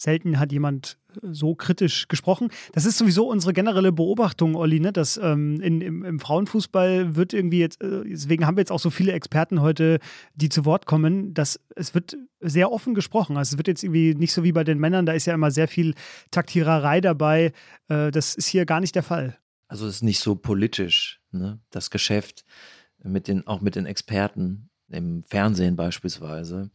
Selten 0.01 0.39
hat 0.39 0.51
jemand 0.51 0.97
äh, 1.21 1.27
so 1.31 1.53
kritisch 1.53 2.07
gesprochen. 2.07 2.49
Das 2.73 2.85
ist 2.85 2.97
sowieso 2.97 3.29
unsere 3.29 3.53
generelle 3.53 3.91
Beobachtung, 3.91 4.55
Olli, 4.55 4.79
ne? 4.79 4.91
dass 4.91 5.17
ähm, 5.17 5.61
in, 5.61 5.79
im, 5.81 6.03
im, 6.03 6.19
Frauenfußball 6.19 7.15
wird 7.15 7.33
irgendwie 7.33 7.59
jetzt, 7.59 7.83
äh, 7.83 8.03
deswegen 8.03 8.47
haben 8.47 8.57
wir 8.57 8.61
jetzt 8.61 8.71
auch 8.71 8.79
so 8.79 8.89
viele 8.89 9.11
Experten 9.11 9.61
heute, 9.61 9.99
die 10.33 10.49
zu 10.49 10.65
Wort 10.65 10.87
kommen, 10.87 11.35
dass 11.35 11.59
es 11.75 11.93
wird 11.93 12.17
sehr 12.39 12.71
offen 12.71 12.95
gesprochen. 12.95 13.37
Also 13.37 13.53
es 13.53 13.57
wird 13.57 13.67
jetzt 13.67 13.83
irgendwie 13.83 14.15
nicht 14.15 14.33
so 14.33 14.43
wie 14.43 14.51
bei 14.51 14.63
den 14.63 14.79
Männern, 14.79 15.05
da 15.05 15.13
ist 15.13 15.27
ja 15.27 15.35
immer 15.35 15.51
sehr 15.51 15.67
viel 15.67 15.93
Taktiererei 16.31 16.99
dabei. 16.99 17.53
Äh, 17.87 18.09
das 18.09 18.33
ist 18.33 18.47
hier 18.47 18.65
gar 18.65 18.79
nicht 18.79 18.95
der 18.95 19.03
Fall. 19.03 19.37
Also 19.71 19.87
es 19.87 19.95
ist 19.95 20.03
nicht 20.03 20.19
so 20.19 20.35
politisch, 20.35 21.21
ne? 21.31 21.59
das 21.69 21.89
Geschäft 21.89 22.45
mit 23.03 23.27
den, 23.27 23.47
auch 23.47 23.61
mit 23.61 23.75
den 23.75 23.85
Experten 23.85 24.69
im 24.89 25.23
Fernsehen 25.23 25.75
beispielsweise 25.75 26.71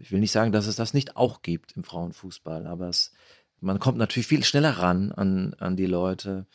ich 0.00 0.12
will 0.12 0.20
nicht 0.20 0.32
sagen, 0.32 0.52
dass 0.52 0.66
es 0.66 0.76
das 0.76 0.94
nicht 0.94 1.16
auch 1.16 1.42
gibt 1.42 1.76
im 1.76 1.84
Frauenfußball, 1.84 2.66
aber 2.66 2.88
es, 2.88 3.12
man 3.60 3.78
kommt 3.78 3.98
natürlich 3.98 4.26
viel 4.26 4.44
schneller 4.44 4.78
ran 4.78 5.12
an, 5.12 5.54
an 5.58 5.76
die 5.76 5.86
Leute 5.86 6.46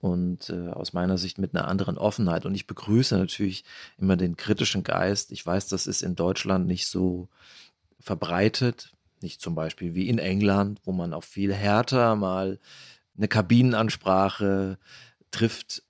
und 0.00 0.50
äh, 0.50 0.68
aus 0.68 0.92
meiner 0.92 1.18
Sicht 1.18 1.38
mit 1.38 1.54
einer 1.54 1.68
anderen 1.68 1.98
Offenheit. 1.98 2.46
Und 2.46 2.54
ich 2.54 2.66
begrüße 2.66 3.16
natürlich 3.16 3.64
immer 3.98 4.16
den 4.16 4.36
kritischen 4.36 4.82
Geist. 4.82 5.30
Ich 5.32 5.44
weiß, 5.44 5.68
das 5.68 5.86
ist 5.86 6.02
in 6.02 6.16
Deutschland 6.16 6.66
nicht 6.66 6.86
so 6.86 7.28
verbreitet, 7.98 8.94
nicht 9.20 9.40
zum 9.40 9.54
Beispiel 9.54 9.94
wie 9.94 10.08
in 10.08 10.18
England, 10.18 10.80
wo 10.84 10.92
man 10.92 11.12
auch 11.12 11.24
viel 11.24 11.52
härter 11.52 12.16
mal 12.16 12.58
eine 13.16 13.28
Kabinenansprache 13.28 14.78
trifft. 15.30 15.82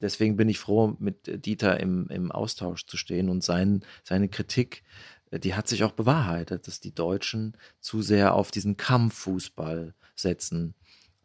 Deswegen 0.00 0.36
bin 0.36 0.48
ich 0.48 0.58
froh, 0.58 0.96
mit 0.98 1.44
Dieter 1.44 1.80
im, 1.80 2.08
im 2.08 2.30
Austausch 2.30 2.86
zu 2.86 2.96
stehen 2.96 3.28
und 3.28 3.42
sein, 3.42 3.84
seine 4.04 4.28
Kritik 4.28 4.84
die 5.32 5.54
hat 5.54 5.68
sich 5.68 5.84
auch 5.84 5.92
bewahrheitet, 5.92 6.66
dass 6.66 6.80
die 6.80 6.94
Deutschen 6.94 7.56
zu 7.80 8.02
sehr 8.02 8.34
auf 8.34 8.50
diesen 8.50 8.76
Kampffußball 8.76 9.94
setzen. 10.14 10.74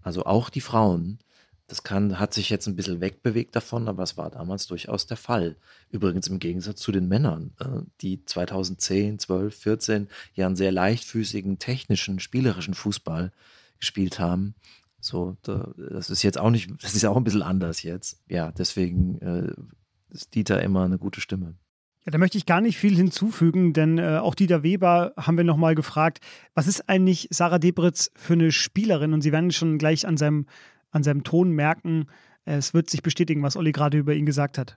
Also 0.02 0.26
auch 0.26 0.50
die 0.50 0.62
Frauen. 0.62 1.20
Das 1.68 1.84
kann, 1.84 2.20
hat 2.20 2.34
sich 2.34 2.50
jetzt 2.50 2.68
ein 2.68 2.76
bisschen 2.76 3.00
wegbewegt 3.00 3.56
davon, 3.56 3.88
aber 3.88 4.04
es 4.04 4.18
war 4.18 4.30
damals 4.30 4.68
durchaus 4.68 5.08
der 5.08 5.18
Fall. 5.18 5.56
Übrigens 5.90 6.28
im 6.28 6.40
Gegensatz 6.40 6.82
zu 6.82 6.92
den 6.92 7.08
Männern, 7.08 7.54
äh, 7.60 7.82
die 8.02 8.26
2010, 8.26 9.20
12, 9.20 9.56
14 9.56 10.10
ja 10.36 10.46
einen 10.46 10.58
sehr 10.58 10.74
leichtfüßigen, 10.74 11.60
technischen, 11.60 12.20
spielerischen 12.20 12.74
Fußball 12.74 13.32
gespielt 13.80 14.20
haben. 14.20 14.56
So, 15.04 15.36
das 15.44 16.10
ist 16.10 16.24
jetzt 16.24 16.40
auch 16.40 16.50
nicht, 16.50 16.72
das 16.82 16.96
ist 16.96 17.06
auch 17.06 17.18
ein 17.18 17.24
bisschen 17.24 17.42
anders 17.42 17.84
jetzt. 17.84 18.24
Ja, 18.30 18.52
deswegen 18.52 19.20
äh, 19.20 19.54
ist 20.14 20.34
Dieter 20.34 20.62
immer 20.62 20.86
eine 20.86 20.98
gute 20.98 21.20
Stimme. 21.20 21.56
Ja, 22.06 22.12
da 22.12 22.18
möchte 22.18 22.38
ich 22.38 22.46
gar 22.46 22.62
nicht 22.62 22.78
viel 22.78 22.96
hinzufügen, 22.96 23.74
denn 23.74 23.98
äh, 23.98 24.18
auch 24.18 24.34
Dieter 24.34 24.64
Weber 24.64 25.14
haben 25.18 25.38
wir 25.38 25.44
nochmal 25.44 25.76
gefragt, 25.76 26.20
was 26.54 26.68
ist 26.68 26.88
eigentlich 26.88 27.28
Sarah 27.32 27.60
Debritz 27.60 28.12
für 28.16 28.34
eine 28.34 28.52
Spielerin? 28.52 29.14
Und 29.14 29.22
Sie 29.22 29.32
werden 29.32 29.52
schon 29.52 29.78
gleich 29.78 30.08
an 30.08 30.18
seinem, 30.18 30.46
an 30.92 31.04
seinem 31.04 31.24
Ton 31.24 31.52
merken, 31.52 32.08
es 32.46 32.74
wird 32.74 32.90
sich 32.90 33.02
bestätigen, 33.02 33.44
was 33.44 33.56
Olli 33.56 33.72
gerade 33.72 33.98
über 33.98 34.14
ihn 34.14 34.26
gesagt 34.26 34.58
hat. 34.58 34.76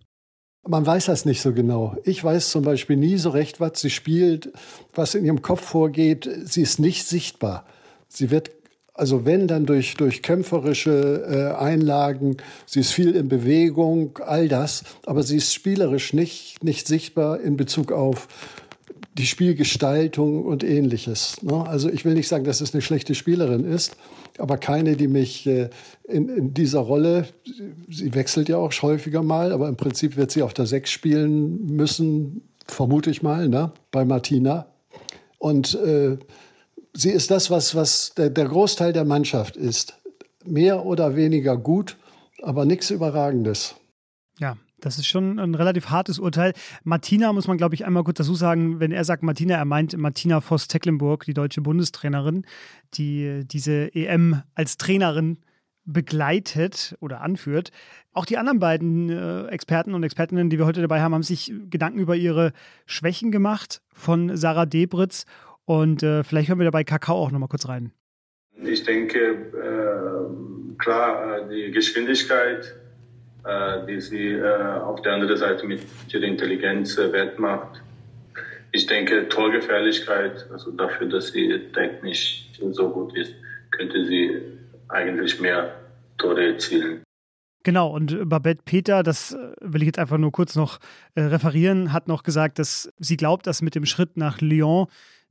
Man 0.68 0.86
weiß 0.86 1.06
das 1.06 1.24
nicht 1.24 1.40
so 1.40 1.52
genau. 1.52 1.96
Ich 2.04 2.22
weiß 2.22 2.50
zum 2.50 2.62
Beispiel 2.62 2.96
nie 2.96 3.16
so 3.16 3.30
recht, 3.30 3.60
was 3.60 3.80
sie 3.80 3.90
spielt, 3.90 4.52
was 4.94 5.14
in 5.14 5.24
ihrem 5.24 5.42
Kopf 5.42 5.64
vorgeht. 5.64 6.28
Sie 6.44 6.62
ist 6.62 6.80
nicht 6.80 7.06
sichtbar. 7.06 7.66
Sie 8.08 8.30
wird 8.30 8.50
also 8.96 9.24
wenn, 9.24 9.46
dann 9.46 9.66
durch, 9.66 9.94
durch 9.94 10.22
kämpferische 10.22 11.54
äh, 11.59 11.62
Einlagen. 11.62 12.38
Sie 12.64 12.80
ist 12.80 12.92
viel 12.92 13.14
in 13.14 13.28
Bewegung, 13.28 14.18
all 14.24 14.48
das. 14.48 14.85
Aber 15.04 15.22
sie 15.22 15.37
ist 15.37 15.52
spielerisch 15.52 16.12
nicht, 16.12 16.64
nicht 16.64 16.87
sichtbar 16.87 17.40
in 17.40 17.56
Bezug 17.56 17.92
auf 17.92 18.28
die 19.18 19.26
Spielgestaltung 19.26 20.44
und 20.44 20.62
ähnliches. 20.62 21.42
Ne? 21.42 21.66
Also 21.66 21.88
ich 21.88 22.04
will 22.04 22.14
nicht 22.14 22.28
sagen, 22.28 22.44
dass 22.44 22.61
es 22.61 22.74
eine 22.74 22.82
schlechte 22.82 23.14
Spielerin 23.14 23.64
ist, 23.64 23.96
aber 24.38 24.59
keine, 24.59 24.96
die 24.96 25.09
mich 25.09 25.46
äh, 25.46 25.70
in, 26.04 26.28
in 26.28 26.54
dieser 26.54 26.80
Rolle, 26.80 27.26
sie 27.88 28.14
wechselt 28.14 28.48
ja 28.48 28.59
auch 28.59 28.72
häufiger 28.82 29.22
mal, 29.22 29.52
aber 29.52 29.68
im 29.68 29.76
Prinzip 29.76 30.16
wird 30.16 30.30
sie 30.30 30.42
auf 30.42 30.52
der 30.52 30.66
Sechs 30.66 30.90
spielen 30.90 31.66
müssen, 31.66 32.42
vermute 32.66 33.11
ich 33.11 33.22
mal, 33.22 33.48
ne? 33.48 33.72
bei 33.90 34.04
Martina. 34.04 34.66
Und 35.38 35.74
äh, 35.74 36.18
sie 36.96 37.11
ist 37.11 37.30
das, 37.30 37.50
was, 37.50 37.74
was 37.74 38.14
der, 38.14 38.30
der 38.30 38.46
Großteil 38.46 38.92
der 38.92 39.04
Mannschaft 39.04 39.56
ist. 39.56 39.98
Mehr 40.44 40.85
oder 40.85 41.16
weniger 41.16 41.56
gut, 41.56 41.96
aber 42.42 42.64
nichts 42.64 42.90
Überragendes. 42.90 43.74
Ja, 44.38 44.56
das 44.80 44.98
ist 44.98 45.06
schon 45.06 45.38
ein 45.38 45.54
relativ 45.54 45.90
hartes 45.90 46.18
Urteil. 46.18 46.52
Martina 46.85 47.32
muss 47.32 47.48
man, 47.48 47.56
glaube 47.56 47.74
ich, 47.74 47.85
einmal 47.85 48.04
kurz 48.04 48.18
dazu 48.18 48.35
sagen, 48.35 48.78
wenn 48.78 48.92
er 48.92 49.04
sagt 49.04 49.22
Martina, 49.22 49.56
er 49.56 49.64
meint 49.64 49.96
Martina 49.96 50.40
Voss-Tecklenburg, 50.40 51.24
die 51.24 51.35
deutsche 51.35 51.62
Bundestrainerin, 51.62 52.44
die 52.94 53.42
diese 53.46 53.94
EM 53.94 54.42
als 54.54 54.76
Trainerin 54.76 55.38
begleitet 55.87 56.96
oder 57.00 57.20
anführt. 57.20 57.70
Auch 58.12 58.26
die 58.26 58.38
anderen 58.38 58.59
beiden 58.59 59.09
äh, 59.09 59.46
Experten 59.46 59.94
und 59.94 60.02
Expertinnen, 60.02 60.50
die 60.50 60.59
wir 60.59 60.66
heute 60.66 60.82
dabei 60.82 61.00
haben, 61.00 61.14
haben 61.14 61.22
sich 61.22 61.52
Gedanken 61.70 62.00
über 62.00 62.16
ihre 62.16 62.52
Schwächen 62.87 63.30
gemacht 63.30 63.82
von 63.92 64.37
Sarah 64.37 64.66
Debritz 64.66 65.26
und 65.66 66.02
äh, 66.02 66.24
vielleicht 66.24 66.48
hören 66.48 66.59
wir 66.59 66.64
dabei 66.64 66.85
Kakao 66.85 67.16
auch 67.16 67.31
nochmal 67.31 67.48
kurz 67.48 67.68
rein. 67.68 67.92
Ich 68.64 68.85
denke, 68.85 69.18
äh, 69.18 70.76
klar, 70.79 71.38
äh, 71.38 71.48
die 71.48 71.70
Geschwindigkeit, 71.72 72.74
äh, 73.44 73.87
die 73.87 74.00
sie 74.00 74.31
äh, 74.33 74.81
auf 74.81 75.02
der 75.02 75.12
anderen 75.14 75.37
Seite 75.37 75.66
mit 75.66 75.83
ihrer 76.12 76.24
Intelligenz 76.24 76.96
äh, 76.96 77.12
wettmacht. 77.12 77.83
Ich 78.72 78.87
denke, 78.87 79.29
Torgefährlichkeit, 79.29 80.46
also 80.50 80.70
dafür, 80.70 81.09
dass 81.09 81.29
sie 81.29 81.61
technisch 81.72 82.48
so 82.70 82.90
gut 82.90 83.16
ist, 83.16 83.35
könnte 83.70 84.05
sie 84.07 84.42
eigentlich 84.88 85.40
mehr 85.40 85.74
Tore 86.18 86.55
erzielen. 86.55 87.02
Genau, 87.62 87.90
und 87.90 88.29
Babette 88.29 88.62
Peter, 88.64 89.02
das 89.02 89.37
will 89.61 89.83
ich 89.83 89.87
jetzt 89.87 89.98
einfach 89.98 90.18
nur 90.18 90.31
kurz 90.31 90.55
noch 90.55 90.79
referieren, 91.16 91.92
hat 91.92 92.07
noch 92.07 92.22
gesagt, 92.22 92.59
dass 92.59 92.92
sie 92.98 93.16
glaubt, 93.16 93.46
dass 93.46 93.62
mit 93.62 93.74
dem 93.74 93.87
Schritt 93.87 94.16
nach 94.16 94.40
Lyon 94.40 94.87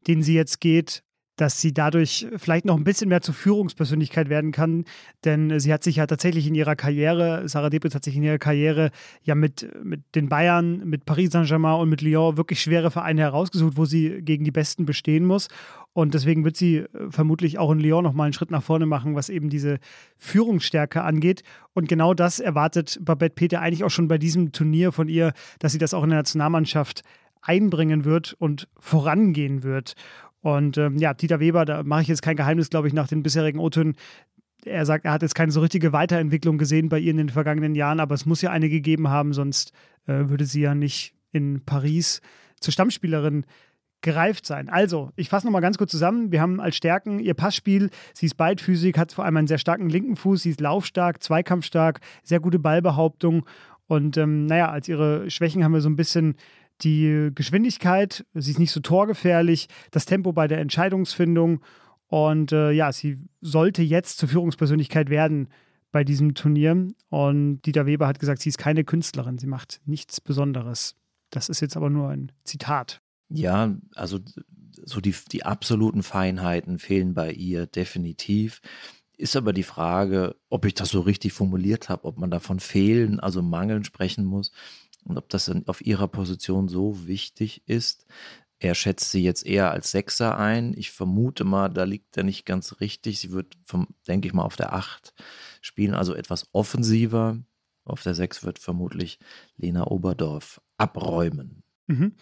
den 0.07 0.23
sie 0.23 0.35
jetzt 0.35 0.61
geht, 0.61 1.03
dass 1.35 1.59
sie 1.59 1.73
dadurch 1.73 2.27
vielleicht 2.37 2.65
noch 2.65 2.77
ein 2.77 2.83
bisschen 2.83 3.09
mehr 3.09 3.21
zur 3.21 3.33
Führungspersönlichkeit 3.33 4.29
werden 4.29 4.51
kann. 4.51 4.85
Denn 5.25 5.59
sie 5.59 5.73
hat 5.73 5.83
sich 5.83 5.97
ja 5.97 6.07
tatsächlich 6.07 6.47
in 6.47 6.55
ihrer 6.55 6.75
Karriere, 6.75 7.47
Sarah 7.49 7.69
Debitz 7.69 7.93
hat 7.93 8.03
sich 8.03 8.15
in 8.15 8.23
ihrer 8.23 8.37
Karriere 8.37 8.91
ja 9.23 9.35
mit, 9.35 9.69
mit 9.83 10.03
den 10.15 10.29
Bayern, 10.29 10.87
mit 10.87 11.05
Paris 11.05 11.31
Saint-Germain 11.31 11.81
und 11.81 11.89
mit 11.89 12.01
Lyon 12.01 12.37
wirklich 12.37 12.61
schwere 12.61 12.89
Vereine 12.89 13.21
herausgesucht, 13.21 13.75
wo 13.75 13.85
sie 13.85 14.21
gegen 14.21 14.45
die 14.45 14.51
Besten 14.51 14.85
bestehen 14.85 15.25
muss. 15.25 15.49
Und 15.93 16.13
deswegen 16.13 16.43
wird 16.43 16.57
sie 16.57 16.77
äh, 16.77 16.87
vermutlich 17.09 17.57
auch 17.57 17.71
in 17.71 17.79
Lyon 17.79 18.03
nochmal 18.03 18.25
einen 18.25 18.33
Schritt 18.33 18.51
nach 18.51 18.63
vorne 18.63 18.85
machen, 18.85 19.15
was 19.15 19.29
eben 19.29 19.49
diese 19.49 19.79
Führungsstärke 20.17 21.03
angeht. 21.03 21.43
Und 21.73 21.89
genau 21.89 22.13
das 22.13 22.39
erwartet 22.39 22.99
Babette 23.01 23.35
Peter 23.35 23.61
eigentlich 23.61 23.83
auch 23.83 23.89
schon 23.89 24.07
bei 24.07 24.17
diesem 24.17 24.51
Turnier 24.51 24.91
von 24.91 25.09
ihr, 25.09 25.33
dass 25.59 25.73
sie 25.73 25.77
das 25.77 25.93
auch 25.93 26.03
in 26.03 26.09
der 26.09 26.19
Nationalmannschaft 26.19 27.03
einbringen 27.45 28.05
wird 28.05 28.33
und 28.33 28.67
vorangehen 28.79 29.63
wird. 29.63 29.93
Und 30.41 30.77
ähm, 30.77 30.97
ja, 30.97 31.13
Dieter 31.13 31.39
Weber, 31.39 31.65
da 31.65 31.83
mache 31.83 32.03
ich 32.03 32.07
jetzt 32.07 32.21
kein 32.21 32.35
Geheimnis, 32.35 32.69
glaube 32.69 32.87
ich, 32.87 32.93
nach 32.93 33.07
den 33.07 33.23
bisherigen 33.23 33.59
O-Tönen. 33.59 33.95
Er 34.63 34.85
sagt, 34.85 35.05
er 35.05 35.11
hat 35.11 35.21
jetzt 35.21 35.35
keine 35.35 35.51
so 35.51 35.61
richtige 35.61 35.93
Weiterentwicklung 35.93 36.57
gesehen 36.57 36.89
bei 36.89 36.99
ihr 36.99 37.11
in 37.11 37.17
den 37.17 37.29
vergangenen 37.29 37.75
Jahren, 37.75 37.99
aber 37.99 38.15
es 38.15 38.25
muss 38.25 38.41
ja 38.41 38.51
eine 38.51 38.69
gegeben 38.69 39.09
haben, 39.09 39.33
sonst 39.33 39.71
äh, 40.07 40.29
würde 40.29 40.45
sie 40.45 40.61
ja 40.61 40.75
nicht 40.75 41.13
in 41.31 41.63
Paris 41.65 42.21
zur 42.59 42.73
Stammspielerin 42.73 43.45
gereift 44.01 44.45
sein. 44.45 44.69
Also, 44.69 45.11
ich 45.15 45.29
fasse 45.29 45.47
nochmal 45.47 45.63
ganz 45.63 45.79
kurz 45.79 45.91
zusammen. 45.91 46.31
Wir 46.31 46.39
haben 46.39 46.59
als 46.59 46.75
Stärken 46.75 47.19
ihr 47.19 47.33
Passspiel. 47.33 47.89
Sie 48.13 48.27
ist 48.27 48.37
beidfüßig, 48.37 48.97
hat 48.97 49.13
vor 49.13 49.25
allem 49.25 49.37
einen 49.37 49.47
sehr 49.47 49.57
starken 49.57 49.89
linken 49.89 50.15
Fuß. 50.15 50.43
Sie 50.43 50.51
ist 50.51 50.61
laufstark, 50.61 51.23
zweikampfstark, 51.23 52.01
sehr 52.23 52.39
gute 52.39 52.59
Ballbehauptung. 52.59 53.45
Und 53.87 54.17
ähm, 54.17 54.45
naja, 54.45 54.69
als 54.69 54.87
ihre 54.87 55.29
Schwächen 55.31 55.63
haben 55.63 55.73
wir 55.73 55.81
so 55.81 55.89
ein 55.89 55.95
bisschen 55.95 56.35
die 56.81 57.31
Geschwindigkeit, 57.33 58.25
sie 58.33 58.51
ist 58.51 58.59
nicht 58.59 58.71
so 58.71 58.79
torgefährlich, 58.79 59.67
das 59.91 60.05
Tempo 60.05 60.33
bei 60.33 60.47
der 60.47 60.59
Entscheidungsfindung 60.59 61.61
und 62.07 62.51
äh, 62.51 62.71
ja, 62.71 62.91
sie 62.91 63.19
sollte 63.41 63.81
jetzt 63.81 64.19
zur 64.19 64.29
Führungspersönlichkeit 64.29 65.09
werden 65.09 65.49
bei 65.91 66.03
diesem 66.03 66.35
Turnier. 66.35 66.87
Und 67.09 67.61
Dieter 67.63 67.85
Weber 67.85 68.07
hat 68.07 68.19
gesagt, 68.19 68.41
sie 68.41 68.49
ist 68.49 68.57
keine 68.57 68.83
Künstlerin, 68.83 69.37
sie 69.37 69.47
macht 69.47 69.81
nichts 69.85 70.21
Besonderes. 70.21 70.95
Das 71.29 71.49
ist 71.49 71.61
jetzt 71.61 71.75
aber 71.75 71.89
nur 71.89 72.09
ein 72.09 72.31
Zitat. 72.43 73.01
Ja, 73.29 73.75
also 73.95 74.19
so 74.83 75.01
die, 75.01 75.15
die 75.31 75.45
absoluten 75.45 76.03
Feinheiten 76.03 76.79
fehlen 76.79 77.13
bei 77.13 77.31
ihr 77.31 77.65
definitiv. 77.65 78.61
Ist 79.17 79.35
aber 79.37 79.53
die 79.53 79.63
Frage, 79.63 80.35
ob 80.49 80.65
ich 80.65 80.73
das 80.73 80.89
so 80.89 80.99
richtig 80.99 81.33
formuliert 81.33 81.87
habe, 81.87 82.03
ob 82.03 82.17
man 82.17 82.29
davon 82.29 82.59
fehlen, 82.59 83.19
also 83.19 83.41
Mangeln 83.41 83.85
sprechen 83.85 84.25
muss 84.25 84.51
und 85.05 85.17
ob 85.17 85.29
das 85.29 85.51
auf 85.67 85.85
ihrer 85.85 86.07
Position 86.07 86.67
so 86.67 87.07
wichtig 87.07 87.63
ist. 87.67 88.05
Er 88.59 88.73
schätzt 88.73 89.11
sie 89.11 89.23
jetzt 89.23 89.45
eher 89.45 89.71
als 89.71 89.91
Sechser 89.91 90.37
ein. 90.37 90.73
Ich 90.77 90.91
vermute 90.91 91.43
mal, 91.43 91.69
da 91.69 91.83
liegt 91.83 92.17
er 92.17 92.23
nicht 92.23 92.45
ganz 92.45 92.79
richtig. 92.79 93.19
Sie 93.19 93.31
wird, 93.31 93.57
vom, 93.65 93.87
denke 94.07 94.27
ich 94.27 94.33
mal, 94.33 94.43
auf 94.43 94.55
der 94.55 94.73
Acht 94.73 95.13
spielen, 95.61 95.93
also 95.93 96.15
etwas 96.15 96.47
offensiver. 96.53 97.37
Auf 97.83 98.01
der 98.01 98.15
Sechs 98.15 98.43
wird 98.43 98.57
vermutlich 98.57 99.19
Lena 99.57 99.87
Oberdorf 99.87 100.61
abräumen. 100.77 101.63
Mhm. 101.87 102.15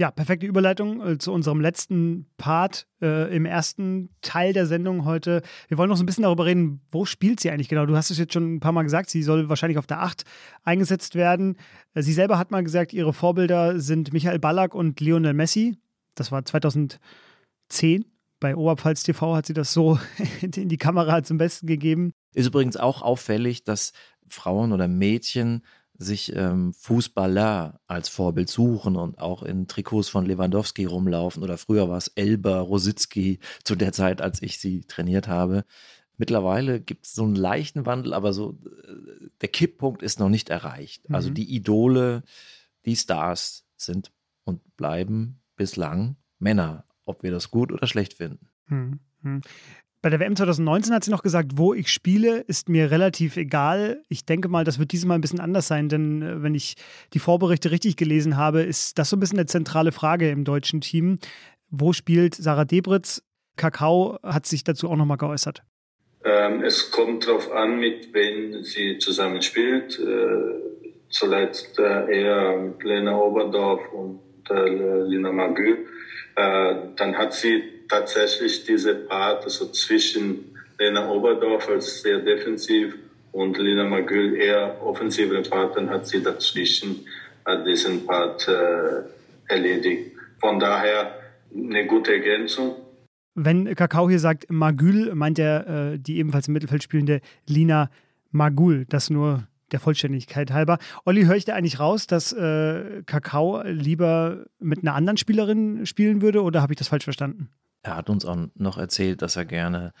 Ja, 0.00 0.10
perfekte 0.10 0.46
Überleitung 0.46 1.06
äh, 1.06 1.18
zu 1.18 1.30
unserem 1.30 1.60
letzten 1.60 2.24
Part 2.38 2.86
äh, 3.02 3.36
im 3.36 3.44
ersten 3.44 4.08
Teil 4.22 4.54
der 4.54 4.64
Sendung 4.64 5.04
heute. 5.04 5.42
Wir 5.68 5.76
wollen 5.76 5.90
noch 5.90 5.98
so 5.98 6.02
ein 6.02 6.06
bisschen 6.06 6.22
darüber 6.22 6.46
reden, 6.46 6.80
wo 6.90 7.04
spielt 7.04 7.38
sie 7.38 7.50
eigentlich 7.50 7.68
genau? 7.68 7.84
Du 7.84 7.94
hast 7.94 8.10
es 8.10 8.16
jetzt 8.16 8.32
schon 8.32 8.54
ein 8.54 8.60
paar 8.60 8.72
Mal 8.72 8.84
gesagt, 8.84 9.10
sie 9.10 9.22
soll 9.22 9.50
wahrscheinlich 9.50 9.76
auf 9.76 9.86
der 9.86 10.00
8 10.00 10.24
eingesetzt 10.64 11.16
werden. 11.16 11.58
Äh, 11.92 12.00
sie 12.00 12.14
selber 12.14 12.38
hat 12.38 12.50
mal 12.50 12.64
gesagt, 12.64 12.94
ihre 12.94 13.12
Vorbilder 13.12 13.78
sind 13.78 14.14
Michael 14.14 14.38
Ballack 14.38 14.74
und 14.74 15.00
Lionel 15.00 15.34
Messi. 15.34 15.76
Das 16.14 16.32
war 16.32 16.46
2010. 16.46 16.98
Bei 18.40 18.56
Oberpfalz 18.56 19.02
TV 19.02 19.36
hat 19.36 19.44
sie 19.44 19.52
das 19.52 19.74
so 19.74 19.98
in 20.40 20.70
die 20.70 20.78
Kamera 20.78 21.22
zum 21.24 21.36
Besten 21.36 21.66
gegeben. 21.66 22.14
Ist 22.32 22.46
übrigens 22.46 22.78
auch 22.78 23.02
auffällig, 23.02 23.64
dass 23.64 23.92
Frauen 24.26 24.72
oder 24.72 24.88
Mädchen 24.88 25.62
sich 26.00 26.34
ähm, 26.34 26.72
Fußballer 26.72 27.78
als 27.86 28.08
Vorbild 28.08 28.48
suchen 28.48 28.96
und 28.96 29.18
auch 29.18 29.42
in 29.42 29.68
Trikots 29.68 30.08
von 30.08 30.24
Lewandowski 30.24 30.86
rumlaufen 30.86 31.42
oder 31.42 31.58
früher 31.58 31.90
war 31.90 31.98
es 31.98 32.08
Elba 32.08 32.58
Rositzky 32.58 33.38
zu 33.64 33.76
der 33.76 33.92
Zeit, 33.92 34.22
als 34.22 34.40
ich 34.40 34.58
sie 34.58 34.80
trainiert 34.84 35.28
habe. 35.28 35.64
Mittlerweile 36.16 36.80
gibt 36.80 37.04
es 37.04 37.14
so 37.14 37.24
einen 37.24 37.34
leichten 37.34 37.84
Wandel, 37.84 38.14
aber 38.14 38.32
so 38.32 38.58
äh, 38.64 39.28
der 39.42 39.50
Kipppunkt 39.50 40.02
ist 40.02 40.18
noch 40.18 40.30
nicht 40.30 40.48
erreicht. 40.48 41.02
Also 41.04 41.10
mhm. 41.10 41.14
Also 41.16 41.30
die 41.30 41.54
Idole, 41.54 42.22
die 42.86 42.96
Stars 42.96 43.66
sind 43.76 44.10
und 44.44 44.76
bleiben 44.78 45.42
bislang 45.54 46.16
Männer, 46.38 46.84
ob 47.04 47.22
wir 47.22 47.30
das 47.30 47.50
gut 47.50 47.72
oder 47.72 47.86
schlecht 47.86 48.14
finden. 48.14 48.48
Mhm. 48.68 49.00
Bei 50.02 50.08
der 50.08 50.18
WM 50.18 50.34
2019 50.34 50.94
hat 50.94 51.04
sie 51.04 51.10
noch 51.10 51.22
gesagt, 51.22 51.52
wo 51.56 51.74
ich 51.74 51.92
spiele, 51.92 52.38
ist 52.46 52.70
mir 52.70 52.90
relativ 52.90 53.36
egal. 53.36 54.02
Ich 54.08 54.24
denke 54.24 54.48
mal, 54.48 54.64
das 54.64 54.78
wird 54.78 54.92
dieses 54.92 55.04
Mal 55.04 55.16
ein 55.16 55.20
bisschen 55.20 55.40
anders 55.40 55.68
sein, 55.68 55.90
denn 55.90 56.22
äh, 56.22 56.42
wenn 56.42 56.54
ich 56.54 56.76
die 57.12 57.18
Vorberichte 57.18 57.70
richtig 57.70 57.96
gelesen 57.96 58.38
habe, 58.38 58.62
ist 58.62 58.98
das 58.98 59.10
so 59.10 59.16
ein 59.16 59.20
bisschen 59.20 59.38
eine 59.38 59.46
zentrale 59.46 59.92
Frage 59.92 60.30
im 60.30 60.44
deutschen 60.44 60.80
Team. 60.80 61.18
Wo 61.68 61.92
spielt 61.92 62.34
Sarah 62.34 62.64
Debritz? 62.64 63.22
Kakao 63.56 64.18
hat 64.22 64.46
sich 64.46 64.64
dazu 64.64 64.88
auch 64.88 64.96
nochmal 64.96 65.18
geäußert. 65.18 65.62
Ähm, 66.24 66.62
es 66.62 66.90
kommt 66.90 67.26
darauf 67.26 67.52
an, 67.52 67.78
mit 67.78 68.14
wem 68.14 68.64
sie 68.64 68.96
zusammen 68.98 69.42
spielt. 69.42 69.98
Äh, 69.98 70.80
zuletzt 71.10 71.78
äh, 71.78 72.22
eher 72.22 72.56
mit 72.56 72.82
Lena 72.84 73.18
Oberdorf 73.18 73.82
und 73.92 74.20
äh, 74.48 75.02
Lina 75.04 75.30
Magü. 75.30 75.84
Äh, 76.36 76.74
dann 76.96 77.18
hat 77.18 77.34
sie 77.34 77.79
tatsächlich 77.90 78.64
diese 78.64 78.94
Part 78.94 79.44
also 79.44 79.66
zwischen 79.72 80.56
Lena 80.78 81.10
Oberdorf 81.10 81.68
als 81.68 82.02
sehr 82.02 82.20
defensiv 82.20 82.94
und 83.32 83.58
Lina 83.58 83.84
Magül 83.84 84.36
eher 84.36 84.80
offensive 84.82 85.42
Part, 85.42 85.76
dann 85.76 85.90
hat 85.90 86.06
sie 86.06 86.22
dazwischen 86.22 87.06
äh, 87.44 87.62
diesen 87.64 88.06
Part 88.06 88.48
äh, 88.48 89.02
erledigt. 89.52 90.12
Von 90.40 90.58
daher 90.58 91.20
eine 91.54 91.86
gute 91.86 92.12
Ergänzung. 92.14 92.76
Wenn 93.34 93.74
Kakao 93.74 94.08
hier 94.08 94.18
sagt 94.18 94.50
Magül, 94.50 95.14
meint 95.14 95.38
er 95.38 95.92
äh, 95.92 95.98
die 95.98 96.18
ebenfalls 96.18 96.48
im 96.48 96.54
Mittelfeld 96.54 96.82
spielende 96.82 97.20
Lina 97.46 97.90
Magul. 98.30 98.86
Das 98.88 99.10
nur 99.10 99.46
der 99.70 99.80
Vollständigkeit 99.80 100.50
halber. 100.50 100.78
Olli, 101.04 101.24
höre 101.24 101.36
ich 101.36 101.44
da 101.44 101.54
eigentlich 101.54 101.78
raus, 101.78 102.06
dass 102.06 102.32
äh, 102.32 103.02
Kakao 103.06 103.62
lieber 103.62 104.46
mit 104.58 104.80
einer 104.80 104.94
anderen 104.94 105.16
Spielerin 105.16 105.86
spielen 105.86 106.22
würde 106.22 106.42
oder 106.42 106.62
habe 106.62 106.72
ich 106.72 106.78
das 106.78 106.88
falsch 106.88 107.04
verstanden? 107.04 107.50
Er 107.82 107.96
hat 107.96 108.10
uns 108.10 108.24
auch 108.24 108.36
noch 108.54 108.78
erzählt, 108.78 109.22
dass 109.22 109.36
er 109.36 109.44
gerne 109.44 109.92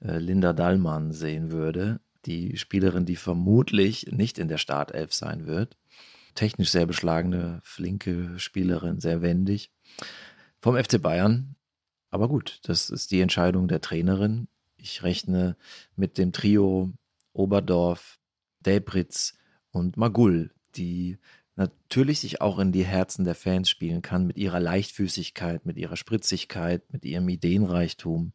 äh, 0.00 0.18
Linda 0.18 0.52
Dallmann 0.52 1.12
sehen 1.12 1.50
würde, 1.50 2.00
die 2.24 2.56
Spielerin, 2.56 3.04
die 3.04 3.16
vermutlich 3.16 4.06
nicht 4.10 4.38
in 4.38 4.48
der 4.48 4.58
Startelf 4.58 5.12
sein 5.12 5.46
wird. 5.46 5.76
Technisch 6.34 6.70
sehr 6.70 6.86
beschlagene, 6.86 7.60
flinke 7.62 8.38
Spielerin, 8.38 9.00
sehr 9.00 9.22
wendig. 9.22 9.72
Vom 10.60 10.76
FC 10.76 11.00
Bayern. 11.00 11.56
Aber 12.10 12.28
gut, 12.28 12.60
das 12.62 12.90
ist 12.90 13.10
die 13.10 13.20
Entscheidung 13.20 13.68
der 13.68 13.80
Trainerin. 13.80 14.48
Ich 14.76 15.02
rechne 15.02 15.56
mit 15.96 16.16
dem 16.16 16.32
Trio 16.32 16.92
Oberdorf, 17.32 18.18
Delbritz 18.60 19.36
und 19.70 19.96
Magul, 19.96 20.52
die 20.76 21.18
natürlich 21.58 22.20
sich 22.20 22.40
auch 22.40 22.58
in 22.58 22.72
die 22.72 22.84
Herzen 22.84 23.24
der 23.24 23.34
Fans 23.34 23.68
spielen 23.68 24.00
kann, 24.00 24.26
mit 24.26 24.38
ihrer 24.38 24.60
Leichtfüßigkeit, 24.60 25.66
mit 25.66 25.76
ihrer 25.76 25.96
Spritzigkeit, 25.96 26.82
mit 26.92 27.04
ihrem 27.04 27.28
Ideenreichtum. 27.28 28.32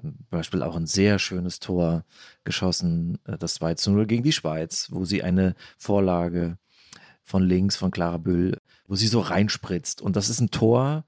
Zum 0.00 0.16
Beispiel 0.30 0.62
auch 0.62 0.76
ein 0.76 0.86
sehr 0.86 1.18
schönes 1.18 1.60
Tor 1.60 2.04
geschossen, 2.44 3.18
äh, 3.26 3.38
das 3.38 3.54
2 3.54 3.74
zu 3.74 3.90
0 3.90 4.06
gegen 4.06 4.22
die 4.22 4.32
Schweiz, 4.32 4.88
wo 4.90 5.04
sie 5.04 5.22
eine 5.22 5.54
Vorlage 5.78 6.58
von 7.22 7.42
links 7.42 7.76
von 7.76 7.90
Clara 7.90 8.18
Büll, 8.18 8.58
wo 8.86 8.94
sie 8.96 9.08
so 9.08 9.20
reinspritzt. 9.20 10.00
Und 10.00 10.16
das 10.16 10.28
ist 10.28 10.40
ein 10.40 10.50
Tor 10.50 11.04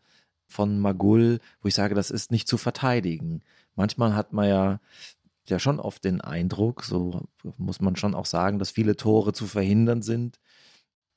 von 0.46 0.78
Magul, 0.78 1.40
wo 1.62 1.68
ich 1.68 1.74
sage, 1.74 1.94
das 1.94 2.10
ist 2.10 2.30
nicht 2.30 2.48
zu 2.48 2.58
verteidigen. 2.58 3.42
Manchmal 3.74 4.14
hat 4.14 4.32
man 4.32 4.48
ja 4.48 4.80
ja 5.46 5.58
schon 5.58 5.80
oft 5.80 6.04
den 6.04 6.20
Eindruck, 6.20 6.84
so 6.84 7.26
muss 7.56 7.80
man 7.80 7.96
schon 7.96 8.14
auch 8.14 8.26
sagen, 8.26 8.58
dass 8.58 8.70
viele 8.70 8.96
Tore 8.96 9.32
zu 9.32 9.46
verhindern 9.46 10.02
sind 10.02 10.38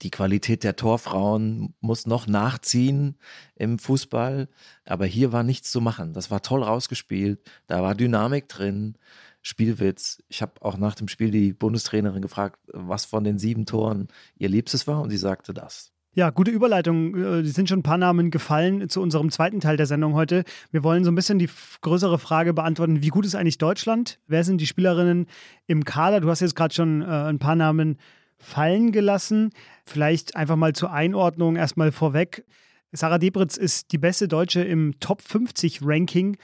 die 0.02 0.12
Qualität 0.12 0.64
der 0.64 0.76
Torfrauen 0.76 1.74
muss 1.80 2.08
noch 2.08 2.28
nachziehen 2.28 3.18
im 3.56 3.80
Fußball. 3.80 4.50
Aber 4.86 5.06
hier 5.06 5.32
war 5.32 5.44
nichts 5.44 5.72
zu 5.72 5.82
machen. 5.82 6.14
Das 6.14 6.32
war 6.32 6.42
toll 6.42 6.64
rausgespielt. 6.64 7.40
Da 7.68 7.82
war 7.82 7.96
Dynamik 7.96 8.48
drin. 8.50 8.98
Spielwitz. 9.44 10.22
Ich 10.28 10.42
habe 10.42 10.54
auch 10.62 10.78
nach 10.78 10.96
dem 10.96 11.08
Spiel 11.08 11.32
die 11.32 11.54
Bundestrainerin 11.54 12.22
gefragt, 12.22 12.60
was 12.68 13.06
von 13.06 13.24
den 13.24 13.40
sieben 13.40 13.66
Toren 13.66 14.08
ihr 14.38 14.50
Liebstes 14.50 14.88
war. 14.88 15.02
Und 15.02 15.10
sie 15.10 15.18
sagte 15.18 15.54
das. 15.54 15.92
Ja, 16.14 16.30
gute 16.30 16.52
Überleitung. 16.52 17.16
Äh, 17.16 17.46
sind 17.46 17.70
schon 17.70 17.80
ein 17.80 17.84
paar 17.84 17.98
Namen 17.98 18.32
gefallen 18.32 18.90
zu 18.90 19.02
unserem 19.02 19.32
zweiten 19.32 19.62
Teil 19.62 19.78
der 19.78 19.86
Sendung 19.86 20.14
heute. 20.14 20.44
Wir 20.72 20.84
wollen 20.84 21.06
so 21.06 21.12
ein 21.12 21.16
bisschen 21.16 21.40
die 21.40 21.50
größere 21.82 22.20
Frage 22.20 22.54
beantworten, 22.54 23.02
wie 23.02 23.08
gut 23.08 23.26
ist 23.26 23.34
eigentlich 23.34 23.58
Deutschland? 23.58 24.20
Wer 24.28 24.44
sind 24.44 24.60
die 24.60 24.68
Spielerinnen 24.68 25.28
im 25.68 25.86
Kader? 25.86 26.20
Du 26.20 26.30
hast 26.30 26.42
jetzt 26.42 26.56
gerade 26.56 26.74
schon 26.74 27.02
äh, 27.02 27.06
ein 27.06 27.40
paar 27.40 27.56
Namen 27.56 27.98
fallen 28.42 28.92
gelassen. 28.92 29.52
Vielleicht 29.86 30.36
einfach 30.36 30.58
mal 30.58 30.74
zur 30.74 30.92
Einordnung 30.92 31.56
erstmal 31.56 31.92
vorweg. 31.92 32.44
Sarah 32.92 33.20
Debritz 33.20 33.56
ist 33.56 33.94
die 33.94 33.98
beste 33.98 34.28
Deutsche 34.28 34.62
im 34.62 35.00
Top 35.00 35.22
50 35.22 35.80
Ranking 35.84 36.38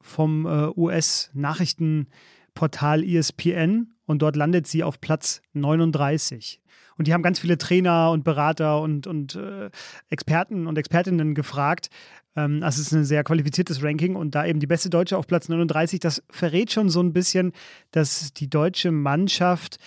vom 0.00 0.46
äh, 0.46 0.68
US-Nachrichtenportal 0.76 3.02
ESPN 3.02 3.88
und 4.06 4.22
dort 4.22 4.36
landet 4.36 4.68
sie 4.68 4.84
auf 4.84 5.00
Platz 5.00 5.42
39. 5.54 6.60
Und 6.96 7.06
die 7.06 7.14
haben 7.14 7.22
ganz 7.22 7.38
viele 7.38 7.58
Trainer 7.58 8.10
und 8.10 8.24
Berater 8.24 8.80
und, 8.80 9.06
und 9.06 9.36
äh, 9.36 9.70
Experten 10.10 10.66
und 10.66 10.78
Expertinnen 10.78 11.34
gefragt. 11.34 11.90
Ähm, 12.36 12.60
das 12.60 12.78
ist 12.78 12.92
ein 12.92 13.04
sehr 13.04 13.24
qualifiziertes 13.24 13.82
Ranking 13.82 14.16
und 14.16 14.34
da 14.34 14.46
eben 14.46 14.60
die 14.60 14.66
beste 14.66 14.90
Deutsche 14.90 15.16
auf 15.16 15.26
Platz 15.26 15.48
39, 15.48 16.00
das 16.00 16.22
verrät 16.30 16.72
schon 16.72 16.90
so 16.90 17.00
ein 17.00 17.12
bisschen, 17.12 17.52
dass 17.90 18.32
die 18.32 18.50
deutsche 18.50 18.92
Mannschaft 18.92 19.78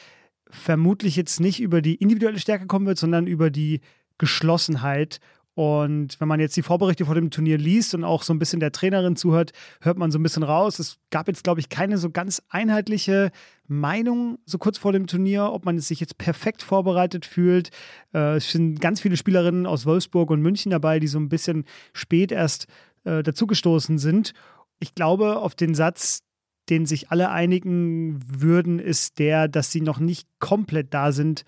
vermutlich 0.51 1.15
jetzt 1.15 1.39
nicht 1.39 1.61
über 1.61 1.81
die 1.81 1.95
individuelle 1.95 2.39
Stärke 2.39 2.67
kommen 2.67 2.85
wird, 2.85 2.97
sondern 2.97 3.27
über 3.27 3.49
die 3.49 3.81
Geschlossenheit. 4.17 5.19
Und 5.53 6.19
wenn 6.19 6.27
man 6.29 6.39
jetzt 6.39 6.55
die 6.55 6.61
Vorberichte 6.61 7.05
vor 7.05 7.15
dem 7.15 7.29
Turnier 7.29 7.57
liest 7.57 7.93
und 7.93 8.05
auch 8.05 8.23
so 8.23 8.33
ein 8.33 8.39
bisschen 8.39 8.61
der 8.61 8.71
Trainerin 8.71 9.17
zuhört, 9.17 9.51
hört 9.81 9.97
man 9.97 10.09
so 10.09 10.17
ein 10.17 10.23
bisschen 10.23 10.43
raus. 10.43 10.79
Es 10.79 10.97
gab 11.09 11.27
jetzt, 11.27 11.43
glaube 11.43 11.59
ich, 11.59 11.67
keine 11.67 11.97
so 11.97 12.09
ganz 12.09 12.41
einheitliche 12.49 13.31
Meinung 13.67 14.37
so 14.45 14.57
kurz 14.57 14.77
vor 14.77 14.93
dem 14.93 15.07
Turnier, 15.07 15.51
ob 15.51 15.65
man 15.65 15.77
sich 15.79 15.99
jetzt 15.99 16.17
perfekt 16.17 16.63
vorbereitet 16.63 17.25
fühlt. 17.25 17.69
Äh, 18.13 18.37
es 18.37 18.51
sind 18.51 18.79
ganz 18.79 19.01
viele 19.01 19.17
Spielerinnen 19.17 19.65
aus 19.65 19.85
Wolfsburg 19.85 20.29
und 20.29 20.41
München 20.41 20.71
dabei, 20.71 20.99
die 20.99 21.07
so 21.07 21.19
ein 21.19 21.29
bisschen 21.29 21.65
spät 21.93 22.31
erst 22.31 22.67
äh, 23.03 23.21
dazugestoßen 23.21 23.97
sind. 23.97 24.33
Ich 24.79 24.95
glaube, 24.95 25.37
auf 25.37 25.53
den 25.55 25.75
Satz, 25.75 26.23
den 26.69 26.85
sich 26.85 27.11
alle 27.11 27.29
einigen 27.29 28.19
würden, 28.27 28.79
ist 28.79 29.19
der, 29.19 29.47
dass 29.47 29.71
sie 29.71 29.81
noch 29.81 29.99
nicht 29.99 30.27
komplett 30.39 30.93
da 30.93 31.11
sind, 31.11 31.43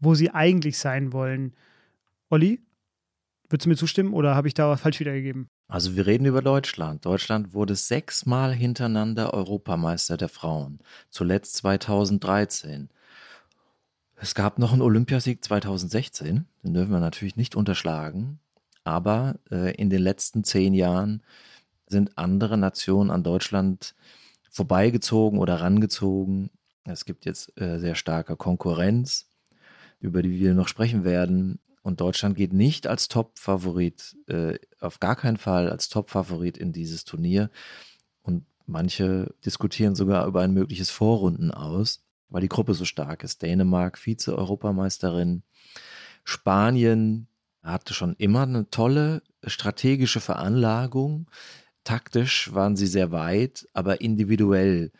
wo 0.00 0.14
sie 0.14 0.30
eigentlich 0.30 0.78
sein 0.78 1.12
wollen. 1.12 1.54
Olli, 2.30 2.60
würdest 3.48 3.66
du 3.66 3.70
mir 3.70 3.76
zustimmen 3.76 4.12
oder 4.12 4.34
habe 4.34 4.48
ich 4.48 4.54
da 4.54 4.68
was 4.68 4.80
falsch 4.80 5.00
wiedergegeben? 5.00 5.48
Also 5.68 5.96
wir 5.96 6.06
reden 6.06 6.24
über 6.24 6.42
Deutschland. 6.42 7.04
Deutschland 7.04 7.52
wurde 7.52 7.74
sechsmal 7.74 8.54
hintereinander 8.54 9.34
Europameister 9.34 10.16
der 10.16 10.28
Frauen. 10.28 10.78
Zuletzt 11.10 11.56
2013. 11.56 12.88
Es 14.16 14.34
gab 14.34 14.58
noch 14.58 14.72
einen 14.72 14.82
Olympiasieg 14.82 15.44
2016, 15.44 16.46
den 16.64 16.74
dürfen 16.74 16.90
wir 16.90 17.00
natürlich 17.00 17.36
nicht 17.36 17.54
unterschlagen. 17.54 18.40
Aber 18.82 19.38
äh, 19.50 19.74
in 19.76 19.90
den 19.90 20.02
letzten 20.02 20.42
zehn 20.42 20.74
Jahren 20.74 21.22
sind 21.86 22.16
andere 22.16 22.56
Nationen 22.56 23.10
an 23.10 23.22
Deutschland 23.22 23.94
vorbeigezogen 24.58 25.38
oder 25.38 25.60
rangezogen. 25.60 26.50
Es 26.84 27.04
gibt 27.04 27.24
jetzt 27.26 27.58
äh, 27.60 27.78
sehr 27.78 27.94
starke 27.94 28.36
Konkurrenz, 28.36 29.30
über 30.00 30.20
die 30.20 30.40
wir 30.40 30.52
noch 30.52 30.66
sprechen 30.66 31.04
werden. 31.04 31.60
Und 31.82 32.00
Deutschland 32.00 32.36
geht 32.36 32.52
nicht 32.52 32.88
als 32.88 33.06
Top-Favorit, 33.06 34.16
äh, 34.26 34.58
auf 34.80 34.98
gar 34.98 35.14
keinen 35.14 35.36
Fall 35.36 35.70
als 35.70 35.88
Top-Favorit 35.88 36.58
in 36.58 36.72
dieses 36.72 37.04
Turnier. 37.04 37.50
Und 38.22 38.46
manche 38.66 39.32
diskutieren 39.46 39.94
sogar 39.94 40.26
über 40.26 40.40
ein 40.40 40.54
mögliches 40.54 40.90
Vorrunden 40.90 41.52
aus, 41.52 42.02
weil 42.28 42.40
die 42.40 42.48
Gruppe 42.48 42.74
so 42.74 42.84
stark 42.84 43.22
ist. 43.22 43.42
Dänemark, 43.42 43.96
Vize-Europameisterin, 43.96 45.44
Spanien 46.24 47.28
hatte 47.62 47.94
schon 47.94 48.16
immer 48.18 48.42
eine 48.42 48.70
tolle 48.70 49.22
strategische 49.44 50.20
Veranlagung. 50.20 51.30
Taktisch 51.88 52.52
waren 52.52 52.76
sie 52.76 52.86
sehr 52.86 53.12
weit, 53.12 53.66
aber 53.72 54.02
individuell 54.02 54.92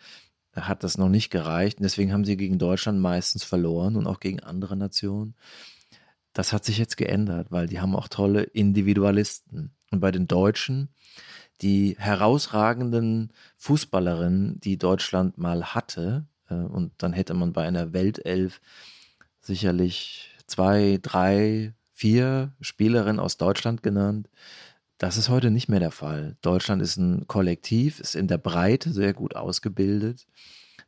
hat 0.56 0.82
das 0.84 0.96
noch 0.96 1.10
nicht 1.10 1.28
gereicht. 1.28 1.76
Und 1.76 1.82
deswegen 1.82 2.14
haben 2.14 2.24
sie 2.24 2.38
gegen 2.38 2.58
Deutschland 2.58 2.98
meistens 2.98 3.44
verloren 3.44 3.94
und 3.94 4.06
auch 4.06 4.20
gegen 4.20 4.40
andere 4.40 4.74
Nationen. 4.74 5.34
Das 6.32 6.54
hat 6.54 6.64
sich 6.64 6.78
jetzt 6.78 6.96
geändert, 6.96 7.48
weil 7.50 7.66
die 7.66 7.78
haben 7.78 7.94
auch 7.94 8.08
tolle 8.08 8.42
Individualisten. 8.42 9.72
Und 9.90 10.00
bei 10.00 10.10
den 10.10 10.28
Deutschen, 10.28 10.88
die 11.60 11.94
herausragenden 11.98 13.34
Fußballerinnen, 13.58 14.58
die 14.60 14.78
Deutschland 14.78 15.36
mal 15.36 15.74
hatte, 15.74 16.24
äh, 16.48 16.54
und 16.54 16.92
dann 16.96 17.12
hätte 17.12 17.34
man 17.34 17.52
bei 17.52 17.66
einer 17.66 17.92
Weltelf 17.92 18.62
sicherlich 19.42 20.30
zwei, 20.46 20.98
drei, 21.02 21.74
vier 21.92 22.54
Spielerinnen 22.62 23.20
aus 23.20 23.36
Deutschland 23.36 23.82
genannt. 23.82 24.30
Das 24.98 25.16
ist 25.16 25.28
heute 25.28 25.52
nicht 25.52 25.68
mehr 25.68 25.78
der 25.78 25.92
Fall. 25.92 26.36
Deutschland 26.42 26.82
ist 26.82 26.96
ein 26.96 27.28
Kollektiv, 27.28 28.00
ist 28.00 28.16
in 28.16 28.26
der 28.26 28.38
Breite 28.38 28.92
sehr 28.92 29.14
gut 29.14 29.36
ausgebildet. 29.36 30.26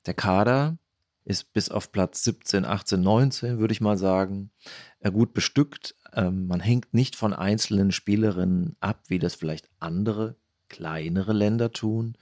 Der 0.04 0.14
Kader 0.14 0.78
ist 1.24 1.52
bis 1.52 1.68
auf 1.68 1.92
Platz 1.92 2.24
17, 2.24 2.64
18, 2.64 3.00
19, 3.00 3.58
würde 3.58 3.72
ich 3.72 3.80
mal 3.80 3.96
sagen, 3.96 4.50
äh, 4.98 5.12
gut 5.12 5.32
bestückt. 5.32 5.94
Ähm, 6.12 6.48
man 6.48 6.58
hängt 6.58 6.92
nicht 6.92 7.14
von 7.14 7.32
einzelnen 7.32 7.92
Spielerinnen 7.92 8.76
ab, 8.80 9.04
wie 9.06 9.20
das 9.20 9.36
vielleicht 9.36 9.68
andere 9.78 10.34
kleinere 10.68 11.32
Länder 11.32 11.70
tun. 11.70 12.16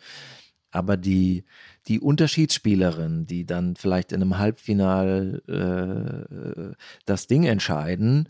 Aber 0.70 0.98
die, 0.98 1.44
die 1.86 2.00
Unterschiedsspielerinnen, 2.00 3.26
die 3.26 3.46
dann 3.46 3.76
vielleicht 3.76 4.12
in 4.12 4.20
einem 4.20 4.36
Halbfinal 4.36 5.42
äh, 5.48 6.74
das 7.06 7.26
Ding 7.26 7.44
entscheiden, 7.44 8.28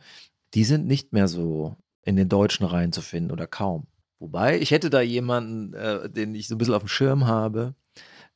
die 0.54 0.62
sind 0.62 0.86
nicht 0.86 1.12
mehr 1.12 1.26
so 1.26 1.76
in 2.08 2.16
den 2.16 2.30
deutschen 2.30 2.64
Reihen 2.64 2.90
zu 2.90 3.02
finden 3.02 3.30
oder 3.30 3.46
kaum. 3.46 3.86
Wobei, 4.18 4.58
ich 4.58 4.70
hätte 4.70 4.88
da 4.88 5.02
jemanden, 5.02 5.74
äh, 5.74 6.08
den 6.08 6.34
ich 6.34 6.48
so 6.48 6.54
ein 6.54 6.58
bisschen 6.58 6.72
auf 6.72 6.82
dem 6.82 6.88
Schirm 6.88 7.26
habe, 7.26 7.74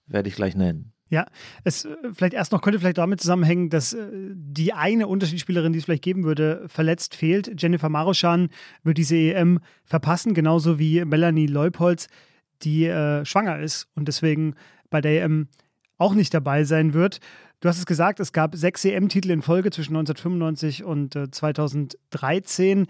werde 0.06 0.28
ich 0.28 0.34
gleich 0.34 0.54
nennen. 0.54 0.92
Ja, 1.08 1.26
es 1.64 1.86
äh, 1.86 1.96
vielleicht 2.12 2.34
erst 2.34 2.52
noch 2.52 2.60
könnte 2.60 2.78
vielleicht 2.78 2.98
damit 2.98 3.22
zusammenhängen, 3.22 3.70
dass 3.70 3.94
äh, 3.94 4.06
die 4.12 4.74
eine 4.74 5.08
Unterschiedsspielerin, 5.08 5.72
die 5.72 5.78
es 5.78 5.86
vielleicht 5.86 6.04
geben 6.04 6.24
würde, 6.24 6.64
verletzt 6.68 7.14
fehlt. 7.14 7.62
Jennifer 7.62 7.88
Maroschan 7.88 8.50
wird 8.82 8.98
diese 8.98 9.16
EM 9.16 9.58
verpassen, 9.86 10.34
genauso 10.34 10.78
wie 10.78 11.02
Melanie 11.06 11.46
Leupolz, 11.46 12.08
die 12.60 12.84
äh, 12.84 13.24
schwanger 13.24 13.58
ist 13.58 13.88
und 13.94 14.06
deswegen 14.06 14.54
bei 14.90 15.00
der 15.00 15.24
EM 15.24 15.48
auch 15.96 16.12
nicht 16.12 16.34
dabei 16.34 16.64
sein 16.64 16.92
wird. 16.92 17.20
Du 17.60 17.68
hast 17.68 17.78
es 17.78 17.86
gesagt, 17.86 18.20
es 18.20 18.34
gab 18.34 18.54
sechs 18.54 18.84
EM-Titel 18.84 19.30
in 19.30 19.40
Folge 19.40 19.70
zwischen 19.70 19.96
1995 19.96 20.84
und 20.84 21.16
äh, 21.16 21.30
2013. 21.30 22.86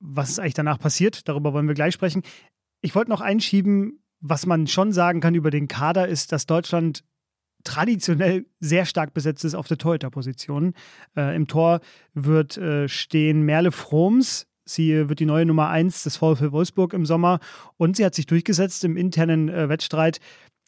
Was 0.00 0.30
ist 0.30 0.38
eigentlich 0.38 0.54
danach 0.54 0.78
passiert? 0.78 1.28
Darüber 1.28 1.52
wollen 1.52 1.68
wir 1.68 1.74
gleich 1.74 1.94
sprechen. 1.94 2.22
Ich 2.80 2.94
wollte 2.94 3.10
noch 3.10 3.20
einschieben, 3.20 4.02
was 4.20 4.46
man 4.46 4.66
schon 4.66 4.92
sagen 4.92 5.20
kann 5.20 5.34
über 5.34 5.50
den 5.50 5.68
Kader, 5.68 6.08
ist, 6.08 6.32
dass 6.32 6.46
Deutschland 6.46 7.04
traditionell 7.64 8.46
sehr 8.60 8.86
stark 8.86 9.12
besetzt 9.12 9.44
ist 9.44 9.54
auf 9.54 9.68
der 9.68 9.78
Torhüter-Position. 9.78 10.74
Äh, 11.16 11.36
Im 11.36 11.46
Tor 11.46 11.80
wird 12.14 12.56
äh, 12.56 12.88
stehen 12.88 13.42
Merle 13.42 13.72
Froms. 13.72 14.46
Sie 14.64 15.08
wird 15.08 15.20
die 15.20 15.26
neue 15.26 15.46
Nummer 15.46 15.68
1 15.68 16.04
des 16.04 16.16
VfL 16.16 16.52
Wolfsburg 16.52 16.92
im 16.94 17.04
Sommer 17.04 17.40
und 17.76 17.96
sie 17.96 18.04
hat 18.04 18.14
sich 18.14 18.26
durchgesetzt 18.26 18.84
im 18.84 18.96
internen 18.96 19.48
äh, 19.48 19.68
Wettstreit 19.68 20.20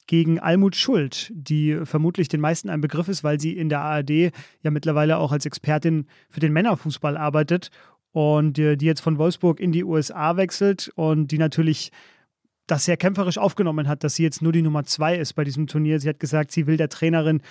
gegen 0.07 0.41
Almut 0.41 0.75
Schuld, 0.75 1.31
die 1.35 1.79
vermutlich 1.85 2.29
den 2.29 2.41
meisten 2.41 2.69
ein 2.69 2.81
Begriff 2.81 3.09
ist, 3.09 3.23
weil 3.23 3.41
sie 3.41 3.57
in 3.57 3.69
der 3.69 3.81
ARD 3.81 4.33
ja 4.63 4.71
mittlerweile 4.71 5.17
auch 5.19 5.31
als 5.31 5.47
Expertin 5.47 6.07
für 6.29 6.41
den 6.41 6.53
Männerfußball 6.53 7.17
arbeitet 7.17 7.71
und 8.13 8.57
die 8.57 8.77
jetzt 8.79 9.01
von 9.01 9.19
Wolfsburg 9.19 9.59
in 9.59 9.73
die 9.73 9.85
USA 9.85 10.37
wechselt 10.37 10.93
und 10.95 11.29
die 11.29 11.39
natürlich 11.39 11.91
das 12.67 12.85
sehr 12.85 12.97
kämpferisch 12.97 13.39
aufgenommen 13.39 13.89
hat, 13.89 14.05
dass 14.05 14.15
sie 14.15 14.23
jetzt 14.23 14.43
nur 14.43 14.53
die 14.53 14.63
Nummer 14.63 14.85
zwei 14.85 15.17
ist 15.17 15.33
bei 15.35 15.45
diesem 15.45 15.67
Turnier. 15.67 15.99
Sie 15.99 16.09
hat 16.09 16.21
gesagt, 16.21 16.53
sie 16.53 16.67
will 16.67 16.77
der 16.77 16.89
Trainerin 16.89 17.43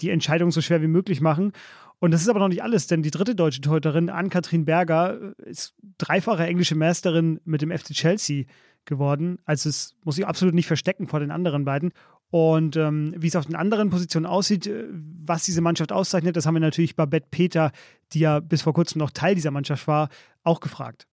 die 0.00 0.10
Entscheidung 0.10 0.50
so 0.52 0.60
schwer 0.60 0.80
wie 0.82 0.86
möglich 0.86 1.20
machen. 1.20 1.52
Und 1.98 2.12
das 2.12 2.22
ist 2.22 2.28
aber 2.28 2.38
noch 2.38 2.48
nicht 2.48 2.62
alles, 2.62 2.86
denn 2.86 3.02
die 3.02 3.10
dritte 3.10 3.34
deutsche 3.34 3.60
Torhüterin, 3.60 4.08
Ann-Kathrin 4.08 4.64
Berger, 4.64 5.34
ist 5.38 5.74
dreifache 5.98 6.46
englische 6.46 6.74
Meisterin 6.74 7.40
mit 7.44 7.60
dem 7.60 7.70
FC 7.70 7.92
Chelsea 7.92 8.44
geworden. 8.86 9.38
Also 9.44 9.68
es 9.68 9.96
muss 10.04 10.16
sich 10.16 10.26
absolut 10.26 10.54
nicht 10.54 10.66
verstecken 10.66 11.08
vor 11.08 11.20
den 11.20 11.30
anderen 11.30 11.64
beiden. 11.64 11.92
Und 12.30 12.76
ähm, 12.76 13.12
wie 13.16 13.26
es 13.26 13.36
auf 13.36 13.46
den 13.46 13.56
anderen 13.56 13.90
Positionen 13.90 14.26
aussieht, 14.26 14.66
äh, 14.66 14.84
was 15.24 15.44
diese 15.44 15.60
Mannschaft 15.60 15.92
auszeichnet, 15.92 16.36
das 16.36 16.46
haben 16.46 16.54
wir 16.54 16.60
natürlich 16.60 16.94
Babette 16.94 17.26
Peter, 17.30 17.72
die 18.12 18.20
ja 18.20 18.40
bis 18.40 18.62
vor 18.62 18.72
kurzem 18.72 19.00
noch 19.00 19.10
Teil 19.10 19.34
dieser 19.34 19.50
Mannschaft 19.50 19.88
war, 19.88 20.08
auch 20.44 20.60
gefragt. 20.60 21.06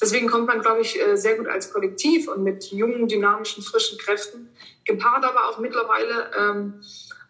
Deswegen 0.00 0.28
kommt 0.28 0.46
man, 0.46 0.60
glaube 0.60 0.80
ich, 0.80 0.98
äh, 1.00 1.16
sehr 1.16 1.36
gut 1.36 1.48
als 1.48 1.72
Kollektiv 1.72 2.28
und 2.28 2.44
mit 2.44 2.70
jungen, 2.70 3.08
dynamischen, 3.08 3.62
frischen 3.62 3.98
Kräften, 3.98 4.48
gepaart 4.84 5.24
aber 5.24 5.48
auch 5.48 5.58
mittlerweile 5.58 6.30
ähm, 6.38 6.74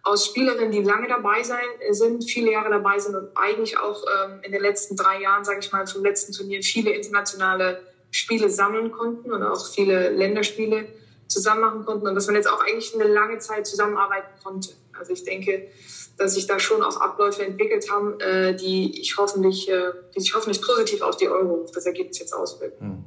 aus 0.03 0.27
Spielerinnen, 0.27 0.71
die 0.71 0.83
lange 0.83 1.09
dabei 1.09 1.43
sein, 1.43 1.64
äh, 1.81 1.95
sind, 1.95 2.25
viele 2.25 2.53
Jahre 2.53 2.71
dabei 2.71 2.99
sind 2.99 3.16
und 3.16 3.31
eigentlich 3.37 3.79
auch 3.79 4.05
ähm, 4.05 4.41
in 4.43 4.53
den 4.53 4.61
letzten 4.61 4.97
drei 4.97 5.21
Jahren, 5.21 5.45
sage 5.45 5.61
ich 5.61 5.73
mal, 5.73 5.87
zum 5.87 6.05
letzten 6.05 6.33
Turnier 6.33 6.62
viele 6.62 6.91
internationale 6.91 7.81
Spiele 8.11 8.49
sammeln 8.51 8.93
konnten 8.93 9.33
und 9.33 9.43
auch 9.43 9.66
viele 9.66 10.11
Länderspiele 10.11 10.87
zusammen 11.29 11.61
machen 11.61 11.85
konnten 11.85 12.07
und 12.09 12.14
dass 12.14 12.26
man 12.26 12.37
jetzt 12.37 12.49
auch 12.49 12.61
eigentlich 12.61 12.95
eine 12.95 13.05
lange 13.05 13.39
Zeit 13.39 13.66
zusammenarbeiten 13.66 14.33
konnte. 14.43 14.70
Also 14.99 15.12
ich 15.12 15.24
denke, 15.24 15.68
dass 16.16 16.35
sich 16.35 16.47
da 16.47 16.59
schon 16.59 16.83
auch 16.83 17.01
Abläufe 17.01 17.45
entwickelt 17.45 17.91
haben, 17.91 18.18
äh, 18.20 18.57
die 18.57 19.01
ich 19.01 19.16
hoffentlich, 19.16 19.70
äh, 19.70 19.93
die 20.14 20.20
sich 20.20 20.35
hoffentlich 20.35 20.61
positiv 20.61 21.03
auf 21.03 21.16
die 21.16 21.29
Euro, 21.29 21.66
das 21.72 21.87
Ergebnis 21.87 22.18
jetzt 22.18 22.33
auswirken. 22.33 22.81
Hm. 22.81 23.05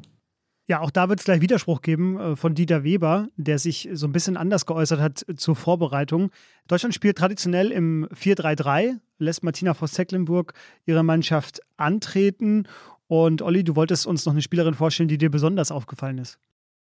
Ja, 0.68 0.80
auch 0.80 0.92
da 0.92 1.10
wird 1.10 1.20
es 1.20 1.26
gleich 1.26 1.42
Widerspruch 1.42 1.82
geben 1.82 2.18
äh, 2.18 2.36
von 2.38 2.56
Dieter 2.56 2.84
Weber, 2.84 3.28
der 3.36 3.60
sich 3.60 3.90
so 3.92 4.08
ein 4.08 4.14
bisschen 4.14 4.38
anders 4.38 4.66
geäußert 4.66 5.02
hat 5.02 5.26
zur 5.36 5.56
Vorbereitung. 5.56 6.32
Deutschland 6.68 6.96
spielt 6.96 7.18
traditionell 7.18 7.72
im 7.72 8.08
4-3-3, 8.16 8.98
lässt 9.18 9.44
Martina 9.44 9.74
Voss-Tecklenburg 9.74 10.54
ihre 10.86 11.04
Mannschaft 11.04 11.60
antreten. 11.76 12.68
Und 13.08 13.42
Olli, 13.42 13.66
du 13.66 13.76
wolltest 13.76 14.08
uns 14.08 14.26
noch 14.26 14.32
eine 14.32 14.42
Spielerin 14.42 14.74
vorstellen, 14.74 15.10
die 15.10 15.18
dir 15.18 15.30
besonders 15.30 15.72
aufgefallen 15.72 16.20
ist. 16.20 16.40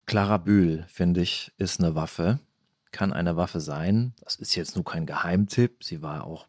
Clara 0.07 0.37
Bühl, 0.37 0.85
finde 0.87 1.21
ich, 1.21 1.51
ist 1.57 1.79
eine 1.79 1.93
Waffe 1.93 2.39
kann 2.97 3.13
eine 3.13 3.37
Waffe 3.37 3.59
sein. 3.59 4.13
Das 4.23 4.37
ist 4.37 4.55
jetzt 4.55 4.75
nur 4.75 4.83
kein 4.83 5.05
Geheimtipp. 5.05 5.83
Sie 5.83 6.01
war 6.01 6.25
auch 6.25 6.47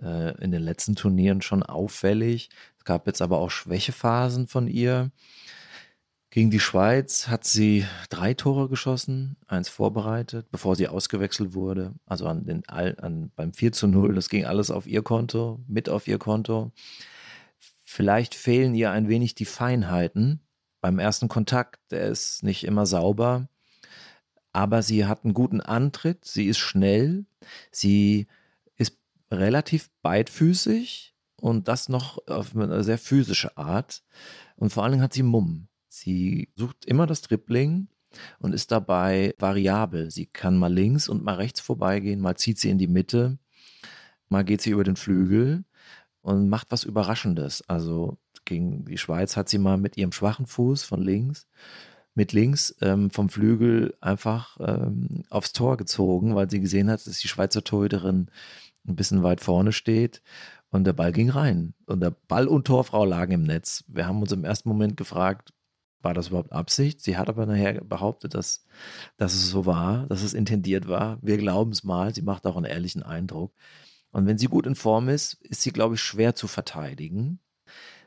äh, 0.00 0.40
in 0.40 0.52
den 0.52 0.62
letzten 0.62 0.94
Turnieren 0.94 1.42
schon 1.42 1.64
auffällig. 1.64 2.50
Es 2.78 2.84
gab 2.84 3.06
jetzt 3.08 3.20
aber 3.20 3.38
auch 3.38 3.50
Schwächephasen 3.50 4.46
von 4.46 4.68
ihr. 4.68 5.10
Gegen 6.30 6.50
die 6.50 6.60
Schweiz 6.60 7.26
hat 7.26 7.44
sie 7.44 7.84
drei 8.10 8.32
Tore 8.32 8.68
geschossen, 8.68 9.36
eins 9.48 9.68
vorbereitet, 9.68 10.46
bevor 10.52 10.76
sie 10.76 10.86
ausgewechselt 10.86 11.52
wurde. 11.52 11.94
Also 12.06 12.28
an 12.28 12.46
den, 12.46 12.66
an, 12.68 13.32
beim 13.34 13.52
4 13.52 13.72
zu 13.72 13.88
0, 13.88 14.14
das 14.14 14.28
ging 14.28 14.46
alles 14.46 14.70
auf 14.70 14.86
ihr 14.86 15.02
Konto, 15.02 15.58
mit 15.66 15.88
auf 15.88 16.06
ihr 16.06 16.18
Konto. 16.18 16.70
Vielleicht 17.82 18.36
fehlen 18.36 18.76
ihr 18.76 18.92
ein 18.92 19.08
wenig 19.08 19.34
die 19.34 19.46
Feinheiten 19.46 20.41
beim 20.82 20.98
ersten 20.98 21.28
Kontakt. 21.28 21.80
Der 21.90 22.08
ist 22.08 22.42
nicht 22.42 22.64
immer 22.64 22.84
sauber 22.84 23.48
aber 24.52 24.82
sie 24.82 25.06
hat 25.06 25.24
einen 25.24 25.34
guten 25.34 25.60
Antritt, 25.60 26.24
sie 26.24 26.46
ist 26.46 26.58
schnell, 26.58 27.24
sie 27.70 28.26
ist 28.76 28.98
relativ 29.30 29.90
beidfüßig 30.02 31.14
und 31.40 31.68
das 31.68 31.88
noch 31.88 32.18
auf 32.28 32.54
eine 32.54 32.84
sehr 32.84 32.98
physische 32.98 33.56
Art. 33.56 34.02
Und 34.56 34.70
vor 34.70 34.82
allen 34.82 34.92
Dingen 34.92 35.02
hat 35.02 35.14
sie 35.14 35.22
Mumm. 35.22 35.68
Sie 35.88 36.50
sucht 36.54 36.84
immer 36.84 37.06
das 37.06 37.22
Dribbling 37.22 37.88
und 38.38 38.54
ist 38.54 38.70
dabei 38.70 39.34
variabel. 39.38 40.10
Sie 40.10 40.26
kann 40.26 40.58
mal 40.58 40.72
links 40.72 41.08
und 41.08 41.24
mal 41.24 41.34
rechts 41.36 41.60
vorbeigehen, 41.60 42.20
mal 42.20 42.36
zieht 42.36 42.58
sie 42.58 42.70
in 42.70 42.78
die 42.78 42.86
Mitte, 42.86 43.38
mal 44.28 44.44
geht 44.44 44.60
sie 44.60 44.70
über 44.70 44.84
den 44.84 44.96
Flügel 44.96 45.64
und 46.20 46.48
macht 46.48 46.70
was 46.70 46.84
Überraschendes. 46.84 47.62
Also 47.68 48.18
gegen 48.44 48.84
die 48.84 48.98
Schweiz 48.98 49.36
hat 49.36 49.48
sie 49.48 49.58
mal 49.58 49.78
mit 49.78 49.96
ihrem 49.96 50.12
schwachen 50.12 50.46
Fuß 50.46 50.84
von 50.84 51.02
links 51.02 51.46
mit 52.14 52.32
links 52.32 52.76
ähm, 52.80 53.10
vom 53.10 53.28
Flügel 53.28 53.94
einfach 54.00 54.58
ähm, 54.60 55.24
aufs 55.30 55.52
Tor 55.52 55.76
gezogen, 55.76 56.34
weil 56.34 56.50
sie 56.50 56.60
gesehen 56.60 56.90
hat, 56.90 57.06
dass 57.06 57.18
die 57.18 57.28
Schweizer 57.28 57.64
Torhüterin 57.64 58.30
ein 58.86 58.96
bisschen 58.96 59.22
weit 59.22 59.40
vorne 59.40 59.72
steht. 59.72 60.22
Und 60.70 60.84
der 60.84 60.94
Ball 60.94 61.12
ging 61.12 61.30
rein. 61.30 61.74
Und 61.86 62.00
der 62.00 62.10
Ball 62.10 62.48
und 62.48 62.66
Torfrau 62.66 63.04
lagen 63.04 63.32
im 63.32 63.42
Netz. 63.42 63.84
Wir 63.88 64.06
haben 64.06 64.20
uns 64.20 64.32
im 64.32 64.44
ersten 64.44 64.68
Moment 64.68 64.96
gefragt, 64.96 65.52
war 66.00 66.14
das 66.14 66.28
überhaupt 66.28 66.52
Absicht? 66.52 67.00
Sie 67.00 67.16
hat 67.16 67.28
aber 67.28 67.46
nachher 67.46 67.84
behauptet, 67.84 68.34
dass, 68.34 68.64
dass 69.18 69.34
es 69.34 69.50
so 69.50 69.66
war, 69.66 70.06
dass 70.06 70.22
es 70.22 70.34
intendiert 70.34 70.88
war. 70.88 71.18
Wir 71.22 71.36
glauben 71.36 71.72
es 71.72 71.84
mal. 71.84 72.14
Sie 72.14 72.22
macht 72.22 72.46
auch 72.46 72.56
einen 72.56 72.64
ehrlichen 72.64 73.02
Eindruck. 73.02 73.54
Und 74.10 74.26
wenn 74.26 74.38
sie 74.38 74.46
gut 74.46 74.66
in 74.66 74.74
Form 74.74 75.08
ist, 75.08 75.34
ist 75.42 75.62
sie, 75.62 75.72
glaube 75.72 75.94
ich, 75.94 76.00
schwer 76.00 76.34
zu 76.34 76.48
verteidigen. 76.48 77.38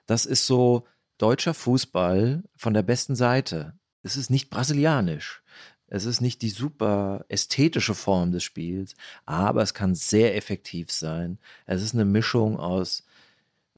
Das 0.06 0.26
ist 0.26 0.46
so 0.46 0.86
deutscher 1.18 1.54
Fußball 1.54 2.44
von 2.56 2.74
der 2.74 2.84
besten 2.84 3.16
Seite 3.16 3.74
es 4.06 4.16
ist 4.16 4.30
nicht 4.30 4.52
brasilianisch. 4.52 5.42
Es 5.88 6.06
ist 6.06 6.22
nicht 6.22 6.42
die 6.44 6.50
super 6.50 7.26
ästhetische 7.28 7.96
Form 7.96 8.32
des 8.32 8.44
Spiels, 8.44 8.96
aber 9.26 9.64
es 9.64 9.74
kann 9.74 9.96
sehr 9.96 10.36
effektiv 10.36 10.92
sein. 10.92 11.40
Es 11.66 11.82
ist 11.82 11.96
eine 11.96 12.06
Mischung 12.06 12.58
aus 12.58 13.04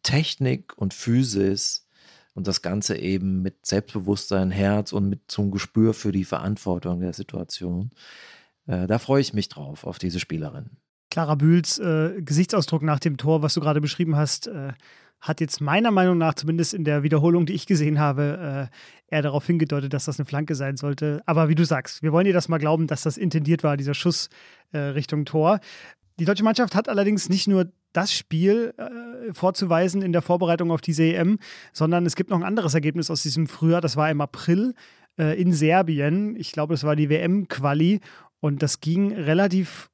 Technik 0.04 0.78
und 0.78 0.94
Physis 0.94 1.88
und 2.34 2.48
das 2.48 2.62
Ganze 2.62 2.98
eben 2.98 3.42
mit 3.42 3.66
Selbstbewusstsein, 3.66 4.52
Herz 4.52 4.92
und 4.92 5.10
mit 5.10 5.22
zum 5.28 5.50
Gespür 5.50 5.94
für 5.94 6.12
die 6.12 6.26
Verantwortung 6.26 7.00
der 7.00 7.14
Situation. 7.14 7.92
Äh, 8.68 8.88
da 8.88 9.00
freue 9.00 9.22
ich 9.22 9.34
mich 9.34 9.48
drauf, 9.48 9.86
auf 9.86 9.98
diese 9.98 10.20
Spielerin. 10.20 10.72
Clara 11.10 11.36
Bühls 11.36 11.80
äh, 11.80 12.22
Gesichtsausdruck 12.22 12.84
nach 12.84 13.00
dem 13.00 13.18
Tor, 13.18 13.42
was 13.42 13.54
du 13.54 13.62
gerade 13.62 13.82
beschrieben 13.82 14.18
hast, 14.18 14.48
äh, 14.48 14.74
hat 15.20 15.42
jetzt 15.42 15.62
meiner 15.62 15.92
Meinung 15.92 16.18
nach, 16.18 16.36
zumindest 16.36 16.74
in 16.74 16.84
der 16.84 17.04
Wiederholung, 17.04 17.46
die 17.46 17.54
ich 17.54 17.66
gesehen 17.66 18.00
habe, 18.00 18.70
äh, 19.10 19.16
eher 19.16 19.22
darauf 19.22 19.46
hingedeutet, 19.46 19.94
dass 19.94 20.06
das 20.06 20.20
eine 20.20 20.26
Flanke 20.26 20.56
sein 20.56 20.78
sollte. 20.78 21.22
Aber 21.26 21.50
wie 21.50 21.56
du 21.56 21.66
sagst, 21.66 22.04
wir 22.04 22.12
wollen 22.12 22.26
dir 22.26 22.34
das 22.34 22.50
mal 22.50 22.58
glauben, 22.58 22.88
dass 22.88 23.04
das 23.04 23.18
intendiert 23.18 23.64
war, 23.64 23.78
dieser 23.78 23.94
Schuss 23.94 24.30
äh, 24.72 24.78
Richtung 24.78 25.26
Tor. 25.26 25.60
Die 26.20 26.26
deutsche 26.26 26.44
Mannschaft 26.44 26.76
hat 26.76 26.90
allerdings 26.90 27.30
nicht 27.30 27.48
nur 27.48 27.72
das 27.94 28.14
Spiel 28.14 28.74
äh, 28.78 29.34
vorzuweisen 29.34 30.02
in 30.02 30.12
der 30.12 30.22
Vorbereitung 30.22 30.72
auf 30.72 30.82
diese 30.82 31.04
EM, 31.04 31.40
sondern 31.74 32.06
es 32.06 32.16
gibt 32.16 32.30
noch 32.30 32.38
ein 32.38 32.44
anderes 32.44 32.74
Ergebnis 32.74 33.10
aus 33.10 33.24
diesem 33.24 33.48
Frühjahr. 33.48 33.82
Das 33.82 33.98
war 33.98 34.10
im 34.10 34.22
April 34.22 34.74
äh, 35.18 35.40
in 35.40 35.54
Serbien. 35.54 36.36
Ich 36.36 36.52
glaube, 36.52 36.74
das 36.74 36.84
war 36.84 36.96
die 36.96 37.10
WM-Quali. 37.10 38.02
Und 38.40 38.62
das 38.62 38.82
ging 38.82 39.14
relativ 39.14 39.90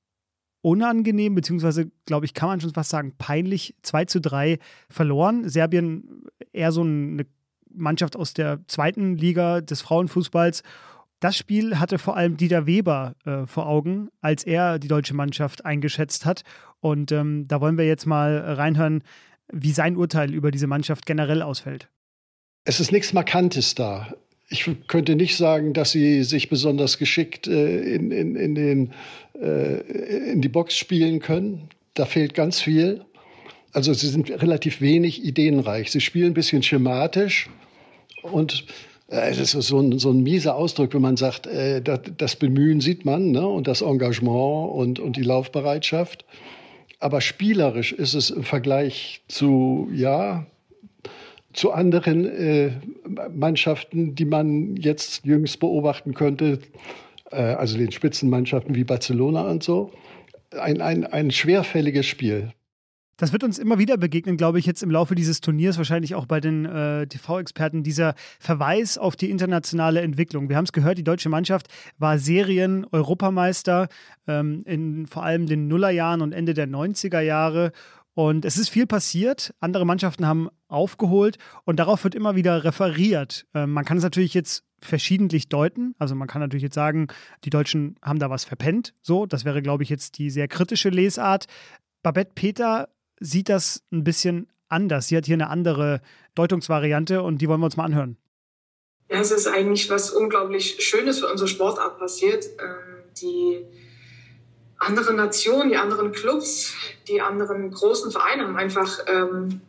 unangenehm, 0.64 1.36
beziehungsweise, 1.36 1.92
glaube 2.06 2.26
ich, 2.26 2.34
kann 2.34 2.48
man 2.48 2.62
schon 2.62 2.74
fast 2.74 2.90
sagen, 2.90 3.14
peinlich 3.18 3.76
2 3.84 4.06
zu 4.06 4.22
3 4.22 4.58
verloren. 4.90 5.48
Serbien 5.48 6.24
eher 6.54 6.72
so 6.72 6.82
eine 6.82 7.26
Mannschaft 7.70 8.16
aus 8.16 8.34
der 8.34 8.60
zweiten 8.68 9.18
Liga 9.18 9.62
des 9.62 9.82
Frauenfußballs. 9.82 10.64
Das 11.20 11.38
Spiel 11.38 11.80
hatte 11.80 12.00
vor 12.00 12.16
allem 12.16 12.38
Dieter 12.38 12.66
Weber 12.66 13.16
äh, 13.26 13.46
vor 13.46 13.68
Augen, 13.68 14.10
als 14.22 14.44
er 14.44 14.80
die 14.80 14.88
deutsche 14.88 15.14
Mannschaft 15.14 15.66
eingeschätzt 15.66 16.26
hat. 16.26 16.44
Und 16.80 17.12
ähm, 17.12 17.48
da 17.48 17.60
wollen 17.60 17.78
wir 17.78 17.86
jetzt 17.86 18.06
mal 18.06 18.38
reinhören, 18.38 19.04
wie 19.52 19.72
sein 19.72 19.98
Urteil 19.98 20.34
über 20.34 20.50
diese 20.50 20.68
Mannschaft 20.68 21.06
generell 21.06 21.42
ausfällt. 21.42 21.90
Es 22.64 22.80
ist 22.80 22.94
nichts 22.94 23.12
Markantes 23.12 23.76
da. 23.76 24.14
Ich 24.54 24.70
könnte 24.88 25.16
nicht 25.16 25.36
sagen, 25.36 25.74
dass 25.74 25.92
sie 25.92 26.24
sich 26.24 26.48
besonders 26.48 27.00
geschickt 27.00 27.48
äh, 27.48 27.96
in, 27.96 28.12
in, 28.12 28.36
in, 28.36 28.54
den, 28.54 28.94
äh, 29.42 29.80
in 30.32 30.42
die 30.42 30.48
Box 30.48 30.78
spielen 30.78 31.20
können. 31.20 31.70
Da 31.96 32.06
fehlt 32.06 32.36
ganz 32.36 32.62
viel. 32.62 33.04
Also 33.72 33.94
sie 33.94 34.10
sind 34.10 34.30
relativ 34.30 34.80
wenig 34.80 35.26
ideenreich. 35.26 35.92
Sie 35.92 36.02
spielen 36.02 36.28
ein 36.28 36.34
bisschen 36.36 36.62
schematisch 36.62 37.50
und 38.22 38.66
äh, 39.08 39.32
es 39.32 39.40
ist 39.40 39.68
so 39.68 39.80
ein, 39.80 39.98
so 39.98 40.12
ein 40.12 40.22
mieser 40.22 40.56
Ausdruck, 40.56 40.94
wenn 40.94 41.02
man 41.02 41.18
sagt, 41.18 41.48
äh, 41.48 41.82
das, 41.82 42.02
das, 42.16 42.36
Bemühen 42.36 42.80
sieht 42.80 43.06
man 43.06 43.32
ne? 43.32 43.48
und 43.48 43.68
das 43.68 43.82
Engagement 43.82 44.72
und, 44.72 45.00
und 45.00 45.18
die 45.18 45.24
Laufbereitschaft. 45.24 46.26
Aber 47.00 47.22
spielerisch 47.22 47.92
ist 47.92 48.14
es 48.14 48.30
im 48.30 48.44
Vergleich 48.44 49.22
zu, 49.28 49.90
ja, 49.92 50.46
zu 51.54 51.72
anderen 51.72 52.26
äh, 52.26 52.72
Mannschaften, 53.34 54.16
die 54.16 54.26
man 54.26 54.76
jetzt 54.76 55.26
jüngst 55.26 55.60
beobachten 55.60 56.14
könnte, 56.14 56.60
äh, 57.32 57.38
also 57.38 57.78
den 57.78 57.92
Spitzenmannschaften 57.92 58.76
wie 58.76 58.84
Barcelona 58.84 59.50
und 59.50 59.64
so, 59.64 59.92
ein, 60.60 60.82
ein, 60.82 61.06
ein 61.06 61.32
schwerfälliges 61.32 62.06
Spiel. 62.06 62.52
Das 63.18 63.32
wird 63.32 63.44
uns 63.44 63.60
immer 63.60 63.78
wieder 63.78 63.96
begegnen, 63.96 64.38
glaube 64.38 64.58
ich, 64.58 64.66
jetzt 64.66 64.82
im 64.82 64.90
Laufe 64.90 65.14
dieses 65.14 65.40
Turniers, 65.40 65.78
wahrscheinlich 65.78 66.16
auch 66.16 66.26
bei 66.26 66.40
den 66.40 66.66
äh, 66.66 67.06
TV-Experten, 67.06 67.84
dieser 67.84 68.16
Verweis 68.40 68.98
auf 68.98 69.16
die 69.16 69.30
internationale 69.30 70.02
Entwicklung. 70.02 70.50
Wir 70.50 70.58
haben 70.58 70.66
es 70.66 70.74
gehört, 70.74 70.98
die 70.98 71.04
deutsche 71.04 71.30
Mannschaft 71.30 71.68
war 72.00 72.18
Serien-Europameister 72.18 73.88
ähm, 74.28 74.64
in 74.66 75.06
vor 75.06 75.24
allem 75.24 75.46
den 75.46 75.68
Nullerjahren 75.68 76.22
und 76.22 76.32
Ende 76.32 76.56
der 76.56 76.68
90er 76.68 77.22
Jahre. 77.22 77.72
Und 78.16 78.46
es 78.46 78.58
ist 78.58 78.70
viel 78.70 78.86
passiert. 78.86 79.54
Andere 79.60 79.86
Mannschaften 79.86 80.28
haben 80.28 80.50
aufgeholt 80.68 81.38
und 81.66 81.78
darauf 81.78 82.04
wird 82.04 82.16
immer 82.16 82.36
wieder 82.36 82.64
referiert. 82.64 83.46
Ähm, 83.54 83.72
man 83.72 83.86
kann 83.86 83.98
es 83.98 84.04
natürlich 84.04 84.34
jetzt 84.34 84.64
verschiedentlich 84.82 85.50
deuten. 85.50 85.96
Also 85.98 86.14
man 86.14 86.28
kann 86.28 86.42
natürlich 86.42 86.64
jetzt 86.64 86.76
sagen, 86.76 87.08
die 87.44 87.50
Deutschen 87.50 87.96
haben 88.02 88.20
da 88.20 88.30
was 88.30 88.46
verpennt. 88.46 88.94
So, 89.02 89.26
das 89.26 89.46
wäre, 89.46 89.62
glaube 89.62 89.84
ich, 89.84 89.90
jetzt 89.90 90.18
die 90.18 90.30
sehr 90.30 90.48
kritische 90.48 90.90
Lesart. 90.90 91.46
Babette 92.04 92.32
Peter 92.36 92.90
sieht 93.20 93.50
das 93.50 93.84
ein 93.92 94.04
bisschen 94.04 94.48
anders. 94.68 95.08
Sie 95.08 95.18
hat 95.18 95.26
hier 95.26 95.36
eine 95.36 95.50
andere 95.50 96.02
Deutungsvariante 96.36 97.24
und 97.24 97.42
die 97.42 97.48
wollen 97.48 97.62
wir 97.62 97.66
uns 97.66 97.78
mal 97.78 97.86
anhören. 97.86 98.18
Ja, 99.10 99.20
es 99.20 99.32
ist 99.32 99.48
eigentlich 99.48 99.90
was 99.90 100.12
unglaublich 100.12 100.78
Schönes 100.80 101.20
für 101.20 101.32
unsere 101.32 101.48
Sportart 101.48 101.98
passiert. 101.98 102.46
Ähm, 102.46 103.04
die 103.22 103.66
anderen 104.78 105.16
Nationen, 105.16 105.70
die 105.70 105.78
anderen 105.78 106.12
Clubs, 106.12 106.74
die 107.08 107.22
anderen 107.22 107.72
großen 107.72 108.12
Vereine 108.12 108.44
haben 108.44 108.58
einfach 108.58 109.00
ähm, 109.08 109.62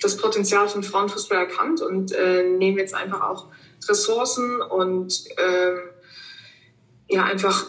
das 0.00 0.16
Potenzial 0.16 0.68
von 0.68 0.82
Frauenfußball 0.82 1.38
erkannt 1.38 1.80
und 1.80 2.12
äh, 2.12 2.42
nehmen 2.42 2.78
jetzt 2.78 2.94
einfach 2.94 3.20
auch 3.20 3.46
Ressourcen 3.88 4.60
und 4.60 5.24
ähm, 5.36 5.80
ja 7.08 7.24
einfach 7.24 7.66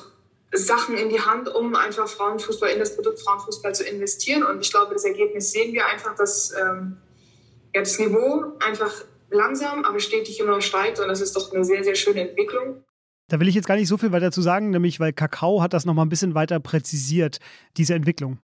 Sachen 0.52 0.98
in 0.98 1.10
die 1.10 1.22
Hand, 1.22 1.54
um 1.54 1.76
einfach 1.76 2.08
Frauenfußball 2.08 2.70
in 2.72 2.80
das 2.80 2.96
Produkt 2.96 3.22
Frauenfußball 3.22 3.76
zu 3.76 3.84
investieren. 3.84 4.44
Und 4.44 4.62
ich 4.62 4.72
glaube, 4.72 4.94
das 4.94 5.06
Ergebnis 5.06 5.52
sehen 5.52 5.74
wir 5.74 5.86
einfach, 5.86 6.16
dass 6.16 6.52
ähm, 6.52 6.98
ja, 7.74 7.82
das 7.82 8.00
Niveau 8.00 8.54
einfach 8.60 8.92
langsam, 9.30 9.86
aber 9.86 10.00
stetig 10.00 10.40
immer 10.40 10.60
steigt. 10.62 11.00
Und 11.00 11.08
das 11.08 11.22
ist 11.22 11.36
doch 11.36 11.54
eine 11.54 11.64
sehr, 11.64 11.84
sehr 11.84 11.96
schöne 11.96 12.28
Entwicklung. 12.30 12.84
Da 13.30 13.40
will 13.40 13.48
ich 13.48 13.56
jetzt 13.56 13.68
gar 13.68 13.76
nicht 13.76 13.88
so 13.88 13.98
viel 13.98 14.12
weiter 14.12 14.32
zu 14.32 14.42
sagen, 14.42 14.72
nämlich 14.72 15.00
weil 15.00 15.14
Kakao 15.14 15.62
hat 15.62 15.74
das 15.74 15.86
nochmal 15.86 16.06
ein 16.06 16.10
bisschen 16.10 16.34
weiter 16.34 16.60
präzisiert, 16.60 17.40
diese 17.78 17.94
Entwicklung. 17.94 18.40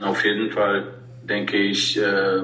Auf 0.00 0.24
jeden 0.24 0.50
Fall 0.50 0.94
denke 1.28 1.58
ich, 1.58 1.98
äh, 1.98 2.42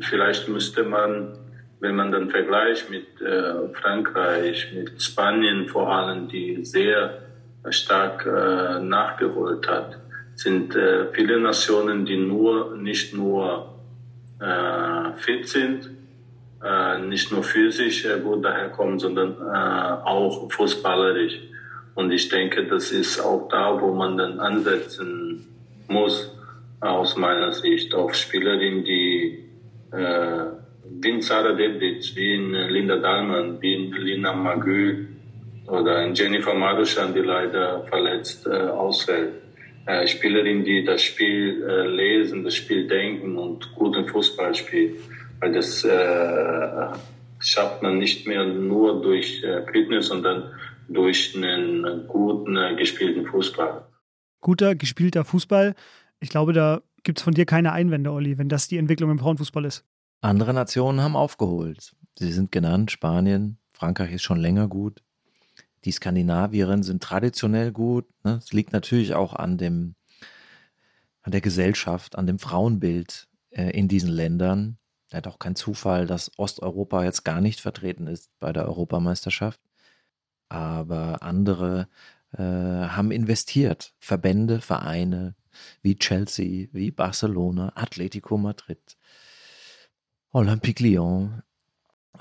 vielleicht 0.00 0.48
müsste 0.48 0.84
man, 0.84 1.36
wenn 1.80 1.96
man 1.96 2.12
dann 2.12 2.30
vergleicht 2.30 2.88
mit 2.88 3.20
äh, 3.20 3.68
Frankreich, 3.74 4.72
mit 4.74 5.02
Spanien 5.02 5.68
vor 5.68 5.92
allem, 5.92 6.28
die 6.28 6.64
sehr 6.64 7.22
stark 7.70 8.24
äh, 8.24 8.80
nachgeholt 8.80 9.68
hat, 9.68 9.98
sind 10.36 10.76
äh, 10.76 11.12
viele 11.12 11.40
Nationen, 11.40 12.06
die 12.06 12.16
nur 12.16 12.76
nicht 12.76 13.14
nur 13.14 13.74
fit 15.16 15.48
sind, 15.48 15.90
äh, 16.64 16.98
nicht 16.98 17.30
nur 17.32 17.42
physisch 17.42 18.04
äh, 18.04 18.20
gut 18.20 18.44
daherkommen, 18.44 18.98
sondern 18.98 19.36
äh, 19.40 20.08
auch 20.08 20.50
fußballerisch. 20.50 21.40
Und 21.94 22.12
ich 22.12 22.28
denke, 22.28 22.64
das 22.66 22.92
ist 22.92 23.20
auch 23.20 23.48
da, 23.48 23.80
wo 23.80 23.92
man 23.92 24.16
dann 24.16 24.38
ansetzen 24.40 25.46
muss, 25.88 26.32
aus 26.80 27.16
meiner 27.16 27.52
Sicht, 27.52 27.94
auf 27.94 28.14
Spielerinnen, 28.14 28.84
die 28.84 29.48
äh, 29.90 30.44
wie 30.90 31.10
in 31.10 31.20
Sarah 31.20 31.52
Debdic, 31.52 32.14
wie 32.16 32.34
in 32.34 32.52
Linda 32.52 32.96
Dahlmann, 32.96 33.60
wie 33.60 33.74
in 33.74 33.92
Lina 33.92 34.32
Magü 34.32 35.06
oder 35.66 36.04
in 36.04 36.14
Jennifer 36.14 36.54
Maruschan, 36.54 37.14
die 37.14 37.20
leider 37.20 37.84
verletzt 37.84 38.46
äh, 38.46 38.50
ausfällt. 38.50 39.34
Äh, 39.86 40.06
Spielerinnen, 40.06 40.64
die 40.64 40.84
das 40.84 41.02
Spiel 41.02 41.62
äh, 41.62 41.86
lesen, 41.86 42.44
das 42.44 42.54
Spiel 42.54 42.86
denken 42.86 43.36
und 43.36 43.74
guten 43.74 44.06
Fußball 44.06 44.54
spielen. 44.54 44.96
Weil 45.40 45.52
das 45.52 45.84
äh, 45.84 46.88
schafft 47.38 47.82
man 47.82 47.98
nicht 47.98 48.26
mehr 48.26 48.44
nur 48.44 49.02
durch 49.02 49.42
äh, 49.42 49.64
Fitness, 49.70 50.08
sondern 50.08 50.52
durch 50.88 51.36
einen 51.36 52.06
guten, 52.08 52.56
äh, 52.56 52.74
gespielten 52.76 53.26
Fußball. 53.26 53.86
Guter, 54.40 54.74
gespielter 54.74 55.24
Fußball. 55.24 55.74
Ich 56.20 56.30
glaube, 56.30 56.52
da 56.52 56.82
gibt 57.02 57.18
es 57.18 57.22
von 57.22 57.34
dir 57.34 57.46
keine 57.46 57.72
Einwände, 57.72 58.10
Olli, 58.10 58.38
wenn 58.38 58.48
das 58.48 58.68
die 58.68 58.78
Entwicklung 58.78 59.10
im 59.10 59.18
Frauenfußball 59.18 59.64
ist. 59.64 59.84
Andere 60.20 60.52
Nationen 60.52 61.00
haben 61.00 61.16
aufgeholt. 61.16 61.94
Sie 62.14 62.32
sind 62.32 62.50
genannt, 62.50 62.90
Spanien, 62.90 63.58
Frankreich 63.72 64.12
ist 64.12 64.22
schon 64.22 64.40
länger 64.40 64.66
gut. 64.66 65.02
Die 65.84 65.92
Skandinavierinnen 65.92 66.82
sind 66.82 67.02
traditionell 67.02 67.70
gut. 67.70 68.06
Ne? 68.24 68.40
Es 68.42 68.52
liegt 68.52 68.72
natürlich 68.72 69.14
auch 69.14 69.32
an 69.34 69.58
dem, 69.58 69.94
an 71.22 71.30
der 71.30 71.40
Gesellschaft, 71.40 72.18
an 72.18 72.26
dem 72.26 72.40
Frauenbild 72.40 73.28
in 73.50 73.86
diesen 73.86 74.10
Ländern. 74.10 74.78
Ja, 75.12 75.20
doch 75.20 75.38
kein 75.38 75.56
Zufall, 75.56 76.06
dass 76.06 76.30
Osteuropa 76.38 77.04
jetzt 77.04 77.24
gar 77.24 77.40
nicht 77.40 77.60
vertreten 77.60 78.06
ist 78.06 78.30
bei 78.40 78.52
der 78.52 78.66
Europameisterschaft. 78.66 79.60
Aber 80.50 81.22
andere 81.22 81.88
äh, 82.32 82.42
haben 82.42 83.10
investiert. 83.10 83.94
Verbände, 83.98 84.60
Vereine 84.60 85.34
wie 85.82 85.96
Chelsea, 85.96 86.68
wie 86.72 86.90
Barcelona, 86.90 87.72
Atletico 87.74 88.36
Madrid, 88.36 88.96
Olympique 90.30 90.82
Lyon 90.82 91.42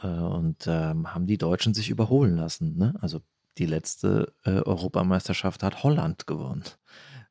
äh, 0.01 0.07
und 0.07 0.65
ähm, 0.67 1.13
haben 1.13 1.27
die 1.27 1.37
Deutschen 1.37 1.73
sich 1.73 1.89
überholen 1.89 2.37
lassen. 2.37 2.77
Ne? 2.77 2.95
Also 3.01 3.21
die 3.57 3.65
letzte 3.65 4.33
äh, 4.43 4.61
Europameisterschaft 4.61 5.63
hat 5.63 5.83
Holland 5.83 6.25
gewonnen 6.27 6.63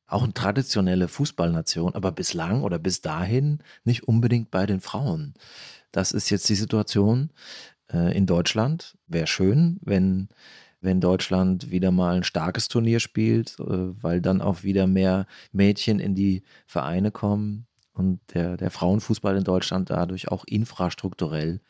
auch 0.06 0.22
eine 0.22 0.34
traditionelle 0.34 1.08
Fußballnation, 1.08 1.94
aber 1.94 2.12
bislang 2.12 2.62
oder 2.62 2.78
bis 2.78 3.00
dahin 3.00 3.58
nicht 3.84 4.04
unbedingt 4.04 4.50
bei 4.50 4.66
den 4.66 4.80
Frauen. 4.80 5.34
Das 5.92 6.12
ist 6.12 6.30
jetzt 6.30 6.48
die 6.48 6.54
Situation 6.54 7.30
äh, 7.92 8.16
in 8.16 8.26
Deutschland. 8.26 8.96
Wäre 9.06 9.26
schön, 9.26 9.78
wenn, 9.82 10.28
wenn 10.80 11.00
Deutschland 11.00 11.70
wieder 11.70 11.90
mal 11.90 12.16
ein 12.16 12.24
starkes 12.24 12.68
Turnier 12.68 13.00
spielt, 13.00 13.58
äh, 13.58 13.64
weil 14.02 14.20
dann 14.20 14.40
auch 14.40 14.62
wieder 14.62 14.86
mehr 14.86 15.26
Mädchen 15.52 15.98
in 15.98 16.14
die 16.14 16.42
Vereine 16.66 17.10
kommen 17.10 17.66
und 17.92 18.20
der, 18.34 18.56
der 18.56 18.70
Frauenfußball 18.70 19.36
in 19.36 19.44
Deutschland 19.44 19.90
dadurch 19.90 20.28
auch 20.28 20.44
infrastrukturell 20.44 21.60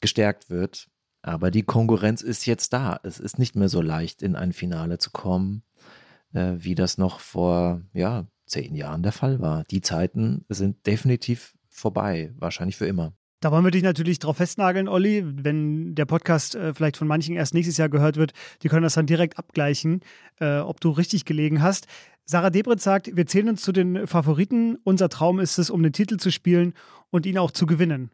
gestärkt 0.00 0.48
wird. 0.48 0.88
Aber 1.22 1.50
die 1.50 1.64
Konkurrenz 1.64 2.22
ist 2.22 2.46
jetzt 2.46 2.72
da. 2.72 3.00
Es 3.02 3.18
ist 3.18 3.38
nicht 3.38 3.56
mehr 3.56 3.68
so 3.68 3.82
leicht, 3.82 4.22
in 4.22 4.36
ein 4.36 4.52
Finale 4.52 4.98
zu 4.98 5.10
kommen, 5.10 5.64
äh, 6.32 6.54
wie 6.58 6.74
das 6.74 6.98
noch 6.98 7.20
vor 7.20 7.82
ja, 7.92 8.26
zehn 8.46 8.74
Jahren 8.74 9.02
der 9.02 9.12
Fall 9.12 9.40
war. 9.40 9.64
Die 9.64 9.80
Zeiten 9.80 10.44
sind 10.48 10.86
definitiv 10.86 11.54
vorbei, 11.68 12.32
wahrscheinlich 12.36 12.76
für 12.76 12.86
immer. 12.86 13.12
Da 13.40 13.52
wollen 13.52 13.64
wir 13.64 13.70
dich 13.70 13.82
natürlich 13.82 14.18
drauf 14.18 14.38
festnageln, 14.38 14.88
Olli. 14.88 15.22
Wenn 15.24 15.94
der 15.94 16.06
Podcast 16.06 16.54
äh, 16.54 16.72
vielleicht 16.72 16.96
von 16.96 17.06
manchen 17.06 17.36
erst 17.36 17.52
nächstes 17.52 17.76
Jahr 17.76 17.90
gehört 17.90 18.16
wird, 18.16 18.32
die 18.62 18.68
können 18.68 18.82
das 18.82 18.94
dann 18.94 19.06
direkt 19.06 19.38
abgleichen, 19.38 20.00
äh, 20.40 20.58
ob 20.58 20.80
du 20.80 20.90
richtig 20.90 21.26
gelegen 21.26 21.62
hast. 21.62 21.86
Sarah 22.24 22.50
Debritz 22.50 22.82
sagt, 22.82 23.14
wir 23.14 23.26
zählen 23.26 23.50
uns 23.50 23.62
zu 23.62 23.72
den 23.72 24.06
Favoriten. 24.06 24.78
Unser 24.84 25.08
Traum 25.10 25.38
ist 25.38 25.58
es, 25.58 25.70
um 25.70 25.82
den 25.82 25.92
Titel 25.92 26.16
zu 26.16 26.32
spielen 26.32 26.72
und 27.10 27.26
ihn 27.26 27.38
auch 27.38 27.50
zu 27.50 27.66
gewinnen. 27.66 28.10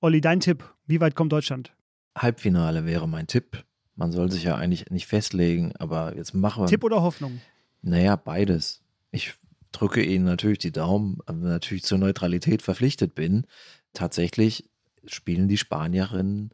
Olli, 0.00 0.20
dein 0.20 0.40
Tipp, 0.40 0.64
wie 0.86 1.00
weit 1.00 1.14
kommt 1.14 1.32
Deutschland? 1.32 1.74
Halbfinale 2.16 2.84
wäre 2.84 3.08
mein 3.08 3.26
Tipp. 3.26 3.64
Man 3.96 4.12
soll 4.12 4.30
sich 4.30 4.44
ja 4.44 4.56
eigentlich 4.56 4.90
nicht 4.90 5.06
festlegen, 5.06 5.72
aber 5.78 6.14
jetzt 6.16 6.34
machen 6.34 6.62
wir. 6.62 6.68
Tipp 6.68 6.84
oder 6.84 7.02
Hoffnung? 7.02 7.40
Naja, 7.82 8.16
beides. 8.16 8.82
Ich 9.10 9.34
drücke 9.72 10.02
Ihnen 10.02 10.24
natürlich 10.24 10.58
die 10.58 10.72
Daumen, 10.72 11.18
natürlich 11.32 11.84
zur 11.84 11.98
Neutralität 11.98 12.62
verpflichtet 12.62 13.14
bin. 13.14 13.46
Tatsächlich 13.94 14.68
spielen 15.06 15.48
die 15.48 15.56
Spanierinnen 15.56 16.50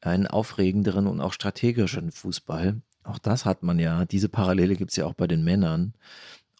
einen 0.00 0.26
aufregenderen 0.26 1.06
und 1.06 1.20
auch 1.20 1.32
strategischen 1.32 2.12
Fußball. 2.12 2.80
Auch 3.02 3.18
das 3.18 3.44
hat 3.44 3.62
man 3.62 3.78
ja. 3.78 4.04
Diese 4.04 4.28
Parallele 4.28 4.76
gibt 4.76 4.90
es 4.90 4.96
ja 4.96 5.06
auch 5.06 5.14
bei 5.14 5.26
den 5.26 5.42
Männern. 5.42 5.94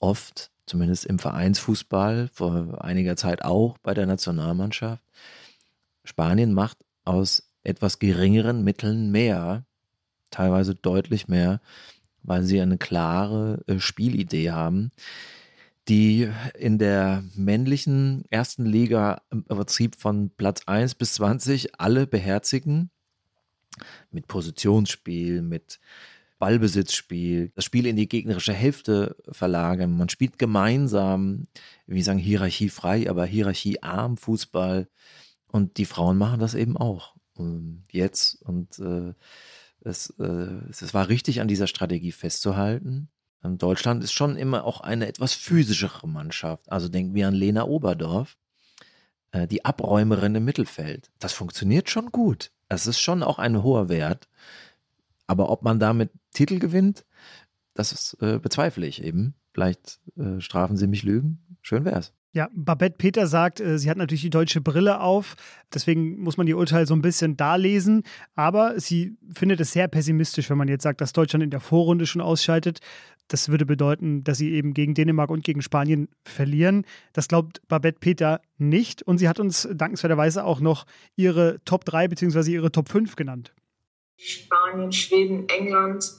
Oft, 0.01 0.51
zumindest 0.67 1.05
im 1.07 1.19
Vereinsfußball, 1.19 2.29
vor 2.33 2.83
einiger 2.85 3.17
Zeit 3.17 3.45
auch 3.45 3.79
bei 3.79 3.95
der 3.95 4.07
Nationalmannschaft. 4.07 5.03
Spanien 6.05 6.53
macht 6.53 6.79
aus 7.05 7.51
etwas 7.63 7.99
geringeren 7.99 8.65
Mitteln 8.65 9.11
mehr, 9.11 9.65
teilweise 10.35 10.75
deutlich 10.75 11.29
mehr, 11.29 11.61
weil 12.23 12.43
sie 12.43 12.61
eine 12.61 12.79
klare 12.79 13.63
äh, 13.67 13.79
Spielidee 13.79 14.51
haben, 14.51 14.91
die 15.89 16.31
in 16.59 16.79
der 16.79 17.23
männlichen 17.35 18.25
ersten 18.31 18.65
Liga 18.65 19.23
im 19.31 19.45
Prinzip 19.45 19.97
von 19.97 20.31
Platz 20.31 20.63
1 20.67 20.95
bis 20.95 21.15
20 21.15 21.81
alle 21.81 22.07
beherzigen. 22.07 22.91
Mit 24.11 24.29
Positionsspiel, 24.29 25.43
mit 25.43 25.81
Ballbesitzspiel, 26.39 27.51
das 27.55 27.65
Spiel 27.65 27.87
in 27.87 27.97
die 27.97 28.09
gegnerische 28.09 28.53
Hälfte 28.53 29.17
verlagern. 29.31 29.97
Man 29.97 30.09
spielt 30.09 30.39
gemeinsam, 30.39 31.49
wie 31.87 32.03
sagen, 32.03 32.19
hierarchiefrei, 32.19 33.11
aber 33.11 33.27
hierarchiearm 33.27 34.17
Fußball. 34.17 34.89
Und 35.49 35.77
die 35.77 35.85
Frauen 35.85 36.19
machen 36.19 36.41
das 36.41 36.55
eben 36.55 36.77
auch. 36.77 37.15
Und 37.35 37.85
jetzt. 37.91 38.43
Und 38.43 38.79
äh, 38.79 39.15
es, 39.85 40.11
äh, 40.19 40.49
es 40.71 40.95
war 40.95 41.09
richtig, 41.09 41.41
an 41.41 41.49
dieser 41.49 41.67
Strategie 41.67 42.13
festzuhalten. 42.13 43.09
Ähm, 43.45 43.59
Deutschland 43.59 44.03
ist 44.03 44.13
schon 44.13 44.37
immer 44.37 44.65
auch 44.65 44.81
eine 44.81 45.07
etwas 45.07 45.35
physischere 45.35 46.09
Mannschaft. 46.09 46.71
Also 46.73 46.89
denken 46.89 47.15
wir 47.15 47.29
an 47.29 47.35
Lena 47.35 47.65
Oberdorf, 47.65 48.37
äh, 49.31 49.47
die 49.47 49.65
Abräumerin 49.65 50.35
im 50.35 50.45
Mittelfeld. 50.45 51.11
Das 51.19 51.33
funktioniert 51.33 51.91
schon 51.91 52.11
gut. 52.11 52.51
Es 52.69 52.87
ist 52.87 52.99
schon 52.99 53.23
auch 53.23 53.39
ein 53.39 53.63
hoher 53.63 53.89
Wert. 53.89 54.29
Aber 55.27 55.51
ob 55.51 55.63
man 55.63 55.79
damit 55.79 56.11
Titel 56.33 56.59
gewinnt, 56.59 57.05
das 57.75 57.93
ist, 57.93 58.17
äh, 58.21 58.39
bezweifle 58.39 58.87
ich 58.87 59.03
eben. 59.03 59.35
Vielleicht 59.53 60.01
äh, 60.17 60.41
strafen 60.41 60.77
sie 60.77 60.87
mich 60.87 61.03
Lügen. 61.03 61.59
Schön 61.63 61.85
wär's. 61.85 62.13
Ja, 62.35 62.49
Babette 62.53 62.97
Peter 62.99 63.29
sagt, 63.29 63.61
äh, 63.61 63.79
sie 63.79 63.89
hat 63.89 63.97
natürlich 63.97 64.23
die 64.23 64.31
deutsche 64.31 64.61
Brille 64.61 65.01
auf, 65.01 65.37
deswegen 65.73 66.19
muss 66.19 66.37
man 66.37 66.47
die 66.47 66.55
Urteile 66.55 66.85
so 66.85 66.93
ein 66.93 67.01
bisschen 67.01 67.37
darlesen, 67.37 68.03
aber 68.35 68.81
sie 68.81 69.17
findet 69.33 69.61
es 69.61 69.71
sehr 69.71 69.87
pessimistisch, 69.87 70.51
wenn 70.51 70.59
man 70.59 70.67
jetzt 70.67 70.83
sagt, 70.83 71.01
dass 71.01 71.13
Deutschland 71.13 71.45
in 71.45 71.51
der 71.51 71.61
Vorrunde 71.61 72.07
schon 72.07 72.21
ausschaltet. 72.21 72.81
Das 73.29 73.51
würde 73.51 73.65
bedeuten, 73.65 74.25
dass 74.25 74.39
sie 74.39 74.53
eben 74.53 74.75
gegen 74.75 74.95
Dänemark 74.95 75.31
und 75.31 75.45
gegen 75.45 75.63
Spanien 75.63 76.09
verlieren. 76.25 76.85
Das 77.13 77.29
glaubt 77.29 77.63
Babette 77.69 78.01
Peter 78.01 78.41
nicht 78.59 79.03
und 79.03 79.19
sie 79.19 79.29
hat 79.29 79.39
uns 79.39 79.69
dankenswerterweise 79.73 80.45
auch 80.45 80.59
noch 80.59 80.87
ihre 81.15 81.61
Top 81.65 81.85
3 81.85 82.09
bzw. 82.09 82.51
ihre 82.51 82.73
Top 82.73 82.89
5 82.89 83.15
genannt. 83.15 83.55
Spanien, 84.17 84.91
Schweden, 84.91 85.49
England. 85.49 86.13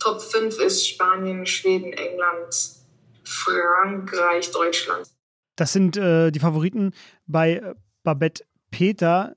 Top 0.00 0.20
5 0.20 0.58
ist 0.58 0.88
Spanien, 0.88 1.46
Schweden, 1.46 1.92
England, 1.92 2.74
Frankreich, 3.22 4.50
Deutschland. 4.50 5.06
Das 5.60 5.74
sind 5.74 5.98
äh, 5.98 6.30
die 6.30 6.38
Favoriten 6.38 6.92
bei 7.26 7.56
äh, 7.56 7.74
Babette 8.02 8.44
Peter. 8.70 9.36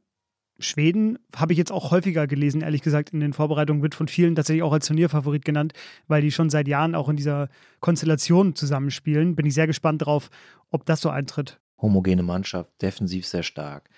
Schweden 0.58 1.20
habe 1.36 1.52
ich 1.52 1.60
jetzt 1.60 1.72
auch 1.74 1.92
häufiger 1.92 2.28
gelesen, 2.28 2.62
ehrlich 2.62 2.82
gesagt, 2.82 3.10
in 3.10 3.20
den 3.20 3.34
Vorbereitungen 3.34 3.84
wird 3.84 3.94
von 3.94 4.08
vielen 4.08 4.34
tatsächlich 4.34 4.64
auch 4.64 4.72
als 4.72 4.88
Turnierfavorit 4.88 5.44
genannt, 5.44 5.74
weil 6.08 6.22
die 6.22 6.32
schon 6.32 6.50
seit 6.50 6.70
Jahren 6.70 6.96
auch 6.96 7.10
in 7.10 7.18
dieser 7.18 7.50
Konstellation 7.82 8.56
zusammenspielen. 8.56 9.36
Bin 9.36 9.46
ich 9.46 9.54
sehr 9.54 9.68
gespannt 9.68 10.06
drauf, 10.06 10.30
ob 10.72 10.86
das 10.86 11.02
so 11.02 11.10
eintritt. 11.10 11.60
Homogene 11.78 12.24
Mannschaft, 12.24 12.72
defensiv 12.82 13.28
sehr 13.28 13.44
stark. 13.44 13.90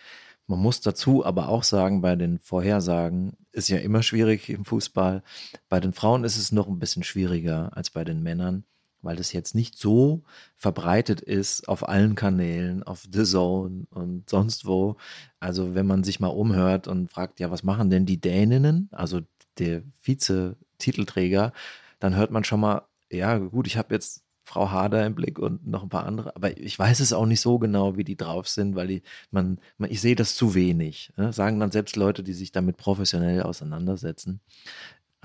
Man 0.48 0.58
muss 0.58 0.82
dazu 0.82 1.24
aber 1.24 1.50
auch 1.50 1.62
sagen, 1.62 2.02
bei 2.02 2.16
den 2.16 2.40
Vorhersagen 2.40 3.38
ist 3.52 3.70
ja 3.70 3.78
immer 3.78 4.02
schwierig 4.02 4.50
im 4.50 4.66
Fußball. 4.66 5.22
Bei 5.70 5.80
den 5.80 5.94
Frauen 5.94 6.24
ist 6.24 6.38
es 6.38 6.52
noch 6.52 6.68
ein 6.68 6.80
bisschen 6.80 7.04
schwieriger 7.04 7.78
als 7.78 7.92
bei 7.92 8.04
den 8.04 8.24
Männern 8.24 8.64
weil 9.06 9.16
das 9.16 9.32
jetzt 9.32 9.56
nicht 9.56 9.78
so 9.78 10.24
verbreitet 10.58 11.22
ist 11.22 11.70
auf 11.70 11.88
allen 11.88 12.16
Kanälen, 12.16 12.84
auf 12.84 13.06
The 13.12 13.24
Zone 13.24 13.86
und 13.92 14.30
sonst 14.30 14.66
wo. 14.66 14.98
Also 15.40 15.76
wenn 15.76 15.86
man 15.86 16.04
sich 16.04 16.20
mal 16.20 16.28
umhört 16.28 16.88
und 16.88 17.10
fragt, 17.10 17.40
ja, 17.40 17.52
was 17.52 17.64
machen 17.64 17.90
denn 17.90 18.06
die 18.06 18.20
Däninnen, 18.20 18.90
also 18.92 19.22
der 19.58 19.84
Vize-Titelträger, 20.02 21.54
dann 22.00 22.16
hört 22.16 22.32
man 22.32 22.44
schon 22.44 22.60
mal, 22.60 22.82
ja 23.12 23.38
gut, 23.38 23.68
ich 23.68 23.78
habe 23.78 23.94
jetzt 23.94 24.26
Frau 24.46 24.70
Hader 24.70 25.06
im 25.06 25.16
Blick 25.16 25.40
und 25.40 25.66
noch 25.68 25.82
ein 25.82 25.90
paar 25.90 26.06
andere, 26.06 26.36
aber 26.36 26.56
ich 26.58 26.78
weiß 26.78 27.00
es 27.00 27.14
auch 27.14 27.26
nicht 27.26 27.42
so 27.42 27.58
genau, 27.58 27.98
wie 27.98 28.04
die 28.04 28.16
drauf 28.16 28.48
sind, 28.48 28.76
weil 28.76 28.88
die, 28.88 29.02
man, 29.32 29.60
man 29.78 29.90
ich 29.90 30.02
sehe 30.02 30.16
das 30.16 30.36
zu 30.36 30.54
wenig. 30.54 31.12
Ne? 31.18 31.34
Sagen 31.34 31.60
dann 31.60 31.72
selbst 31.72 31.96
Leute, 31.96 32.22
die 32.24 32.34
sich 32.34 32.52
damit 32.52 32.78
professionell 32.78 33.42
auseinandersetzen. 33.42 34.42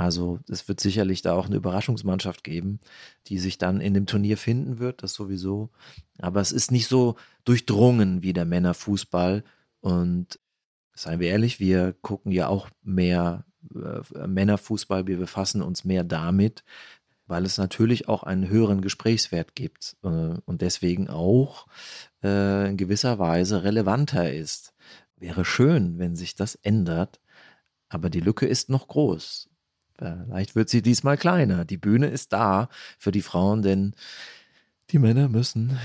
Also 0.01 0.40
es 0.48 0.66
wird 0.66 0.80
sicherlich 0.80 1.20
da 1.20 1.34
auch 1.34 1.44
eine 1.44 1.57
Überraschungsmannschaft 1.57 2.42
geben, 2.42 2.80
die 3.26 3.38
sich 3.38 3.59
dann 3.59 3.82
in 3.82 3.92
dem 3.92 4.07
Turnier 4.07 4.38
finden 4.38 4.78
wird, 4.78 5.03
das 5.03 5.12
sowieso. 5.12 5.68
Aber 6.18 6.40
es 6.40 6.53
ist 6.53 6.72
nicht 6.72 6.88
so 6.88 7.16
durchdrungen 7.44 8.22
wie 8.22 8.32
der 8.32 8.46
Männerfußball. 8.46 9.44
Und 9.80 10.40
seien 10.94 11.20
wir 11.20 11.28
ehrlich, 11.28 11.61
wir 11.61 11.92
gucken 12.01 12.32
ja 12.32 12.48
auch 12.48 12.70
mehr 12.82 13.44
äh, 13.74 14.26
Männerfußball, 14.26 15.07
wir 15.07 15.18
befassen 15.18 15.61
uns 15.61 15.84
mehr 15.84 16.03
damit, 16.03 16.64
weil 17.26 17.44
es 17.44 17.59
natürlich 17.59 18.09
auch 18.09 18.22
einen 18.22 18.48
höheren 18.48 18.80
Gesprächswert 18.80 19.55
gibt 19.55 19.98
äh, 20.03 20.09
und 20.46 20.62
deswegen 20.62 21.11
auch 21.11 21.66
äh, 22.24 22.70
in 22.70 22.78
gewisser 22.78 23.18
Weise 23.18 23.64
relevanter 23.64 24.32
ist. 24.32 24.72
Wäre 25.16 25.44
schön, 25.44 25.98
wenn 25.98 26.16
sich 26.16 26.36
das 26.36 26.55
ändert, 26.55 27.20
aber 27.90 28.09
die 28.09 28.20
Lücke 28.20 28.46
ist 28.46 28.70
noch 28.70 28.88
groß. 28.88 29.49
Vielleicht 30.01 30.57
wird 30.57 30.68
sie 30.68 30.82
diesmal 30.82 31.16
kleiner. 31.16 31.64
Die 31.64 31.76
Bühne 31.76 32.07
ist 32.07 32.32
da 32.32 32.68
für 32.98 33.12
die 33.12 33.22
Frauen, 33.22 33.62
denn 33.62 33.94
die 34.90 34.98
Männer 34.98 35.28
müssen 35.28 35.78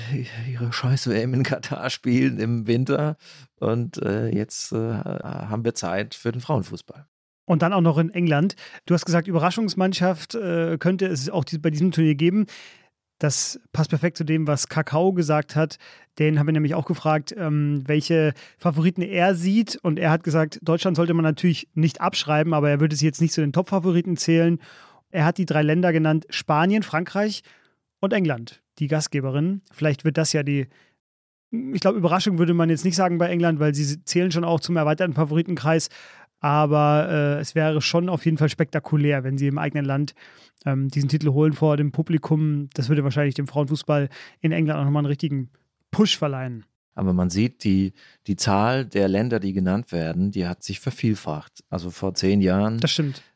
ihre 0.50 0.74
scheiß 0.74 1.08
WM 1.10 1.34
in 1.34 1.44
Katar 1.44 1.90
spielen 1.92 2.40
im 2.40 2.66
Winter. 2.66 3.18
Und 3.60 4.02
äh, 4.02 4.30
jetzt 4.30 4.72
äh, 4.72 4.78
haben 4.78 5.64
wir 5.64 5.76
Zeit 5.76 6.16
für 6.16 6.32
den 6.32 6.42
Frauenfußball. 6.42 7.06
Und 7.46 7.62
dann 7.62 7.74
auch 7.74 7.82
noch 7.82 8.00
in 8.00 8.10
England. 8.10 8.56
Du 8.88 8.96
hast 8.96 9.06
gesagt, 9.06 9.28
Überraschungsmannschaft 9.28 10.34
äh, 10.34 10.78
könnte 10.80 11.06
es 11.06 11.30
auch 11.30 11.46
bei 11.60 11.70
diesem 11.70 11.92
Turnier 11.92 12.16
geben. 12.16 12.48
Das 13.20 13.60
passt 13.72 13.90
perfekt 13.90 14.18
zu 14.18 14.26
dem, 14.26 14.46
was 14.46 14.68
Kakao 14.68 15.14
gesagt 15.14 15.56
hat. 15.56 15.78
Den 16.20 16.38
haben 16.38 16.48
wir 16.48 16.54
nämlich 16.54 16.76
auch 16.76 16.86
gefragt, 16.86 17.34
ähm, 17.38 17.84
welche 17.86 18.34
Favoriten 18.58 19.02
er 19.02 19.36
sieht. 19.36 19.78
Und 19.82 20.00
er 20.00 20.12
hat 20.12 20.24
gesagt, 20.24 20.60
Deutschland 20.62 20.98
sollte 20.98 21.14
man 21.14 21.24
natürlich 21.24 21.70
nicht 21.74 22.02
abschreiben, 22.02 22.54
aber 22.54 22.70
er 22.70 22.80
würde 22.80 22.96
sie 22.96 23.06
jetzt 23.06 23.22
nicht 23.22 23.34
zu 23.34 23.42
den 23.42 23.54
Top-Favoriten 23.54 24.18
zählen. 24.18 24.60
Er 25.12 25.26
hat 25.26 25.38
die 25.38 25.46
drei 25.46 25.62
Länder 25.62 25.94
genannt: 25.94 26.26
Spanien, 26.30 26.84
Frankreich 26.84 27.44
und 28.02 28.12
England, 28.12 28.62
die 28.80 28.88
Gastgeberin. 28.88 29.62
Vielleicht 29.72 30.04
wird 30.04 30.18
das 30.18 30.34
ja 30.34 30.44
die, 30.44 30.68
ich 31.52 31.80
glaube, 31.80 31.98
Überraschung 31.98 32.38
würde 32.38 32.54
man 32.54 32.70
jetzt 32.70 32.86
nicht 32.86 32.96
sagen 32.96 33.18
bei 33.18 33.30
England, 33.30 33.60
weil 33.60 33.74
sie 33.74 34.04
zählen 34.04 34.32
schon 34.32 34.44
auch 34.44 34.60
zum 34.60 34.76
erweiterten 34.76 35.14
Favoritenkreis. 35.14 35.90
Aber 36.46 37.10
äh, 37.10 37.40
es 37.40 37.56
wäre 37.56 37.82
schon 37.82 38.08
auf 38.08 38.24
jeden 38.24 38.38
Fall 38.38 38.50
spektakulär, 38.50 39.24
wenn 39.24 39.36
sie 39.36 39.48
im 39.48 39.58
eigenen 39.58 39.84
Land 39.84 40.14
ähm, 40.64 40.90
diesen 40.90 41.10
Titel 41.10 41.32
holen 41.32 41.54
vor 41.54 41.76
dem 41.76 41.92
Publikum. 41.92 42.70
Das 42.76 42.88
würde 42.88 43.04
wahrscheinlich 43.04 43.34
dem 43.34 43.48
Frauenfußball 43.48 44.10
in 44.42 44.52
England 44.52 44.80
auch 44.80 44.84
nochmal 44.84 45.02
einen 45.02 45.08
richtigen 45.08 45.50
Push 45.90 46.20
verleihen. 46.20 46.64
Aber 46.94 47.14
man 47.14 47.32
sieht, 47.32 47.64
die, 47.64 47.94
die 48.28 48.36
Zahl 48.36 48.86
der 48.86 49.08
Länder, 49.08 49.40
die 49.40 49.54
genannt 49.54 49.92
werden, 49.92 50.30
die 50.30 50.46
hat 50.46 50.62
sich 50.62 50.80
vervielfacht. 50.80 51.64
Also 51.72 51.90
vor 51.90 52.14
zehn 52.14 52.42
Jahren. 52.42 52.78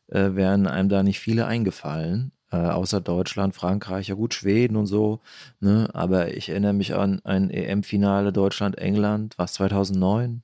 Äh, 0.05 0.35
wären 0.35 0.67
einem 0.67 0.89
da 0.89 1.01
nicht 1.01 1.19
viele 1.19 1.47
eingefallen. 1.47 2.31
Äh, 2.51 2.57
außer 2.57 3.01
Deutschland, 3.01 3.55
Frankreich, 3.55 4.09
ja 4.09 4.13
gut, 4.13 4.35
Schweden 4.35 4.75
und 4.75 4.85
so. 4.85 5.19
Ne? 5.61 5.89
Aber 5.93 6.35
ich 6.37 6.49
erinnere 6.49 6.73
mich 6.73 6.93
an 6.93 7.21
ein 7.23 7.49
EM-Finale 7.49 8.31
Deutschland-England, 8.31 9.33
was 9.39 9.53
2009 9.53 10.43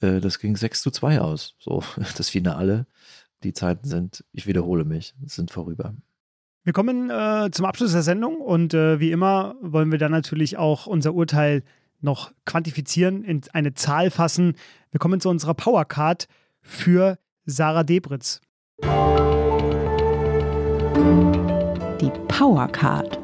Äh, 0.00 0.20
das 0.20 0.38
ging 0.38 0.56
6 0.56 0.82
zu 0.82 0.90
2 0.90 1.20
aus. 1.20 1.54
So, 1.58 1.82
das 2.16 2.28
Finale. 2.28 2.86
Die 3.44 3.52
Zeiten 3.52 3.86
sind, 3.86 4.24
ich 4.32 4.46
wiederhole 4.46 4.84
mich, 4.84 5.14
sind 5.24 5.50
vorüber. 5.50 5.94
Wir 6.64 6.72
kommen 6.72 7.08
äh, 7.08 7.50
zum 7.52 7.64
Abschluss 7.64 7.92
der 7.92 8.02
Sendung 8.02 8.40
und 8.40 8.74
äh, 8.74 8.98
wie 9.00 9.12
immer 9.12 9.54
wollen 9.62 9.90
wir 9.90 9.98
dann 9.98 10.10
natürlich 10.10 10.58
auch 10.58 10.86
unser 10.86 11.14
Urteil 11.14 11.62
noch 12.00 12.32
quantifizieren, 12.44 13.24
in 13.24 13.40
eine 13.52 13.74
Zahl 13.74 14.10
fassen. 14.10 14.54
Wir 14.90 14.98
kommen 14.98 15.20
zu 15.20 15.28
unserer 15.28 15.54
Powercard 15.54 16.28
für 16.60 17.18
Sarah 17.46 17.84
Debritz. 17.84 18.40
Die 22.00 22.12
Powercard. 22.28 23.18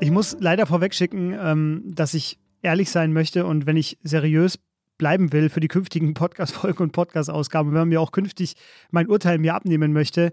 Ich 0.00 0.10
muss 0.10 0.36
leider 0.38 0.66
vorwegschicken, 0.66 1.36
ähm, 1.38 1.82
dass 1.86 2.14
ich 2.14 2.38
ehrlich 2.62 2.90
sein 2.90 3.12
möchte 3.12 3.46
und 3.46 3.66
wenn 3.66 3.76
ich 3.76 3.98
seriös 4.02 4.58
bleiben 4.98 5.32
will 5.32 5.48
für 5.48 5.60
die 5.60 5.68
künftigen 5.68 6.14
Podcast-Folgen 6.14 6.82
und 6.82 6.92
Podcast-Ausgaben, 6.92 7.70
wenn 7.70 7.78
man 7.78 7.88
mir 7.88 8.00
auch 8.00 8.12
künftig 8.12 8.56
mein 8.90 9.08
Urteil 9.08 9.38
mir 9.38 9.54
abnehmen 9.54 9.92
möchte, 9.92 10.32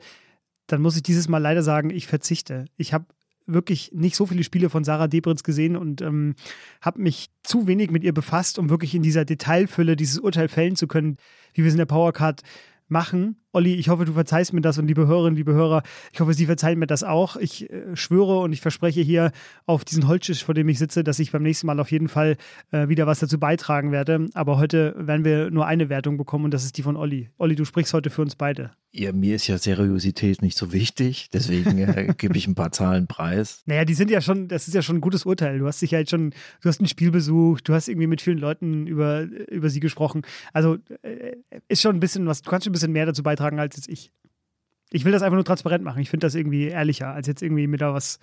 dann 0.67 0.81
muss 0.81 0.95
ich 0.95 1.03
dieses 1.03 1.27
Mal 1.27 1.37
leider 1.37 1.61
sagen, 1.61 1.91
ich 1.91 2.07
verzichte. 2.07 2.65
Ich 2.75 2.93
habe 2.93 3.05
wirklich 3.45 3.91
nicht 3.93 4.15
so 4.15 4.25
viele 4.25 4.43
Spiele 4.43 4.69
von 4.69 4.83
Sarah 4.83 5.07
Debritz 5.07 5.43
gesehen 5.43 5.75
und 5.75 6.01
ähm, 6.01 6.35
habe 6.81 7.01
mich 7.01 7.29
zu 7.43 7.67
wenig 7.67 7.91
mit 7.91 8.03
ihr 8.03 8.13
befasst, 8.13 8.57
um 8.57 8.69
wirklich 8.69 8.95
in 8.95 9.03
dieser 9.03 9.23
Detailfülle 9.23 9.95
dieses 9.95 10.17
Urteil 10.17 10.47
fällen 10.47 10.75
zu 10.75 10.87
können, 10.87 11.17
wie 11.53 11.61
wir 11.61 11.67
es 11.67 11.75
in 11.75 11.79
der 11.79 11.85
Powercard 11.85 12.41
machen. 12.87 13.37
Olli, 13.55 13.75
ich 13.75 13.87
hoffe, 13.87 14.03
du 14.03 14.11
verzeihst 14.11 14.51
mir 14.51 14.59
das 14.59 14.77
und 14.79 14.85
liebe 14.85 15.07
Hörerinnen, 15.07 15.37
liebe 15.37 15.53
Hörer, 15.53 15.81
ich 16.11 16.19
hoffe, 16.19 16.33
Sie 16.33 16.45
verzeihen 16.45 16.77
mir 16.77 16.87
das 16.87 17.03
auch. 17.03 17.37
Ich 17.37 17.69
äh, 17.71 17.95
schwöre 17.95 18.39
und 18.39 18.51
ich 18.51 18.59
verspreche 18.59 18.99
hier 18.99 19.31
auf 19.65 19.85
diesen 19.85 20.09
Holztisch, 20.09 20.43
vor 20.43 20.53
dem 20.53 20.67
ich 20.67 20.77
sitze, 20.77 21.05
dass 21.05 21.19
ich 21.19 21.31
beim 21.31 21.41
nächsten 21.41 21.67
Mal 21.67 21.79
auf 21.79 21.89
jeden 21.89 22.09
Fall 22.09 22.35
äh, 22.71 22.89
wieder 22.89 23.07
was 23.07 23.19
dazu 23.19 23.39
beitragen 23.39 23.93
werde. 23.93 24.27
Aber 24.33 24.57
heute 24.57 24.93
werden 24.97 25.23
wir 25.23 25.51
nur 25.51 25.67
eine 25.67 25.87
Wertung 25.87 26.17
bekommen 26.17 26.43
und 26.43 26.53
das 26.53 26.65
ist 26.65 26.77
die 26.77 26.83
von 26.83 26.97
Olli. 26.97 27.29
Olli, 27.37 27.55
du 27.55 27.63
sprichst 27.63 27.93
heute 27.93 28.09
für 28.09 28.23
uns 28.23 28.35
beide. 28.35 28.71
Ja, 28.91 29.11
mir 29.11 29.35
ist 29.35 29.47
ja 29.47 29.57
Seriosität 29.57 30.41
nicht 30.41 30.57
so 30.57 30.71
wichtig, 30.71 31.29
deswegen 31.33 31.77
äh, 31.77 32.13
gebe 32.17 32.37
ich 32.37 32.47
ein 32.47 32.55
paar 32.55 32.71
Zahlen 32.73 33.07
preis. 33.07 33.61
Naja, 33.65 33.85
die 33.85 33.93
sind 33.93 34.11
ja 34.11 34.19
schon, 34.19 34.49
das 34.49 34.67
ist 34.67 34.73
ja 34.73 34.81
schon 34.81 34.97
ein 34.97 35.01
gutes 35.01 35.25
Urteil. 35.25 35.59
Du 35.59 35.67
hast 35.67 35.81
dich 35.81 35.91
ja 35.91 35.99
jetzt 35.99 36.11
schon, 36.11 36.31
du 36.61 36.69
hast 36.69 36.81
ein 36.81 36.87
Spiel 36.87 37.11
besucht, 37.11 37.69
du 37.69 37.73
hast 37.73 37.87
irgendwie 37.87 38.07
mit 38.07 38.21
vielen 38.21 38.37
Leuten 38.37 38.87
über, 38.87 39.21
über 39.21 39.69
sie 39.69 39.79
gesprochen. 39.79 40.23
Also 40.51 40.77
äh, 41.03 41.35
ist 41.69 41.81
schon 41.81 41.95
ein 41.95 41.99
bisschen 42.01 42.25
was, 42.25 42.41
du 42.41 42.49
kannst 42.49 42.65
schon 42.65 42.71
ein 42.71 42.73
bisschen 42.73 42.91
mehr 42.91 43.05
dazu 43.05 43.23
beitragen 43.23 43.44
als 43.53 43.75
jetzt 43.75 43.89
ich. 43.89 44.11
Ich 44.91 45.05
will 45.05 45.11
das 45.11 45.21
einfach 45.21 45.35
nur 45.35 45.45
transparent 45.45 45.83
machen. 45.83 46.01
Ich 46.01 46.09
finde 46.09 46.25
das 46.25 46.35
irgendwie 46.35 46.67
ehrlicher, 46.67 47.09
als 47.09 47.27
jetzt 47.27 47.41
irgendwie 47.41 47.67
mir 47.67 47.77
da 47.77 47.93
was 47.93 48.19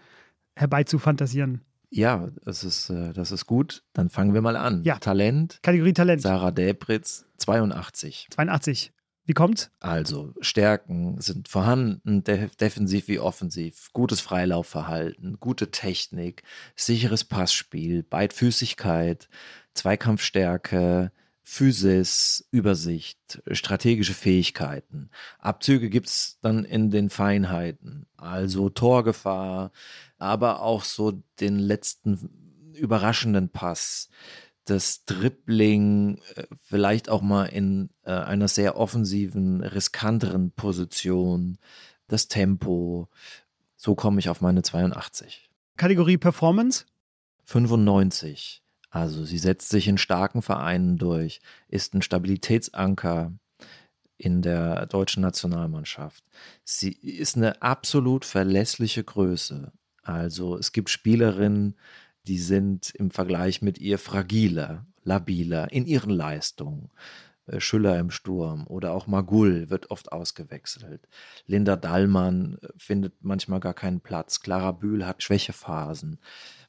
herbeizufantasieren. 0.54 1.62
Ja, 1.90 2.30
das 2.44 2.64
ist, 2.64 2.88
äh, 2.88 3.12
das 3.12 3.32
ist 3.32 3.46
gut. 3.46 3.84
Dann 3.92 4.08
fangen 4.08 4.32
wir 4.32 4.40
mal 4.40 4.56
an. 4.56 4.82
Ja. 4.84 4.98
Talent. 4.98 5.58
Kategorie 5.62 5.92
Talent. 5.92 6.22
Sarah 6.22 6.50
Debritz, 6.50 7.26
82. 7.38 8.28
82. 8.30 8.92
Wie 9.24 9.34
kommt's? 9.34 9.70
Also 9.78 10.34
Stärken 10.40 11.20
sind 11.20 11.48
vorhanden, 11.48 12.24
de 12.24 12.48
defensiv 12.58 13.06
wie 13.06 13.20
offensiv, 13.20 13.90
gutes 13.92 14.20
Freilaufverhalten, 14.20 15.38
gute 15.38 15.70
Technik, 15.70 16.42
sicheres 16.74 17.24
Passspiel, 17.24 18.02
Beidfüßigkeit, 18.02 19.28
Zweikampfstärke, 19.74 21.12
Physis, 21.44 22.46
Übersicht, 22.50 23.42
strategische 23.50 24.14
Fähigkeiten. 24.14 25.10
Abzüge 25.38 25.90
gibt 25.90 26.06
es 26.06 26.38
dann 26.40 26.64
in 26.64 26.90
den 26.90 27.10
Feinheiten, 27.10 28.06
also 28.16 28.68
Torgefahr, 28.68 29.72
aber 30.18 30.62
auch 30.62 30.84
so 30.84 31.22
den 31.40 31.58
letzten 31.58 32.72
überraschenden 32.74 33.48
Pass, 33.48 34.08
das 34.64 35.04
Dribbling, 35.04 36.20
äh, 36.36 36.44
vielleicht 36.64 37.08
auch 37.08 37.22
mal 37.22 37.46
in 37.46 37.90
äh, 38.04 38.12
einer 38.12 38.48
sehr 38.48 38.76
offensiven, 38.76 39.62
riskanteren 39.62 40.52
Position, 40.52 41.58
das 42.06 42.28
Tempo. 42.28 43.08
So 43.76 43.96
komme 43.96 44.20
ich 44.20 44.28
auf 44.28 44.40
meine 44.40 44.62
82. 44.62 45.50
Kategorie 45.76 46.18
Performance? 46.18 46.84
95. 47.44 48.61
Also 48.92 49.24
sie 49.24 49.38
setzt 49.38 49.70
sich 49.70 49.88
in 49.88 49.96
starken 49.96 50.42
Vereinen 50.42 50.98
durch, 50.98 51.40
ist 51.68 51.94
ein 51.94 52.02
Stabilitätsanker 52.02 53.32
in 54.18 54.42
der 54.42 54.84
deutschen 54.84 55.22
Nationalmannschaft. 55.22 56.22
Sie 56.62 56.92
ist 56.92 57.38
eine 57.38 57.62
absolut 57.62 58.26
verlässliche 58.26 59.02
Größe. 59.02 59.72
Also 60.02 60.58
es 60.58 60.72
gibt 60.72 60.90
Spielerinnen, 60.90 61.76
die 62.26 62.38
sind 62.38 62.90
im 62.90 63.10
Vergleich 63.10 63.62
mit 63.62 63.78
ihr 63.78 63.98
fragiler, 63.98 64.84
labiler 65.04 65.72
in 65.72 65.86
ihren 65.86 66.10
Leistungen. 66.10 66.90
Äh, 67.46 67.60
Schüller 67.60 67.98
im 67.98 68.10
Sturm 68.10 68.66
oder 68.66 68.92
auch 68.92 69.06
Magul 69.06 69.70
wird 69.70 69.90
oft 69.90 70.12
ausgewechselt. 70.12 71.08
Linda 71.46 71.76
Dallmann 71.76 72.58
äh, 72.60 72.68
findet 72.76 73.14
manchmal 73.24 73.60
gar 73.60 73.74
keinen 73.74 74.00
Platz. 74.00 74.40
Clara 74.40 74.72
Bühl 74.72 75.06
hat 75.06 75.22
Schwächephasen. 75.22 76.20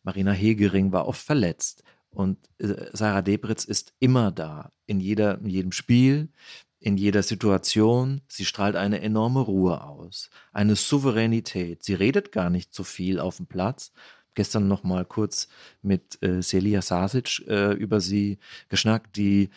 Marina 0.03 0.31
Hegering 0.31 0.91
war 0.93 1.07
oft 1.07 1.21
verletzt. 1.21 1.83
Und 2.13 2.37
äh, 2.59 2.85
Sarah 2.93 3.21
Debritz 3.21 3.65
ist 3.65 3.93
immer 3.99 4.31
da, 4.31 4.71
in, 4.85 4.99
jeder, 4.99 5.39
in 5.39 5.49
jedem 5.49 5.71
Spiel, 5.71 6.29
in 6.79 6.97
jeder 6.97 7.23
Situation. 7.23 8.21
Sie 8.27 8.45
strahlt 8.45 8.75
eine 8.75 9.01
enorme 9.01 9.39
Ruhe 9.41 9.83
aus, 9.83 10.29
eine 10.51 10.75
Souveränität. 10.75 11.83
Sie 11.83 11.95
redet 11.95 12.31
gar 12.31 12.49
nicht 12.49 12.73
so 12.73 12.83
viel 12.83 13.19
auf 13.19 13.37
dem 13.37 13.47
Platz. 13.47 13.91
Gestern 14.35 14.67
noch 14.67 14.83
mal 14.83 15.05
kurz 15.05 15.47
mit 15.81 16.21
äh, 16.23 16.41
Celia 16.41 16.81
Sasic 16.81 17.47
äh, 17.47 17.73
über 17.73 18.01
sie 18.01 18.39
geschnackt, 18.67 19.15
die 19.15 19.49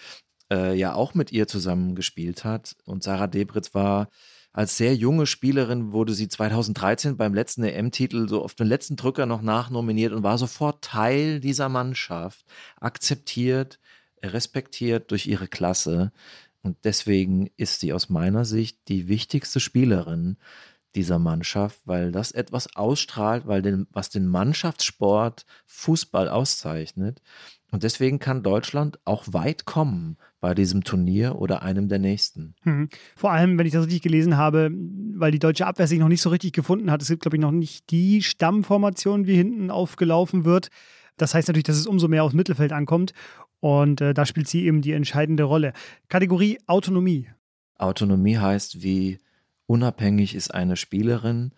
äh, 0.50 0.74
ja 0.78 0.94
auch 0.94 1.14
mit 1.14 1.32
ihr 1.32 1.46
zusammen 1.48 1.94
gespielt 1.94 2.44
hat. 2.44 2.76
Und 2.84 3.02
Sarah 3.02 3.26
Debritz 3.26 3.74
war 3.74 4.08
als 4.56 4.78
sehr 4.78 4.96
junge 4.96 5.26
Spielerin 5.26 5.92
wurde 5.92 6.14
sie 6.14 6.28
2013 6.28 7.18
beim 7.18 7.34
letzten 7.34 7.62
EM-Titel 7.62 8.26
so 8.26 8.42
auf 8.42 8.54
den 8.54 8.66
letzten 8.66 8.96
Drücker 8.96 9.26
noch 9.26 9.42
nachnominiert 9.42 10.14
und 10.14 10.22
war 10.22 10.38
sofort 10.38 10.82
Teil 10.82 11.40
dieser 11.40 11.68
Mannschaft, 11.68 12.46
akzeptiert, 12.80 13.78
respektiert 14.22 15.10
durch 15.10 15.26
ihre 15.26 15.46
Klasse. 15.46 16.10
Und 16.62 16.78
deswegen 16.84 17.50
ist 17.58 17.80
sie 17.80 17.92
aus 17.92 18.08
meiner 18.08 18.46
Sicht 18.46 18.88
die 18.88 19.08
wichtigste 19.08 19.60
Spielerin 19.60 20.38
dieser 20.96 21.18
Mannschaft, 21.18 21.80
weil 21.84 22.10
das 22.10 22.32
etwas 22.32 22.74
ausstrahlt, 22.74 23.46
weil 23.46 23.62
den, 23.62 23.86
was 23.92 24.10
den 24.10 24.26
Mannschaftssport 24.26 25.46
Fußball 25.66 26.28
auszeichnet. 26.28 27.22
Und 27.70 27.82
deswegen 27.82 28.18
kann 28.18 28.42
Deutschland 28.42 28.98
auch 29.04 29.24
weit 29.28 29.64
kommen 29.66 30.16
bei 30.40 30.54
diesem 30.54 30.84
Turnier 30.84 31.36
oder 31.36 31.62
einem 31.62 31.88
der 31.88 31.98
nächsten. 31.98 32.54
Hm. 32.62 32.88
Vor 33.16 33.32
allem, 33.32 33.58
wenn 33.58 33.66
ich 33.66 33.72
das 33.72 33.84
richtig 33.84 34.02
gelesen 34.02 34.36
habe, 34.36 34.70
weil 35.14 35.32
die 35.32 35.38
deutsche 35.38 35.66
Abwehr 35.66 35.86
sich 35.86 35.98
noch 35.98 36.08
nicht 36.08 36.22
so 36.22 36.30
richtig 36.30 36.52
gefunden 36.52 36.90
hat. 36.90 37.02
Es 37.02 37.08
gibt, 37.08 37.22
glaube 37.22 37.36
ich, 37.36 37.40
noch 37.40 37.50
nicht 37.50 37.90
die 37.90 38.22
Stammformation, 38.22 39.26
wie 39.26 39.36
hinten 39.36 39.70
aufgelaufen 39.70 40.44
wird. 40.44 40.68
Das 41.16 41.34
heißt 41.34 41.48
natürlich, 41.48 41.64
dass 41.64 41.76
es 41.76 41.86
umso 41.86 42.08
mehr 42.08 42.24
aufs 42.24 42.34
Mittelfeld 42.34 42.72
ankommt. 42.72 43.12
Und 43.60 44.00
äh, 44.00 44.14
da 44.14 44.26
spielt 44.26 44.48
sie 44.48 44.64
eben 44.64 44.82
die 44.82 44.92
entscheidende 44.92 45.44
Rolle. 45.44 45.72
Kategorie 46.08 46.58
Autonomie. 46.66 47.28
Autonomie 47.78 48.38
heißt, 48.38 48.82
wie 48.82 49.18
unabhängig 49.66 50.34
ist 50.34 50.52
eine 50.52 50.76
Spielerin. 50.76 51.52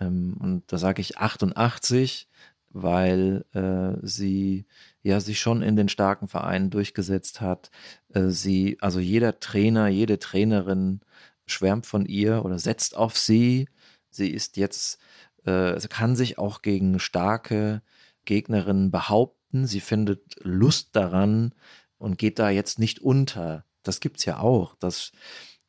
Ähm, 0.00 0.36
und 0.40 0.64
da 0.72 0.78
sage 0.78 1.00
ich 1.00 1.18
88, 1.18 2.28
weil 2.70 3.44
äh, 3.54 3.98
sie 4.06 4.66
ja 5.02 5.20
sich 5.20 5.40
schon 5.40 5.62
in 5.62 5.76
den 5.76 5.88
starken 5.88 6.28
Vereinen 6.28 6.70
durchgesetzt 6.70 7.40
hat. 7.40 7.70
Äh, 8.12 8.28
sie, 8.28 8.76
also 8.80 9.00
jeder 9.00 9.40
Trainer, 9.40 9.88
jede 9.88 10.18
Trainerin 10.18 11.00
schwärmt 11.46 11.86
von 11.86 12.06
ihr 12.06 12.44
oder 12.44 12.58
setzt 12.58 12.96
auf 12.96 13.16
sie. 13.16 13.68
Sie 14.10 14.30
ist 14.30 14.56
jetzt, 14.56 14.98
äh, 15.44 15.78
kann 15.88 16.16
sich 16.16 16.38
auch 16.38 16.62
gegen 16.62 16.98
starke 16.98 17.82
Gegnerinnen 18.24 18.90
behaupten. 18.90 19.66
Sie 19.66 19.80
findet 19.80 20.36
Lust 20.42 20.90
daran 20.94 21.54
und 21.98 22.18
geht 22.18 22.38
da 22.38 22.50
jetzt 22.50 22.78
nicht 22.78 23.00
unter. 23.00 23.64
Das 23.82 24.00
gibt 24.00 24.18
es 24.18 24.24
ja 24.24 24.40
auch, 24.40 24.74
dass 24.74 25.12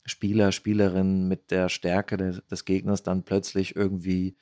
Spieler, 0.07 0.51
Spielerinnen 0.51 1.27
mit 1.27 1.51
der 1.51 1.69
Stärke 1.69 2.17
des, 2.17 2.43
des 2.47 2.65
Gegners 2.65 3.03
dann 3.03 3.23
plötzlich 3.23 3.75
irgendwie 3.75 4.35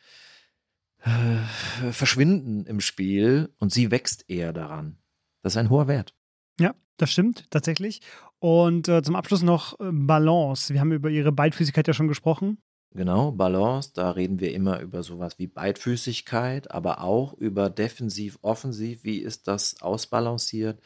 äh, 0.99 1.91
verschwinden 1.91 2.65
im 2.65 2.79
Spiel 2.79 3.53
und 3.59 3.71
sie 3.71 3.91
wächst 3.91 4.29
eher 4.29 4.53
daran. 4.53 4.97
Das 5.41 5.53
ist 5.53 5.57
ein 5.57 5.69
hoher 5.69 5.87
Wert. 5.87 6.15
Ja, 6.59 6.73
das 6.97 7.11
stimmt 7.11 7.49
tatsächlich. 7.51 8.01
Und 8.39 8.87
äh, 8.87 9.01
zum 9.01 9.15
Abschluss 9.15 9.43
noch 9.43 9.79
äh, 9.79 9.91
Balance. 9.91 10.73
Wir 10.73 10.79
haben 10.79 10.91
über 10.91 11.09
ihre 11.09 11.31
Beidfüßigkeit 11.31 11.87
ja 11.87 11.93
schon 11.93 12.07
gesprochen. 12.07 12.57
Genau, 12.95 13.31
Balance, 13.33 13.91
da 13.93 14.11
reden 14.11 14.39
wir 14.39 14.53
immer 14.53 14.79
über 14.79 15.03
sowas 15.03 15.37
wie 15.37 15.47
Beidfüßigkeit, 15.47 16.71
aber 16.71 17.01
auch 17.01 17.33
über 17.33 17.69
defensiv, 17.69 18.39
offensiv, 18.41 19.03
wie 19.03 19.17
ist 19.17 19.49
das 19.49 19.81
ausbalanciert. 19.81 20.79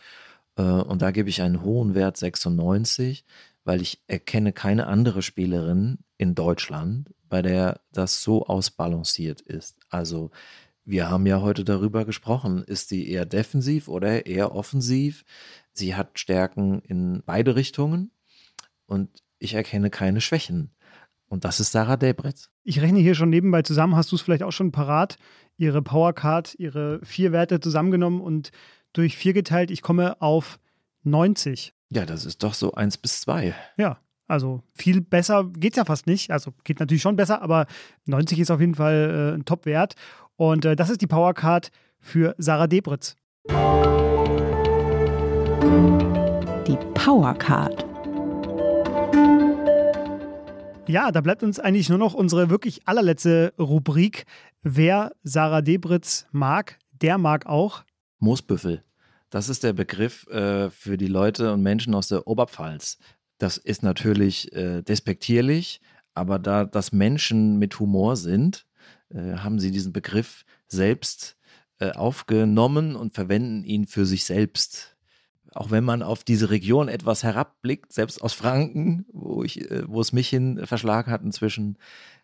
Äh, 0.58 0.64
und 0.64 1.02
da 1.02 1.12
gebe 1.12 1.30
ich 1.30 1.42
einen 1.42 1.64
hohen 1.64 1.96
Wert 1.96 2.18
96, 2.18 3.26
weil 3.70 3.84
ich 3.84 4.02
erkenne 4.08 4.52
keine 4.52 4.88
andere 4.88 5.22
Spielerin 5.22 6.00
in 6.18 6.34
Deutschland, 6.34 7.14
bei 7.30 7.44
der 7.44 7.82
das 7.92 8.24
so 8.24 8.48
ausbalanciert 8.48 9.42
ist. 9.42 9.78
Also 9.90 10.32
wir 10.86 11.08
haben 11.12 11.28
ja 11.28 11.42
heute 11.42 11.64
darüber 11.64 12.04
gesprochen. 12.04 12.64
Ist 12.64 12.90
sie 12.90 13.08
eher 13.08 13.28
defensiv 13.28 13.88
oder 13.88 14.26
eher 14.26 14.56
offensiv? 14.56 15.24
Sie 15.72 15.94
hat 15.94 16.18
Stärken 16.18 16.80
in 16.80 17.22
beide 17.28 17.56
Richtungen 17.56 18.10
und 18.88 19.22
ich 19.38 19.54
erkenne 19.54 19.92
keine 19.92 20.20
Schwächen. 20.20 20.72
Und 21.28 21.46
das 21.46 21.60
ist 21.60 21.72
Sarah 21.72 21.96
Debretz. 21.96 22.50
Ich 22.64 22.82
rechne 22.82 22.98
hier 22.98 23.14
schon 23.14 23.30
nebenbei 23.30 23.62
zusammen. 23.62 23.96
Hast 23.96 24.12
du 24.12 24.16
es 24.16 24.24
vielleicht 24.24 24.42
auch 24.42 24.52
schon 24.52 24.72
parat? 24.72 25.18
Ihre 25.58 25.84
Powercard, 25.84 26.56
ihre 26.58 27.02
vier 27.06 27.32
Werte 27.32 27.60
zusammengenommen 27.60 28.20
und 28.20 28.50
durch 28.94 29.16
vier 29.16 29.34
geteilt. 29.34 29.70
Ich 29.70 29.84
komme 29.84 30.20
auf 30.24 30.60
90. 31.04 31.76
Ja, 31.92 32.06
das 32.06 32.26
ist 32.26 32.44
doch 32.44 32.54
so 32.54 32.74
eins 32.74 32.98
bis 32.98 33.22
zwei. 33.22 33.56
Ja, 33.78 33.98
also 34.28 34.62
viel 34.76 35.02
besser 35.02 35.46
geht 35.46 35.74
es 35.74 35.78
ja 35.78 35.86
fast 35.86 36.06
nicht. 36.06 36.30
Also 36.32 36.54
geht 36.64 36.80
natürlich 36.80 37.02
schon 37.02 37.16
besser, 37.16 37.42
aber 37.42 37.66
90 38.06 38.40
ist 38.40 38.52
auf 38.52 38.60
jeden 38.60 38.76
Fall 38.76 39.34
äh, 39.34 39.36
ein 39.36 39.46
Top-Wert. 39.46 39.96
Und 40.36 40.66
äh, 40.66 40.76
das 40.76 40.92
ist 40.92 41.02
die 41.02 41.08
Powercard 41.08 41.72
für 42.00 42.36
Sarah 42.38 42.68
Debritz. 42.68 43.16
Die 46.68 46.78
Powercard. 46.94 47.86
Ja, 50.88 51.12
da 51.12 51.22
bleibt 51.22 51.42
uns 51.42 51.60
eigentlich 51.60 51.90
nur 51.90 51.98
noch 51.98 52.14
unsere 52.14 52.52
wirklich 52.52 52.88
allerletzte 52.88 53.54
Rubrik. 53.58 54.26
Wer 54.62 55.12
Sarah 55.24 55.62
Debritz 55.62 56.28
mag, 56.32 56.78
der 56.92 57.18
mag 57.18 57.48
auch 57.48 57.84
Moosbüffel. 58.20 58.84
Das 59.30 59.50
ist 59.50 59.64
der 59.64 59.74
Begriff 59.74 60.28
äh, 60.28 60.70
für 60.70 60.98
die 60.98 61.08
Leute 61.08 61.54
und 61.54 61.62
Menschen 61.62 61.94
aus 61.94 62.08
der 62.08 62.28
Oberpfalz. 62.28 62.98
Das 63.38 63.58
ist 63.58 63.84
natürlich 63.84 64.54
äh, 64.54 64.82
despektierlich, 64.82 65.82
aber 66.14 66.40
da 66.40 66.66
das 66.66 66.92
Menschen 66.92 67.58
mit 67.60 67.80
Humor 67.80 68.16
sind, 68.18 68.66
äh, 69.10 69.38
haben 69.38 69.60
sie 69.60 69.72
diesen 69.72 69.94
Begriff 69.94 70.46
selbst 70.68 71.38
äh, 71.80 71.92
aufgenommen 71.92 72.96
und 72.96 73.14
verwenden 73.14 73.64
ihn 73.64 73.88
für 73.88 74.06
sich 74.06 74.26
selbst. 74.26 74.98
Auch 75.54 75.72
wenn 75.72 75.84
man 75.84 76.04
auf 76.04 76.24
diese 76.24 76.50
Region 76.50 76.90
etwas 76.90 77.24
herabblickt, 77.24 77.94
selbst 77.94 78.22
aus 78.22 78.34
Franken, 78.34 79.06
wo, 79.14 79.44
ich, 79.44 79.70
äh, 79.70 79.84
wo 79.88 80.02
es 80.02 80.12
mich 80.12 80.30
hin 80.30 80.66
verschlagen 80.66 81.12
hat 81.12 81.24
inzwischen, 81.24 81.78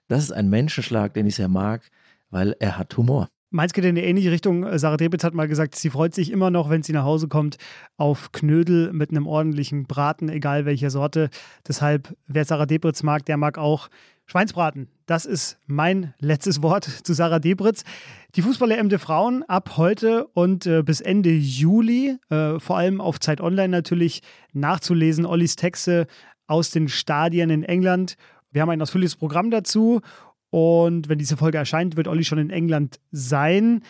das 0.08 0.24
ist 0.24 0.32
ein 0.32 0.49
Menschenschlag, 0.49 1.14
den 1.14 1.26
ich 1.26 1.36
sehr 1.36 1.47
mag, 1.47 1.89
weil 2.30 2.56
er 2.60 2.78
hat 2.78 2.95
Humor. 2.97 3.30
Meins 3.56 3.72
geht 3.72 3.86
in 3.86 3.91
eine 3.91 4.03
ähnliche 4.03 4.32
Richtung. 4.32 4.66
Sarah 4.78 4.97
Drebitz 4.97 5.24
hat 5.24 5.34
mal 5.34 5.47
gesagt, 5.47 5.76
sie 5.76 5.89
freut 5.89 6.14
sich 6.14 6.30
immer 6.30 6.49
noch, 6.51 6.70
wenn 6.70 6.84
sie 6.84 6.91
nach 6.91 7.06
Hause 7.06 7.30
kommt, 7.30 7.56
auf 7.95 8.34
Knödel 8.34 8.91
mit 8.91 9.12
einem 9.12 9.28
ordentlichen 9.28 9.86
Braten, 9.86 10.28
egal 10.28 10.66
welcher 10.66 10.89
Sorte. 10.89 11.30
Deshalb, 11.66 12.18
wer 12.28 12.43
Sarah 12.43 12.66
Debritz 12.66 13.01
mag, 13.01 13.26
der 13.26 13.38
mag 13.38 13.58
auch 13.58 13.88
Schweinsbraten. 14.26 14.89
Das 15.06 15.26
ist 15.26 15.58
mein 15.68 16.14
letztes 16.20 16.62
Wort 16.62 16.84
zu 17.06 17.14
Sarah 17.14 17.39
Debritz. 17.39 17.86
Die 18.36 18.41
Fußball-EM 18.41 18.89
der 18.89 18.99
Frauen 18.99 19.43
ab 19.43 19.78
heute 19.78 20.28
und 20.34 20.66
äh, 20.66 20.84
bis 20.84 20.99
Ende 20.99 21.32
Juli, 21.32 22.18
äh, 22.30 22.60
vor 22.60 22.76
allem 22.76 22.99
auf 22.99 23.22
Zeit 23.22 23.39
Online 23.39 23.70
natürlich 23.70 24.22
nachzulesen. 24.51 25.26
Ollis 25.26 25.56
Texte 25.56 26.08
aus 26.45 26.72
den 26.72 26.89
Stadien 26.89 27.49
in 27.49 27.64
England. 27.64 28.18
Wir 28.51 28.62
haben 28.62 28.70
ein 28.70 28.82
ausführliches 28.82 29.16
Programm 29.16 29.49
dazu 29.49 30.01
und 30.56 31.10
wenn 31.10 31.18
diese 31.18 31.36
Folge 31.36 31.58
erscheint, 31.58 31.97
wird 31.97 32.08
Olli 32.08 32.24
schon 32.24 32.38
in 32.38 32.49
England 32.49 33.01
sein. 33.12 33.82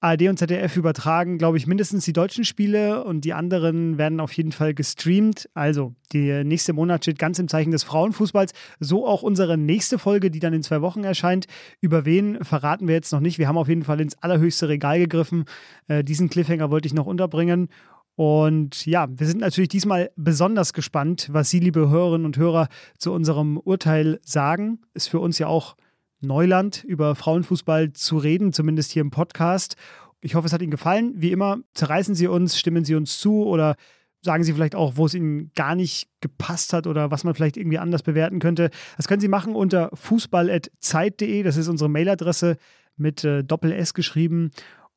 ARD 0.00 0.28
und 0.28 0.38
ZDF 0.38 0.78
übertragen, 0.78 1.36
glaube 1.36 1.58
ich, 1.58 1.66
mindestens 1.66 2.06
die 2.06 2.14
deutschen 2.14 2.46
Spiele 2.46 3.04
und 3.04 3.26
die 3.26 3.34
anderen 3.34 3.98
werden 3.98 4.18
auf 4.18 4.32
jeden 4.32 4.52
Fall 4.52 4.72
gestreamt. 4.72 5.50
Also, 5.52 5.94
der 6.14 6.42
nächste 6.42 6.72
Monat 6.72 7.04
steht 7.04 7.18
ganz 7.18 7.38
im 7.38 7.48
Zeichen 7.48 7.70
des 7.70 7.82
Frauenfußballs. 7.82 8.52
So 8.78 9.06
auch 9.06 9.22
unsere 9.22 9.58
nächste 9.58 9.98
Folge, 9.98 10.30
die 10.30 10.38
dann 10.38 10.54
in 10.54 10.62
zwei 10.62 10.80
Wochen 10.80 11.04
erscheint. 11.04 11.44
Über 11.82 12.06
wen 12.06 12.42
verraten 12.42 12.88
wir 12.88 12.94
jetzt 12.94 13.12
noch 13.12 13.20
nicht. 13.20 13.36
Wir 13.36 13.46
haben 13.46 13.58
auf 13.58 13.68
jeden 13.68 13.84
Fall 13.84 14.00
ins 14.00 14.16
allerhöchste 14.22 14.70
Regal 14.70 15.00
gegriffen. 15.00 15.44
Äh, 15.86 16.02
diesen 16.02 16.30
Cliffhanger 16.30 16.70
wollte 16.70 16.86
ich 16.86 16.94
noch 16.94 17.04
unterbringen. 17.04 17.68
Und 18.16 18.86
ja, 18.86 19.06
wir 19.10 19.26
sind 19.26 19.40
natürlich 19.40 19.68
diesmal 19.68 20.10
besonders 20.16 20.72
gespannt, 20.72 21.28
was 21.30 21.50
Sie, 21.50 21.60
liebe 21.60 21.90
Hörerinnen 21.90 22.24
und 22.24 22.38
Hörer, 22.38 22.68
zu 22.96 23.12
unserem 23.12 23.58
Urteil 23.58 24.18
sagen. 24.22 24.78
Ist 24.94 25.10
für 25.10 25.20
uns 25.20 25.38
ja 25.38 25.46
auch 25.46 25.76
Neuland, 26.20 26.84
über 26.84 27.14
Frauenfußball 27.14 27.92
zu 27.92 28.18
reden, 28.18 28.52
zumindest 28.52 28.92
hier 28.92 29.02
im 29.02 29.10
Podcast. 29.10 29.76
Ich 30.20 30.34
hoffe, 30.34 30.46
es 30.46 30.52
hat 30.52 30.62
Ihnen 30.62 30.70
gefallen. 30.70 31.14
Wie 31.16 31.32
immer, 31.32 31.58
zerreißen 31.74 32.14
Sie 32.14 32.26
uns, 32.26 32.58
stimmen 32.58 32.84
Sie 32.84 32.94
uns 32.94 33.18
zu 33.18 33.44
oder 33.44 33.76
sagen 34.22 34.44
Sie 34.44 34.52
vielleicht 34.52 34.74
auch, 34.74 34.96
wo 34.96 35.06
es 35.06 35.14
Ihnen 35.14 35.50
gar 35.54 35.74
nicht 35.74 36.08
gepasst 36.20 36.72
hat 36.72 36.86
oder 36.86 37.10
was 37.10 37.24
man 37.24 37.34
vielleicht 37.34 37.56
irgendwie 37.56 37.78
anders 37.78 38.02
bewerten 38.02 38.38
könnte. 38.38 38.70
Das 38.96 39.08
können 39.08 39.20
Sie 39.20 39.28
machen 39.28 39.54
unter 39.54 39.90
fußball.zeit.de. 39.94 41.42
Das 41.42 41.56
ist 41.56 41.68
unsere 41.68 41.88
Mailadresse 41.88 42.56
mit 42.96 43.24
äh, 43.24 43.42
Doppel-S 43.42 43.94
geschrieben. 43.94 44.50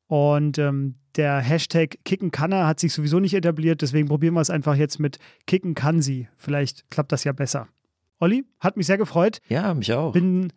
Und 0.06 0.58
ähm, 0.58 0.96
der 1.16 1.38
Hashtag 1.38 1.98
Kickenkanner 2.04 2.66
hat 2.66 2.80
sich 2.80 2.92
sowieso 2.92 3.20
nicht 3.20 3.34
etabliert, 3.34 3.82
deswegen 3.82 4.08
probieren 4.08 4.34
wir 4.34 4.40
es 4.40 4.50
einfach 4.50 4.76
jetzt 4.76 4.98
mit 4.98 5.18
Kicken 5.46 5.74
kann 5.74 6.02
sie. 6.02 6.28
Vielleicht 6.36 6.90
klappt 6.90 7.12
das 7.12 7.24
ja 7.24 7.32
besser. 7.32 7.68
Olli, 8.20 8.44
hat 8.60 8.76
mich 8.76 8.86
sehr 8.86 8.98
gefreut. 8.98 9.40
Ja, 9.48 9.74
mich 9.74 9.92
auch. 9.92 10.12
Bin 10.12 10.52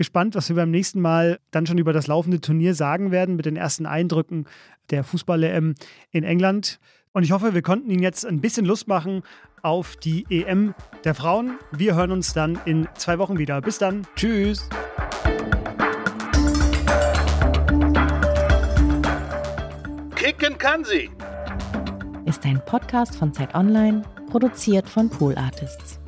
gespannt, 0.00 0.34
was 0.34 0.48
wir 0.48 0.56
beim 0.56 0.70
nächsten 0.70 0.98
Mal 0.98 1.40
dann 1.50 1.66
schon 1.66 1.76
über 1.76 1.92
das 1.92 2.06
laufende 2.06 2.40
Turnier 2.40 2.74
sagen 2.74 3.10
werden 3.10 3.36
mit 3.36 3.44
den 3.44 3.56
ersten 3.56 3.84
Eindrücken 3.84 4.46
der 4.88 5.04
Fußball-EM 5.04 5.74
in 6.10 6.24
England. 6.24 6.80
Und 7.12 7.22
ich 7.22 7.32
hoffe, 7.32 7.52
wir 7.52 7.60
konnten 7.60 7.90
Ihnen 7.90 8.02
jetzt 8.02 8.24
ein 8.24 8.40
bisschen 8.40 8.64
Lust 8.64 8.88
machen 8.88 9.22
auf 9.60 9.96
die 9.96 10.24
EM 10.30 10.74
der 11.04 11.14
Frauen. 11.14 11.58
Wir 11.70 11.96
hören 11.96 12.12
uns 12.12 12.32
dann 12.32 12.58
in 12.64 12.88
zwei 12.94 13.18
Wochen 13.18 13.36
wieder. 13.36 13.60
Bis 13.60 13.76
dann. 13.76 14.06
Tschüss. 14.16 14.70
Kicken 20.14 20.56
kann 20.56 20.82
sie. 20.82 21.10
Ist 22.24 22.46
ein 22.46 22.64
Podcast 22.64 23.16
von 23.16 23.34
Zeit 23.34 23.54
Online, 23.54 24.00
produziert 24.30 24.88
von 24.88 25.10
Pool 25.10 25.36
Artists. 25.36 25.99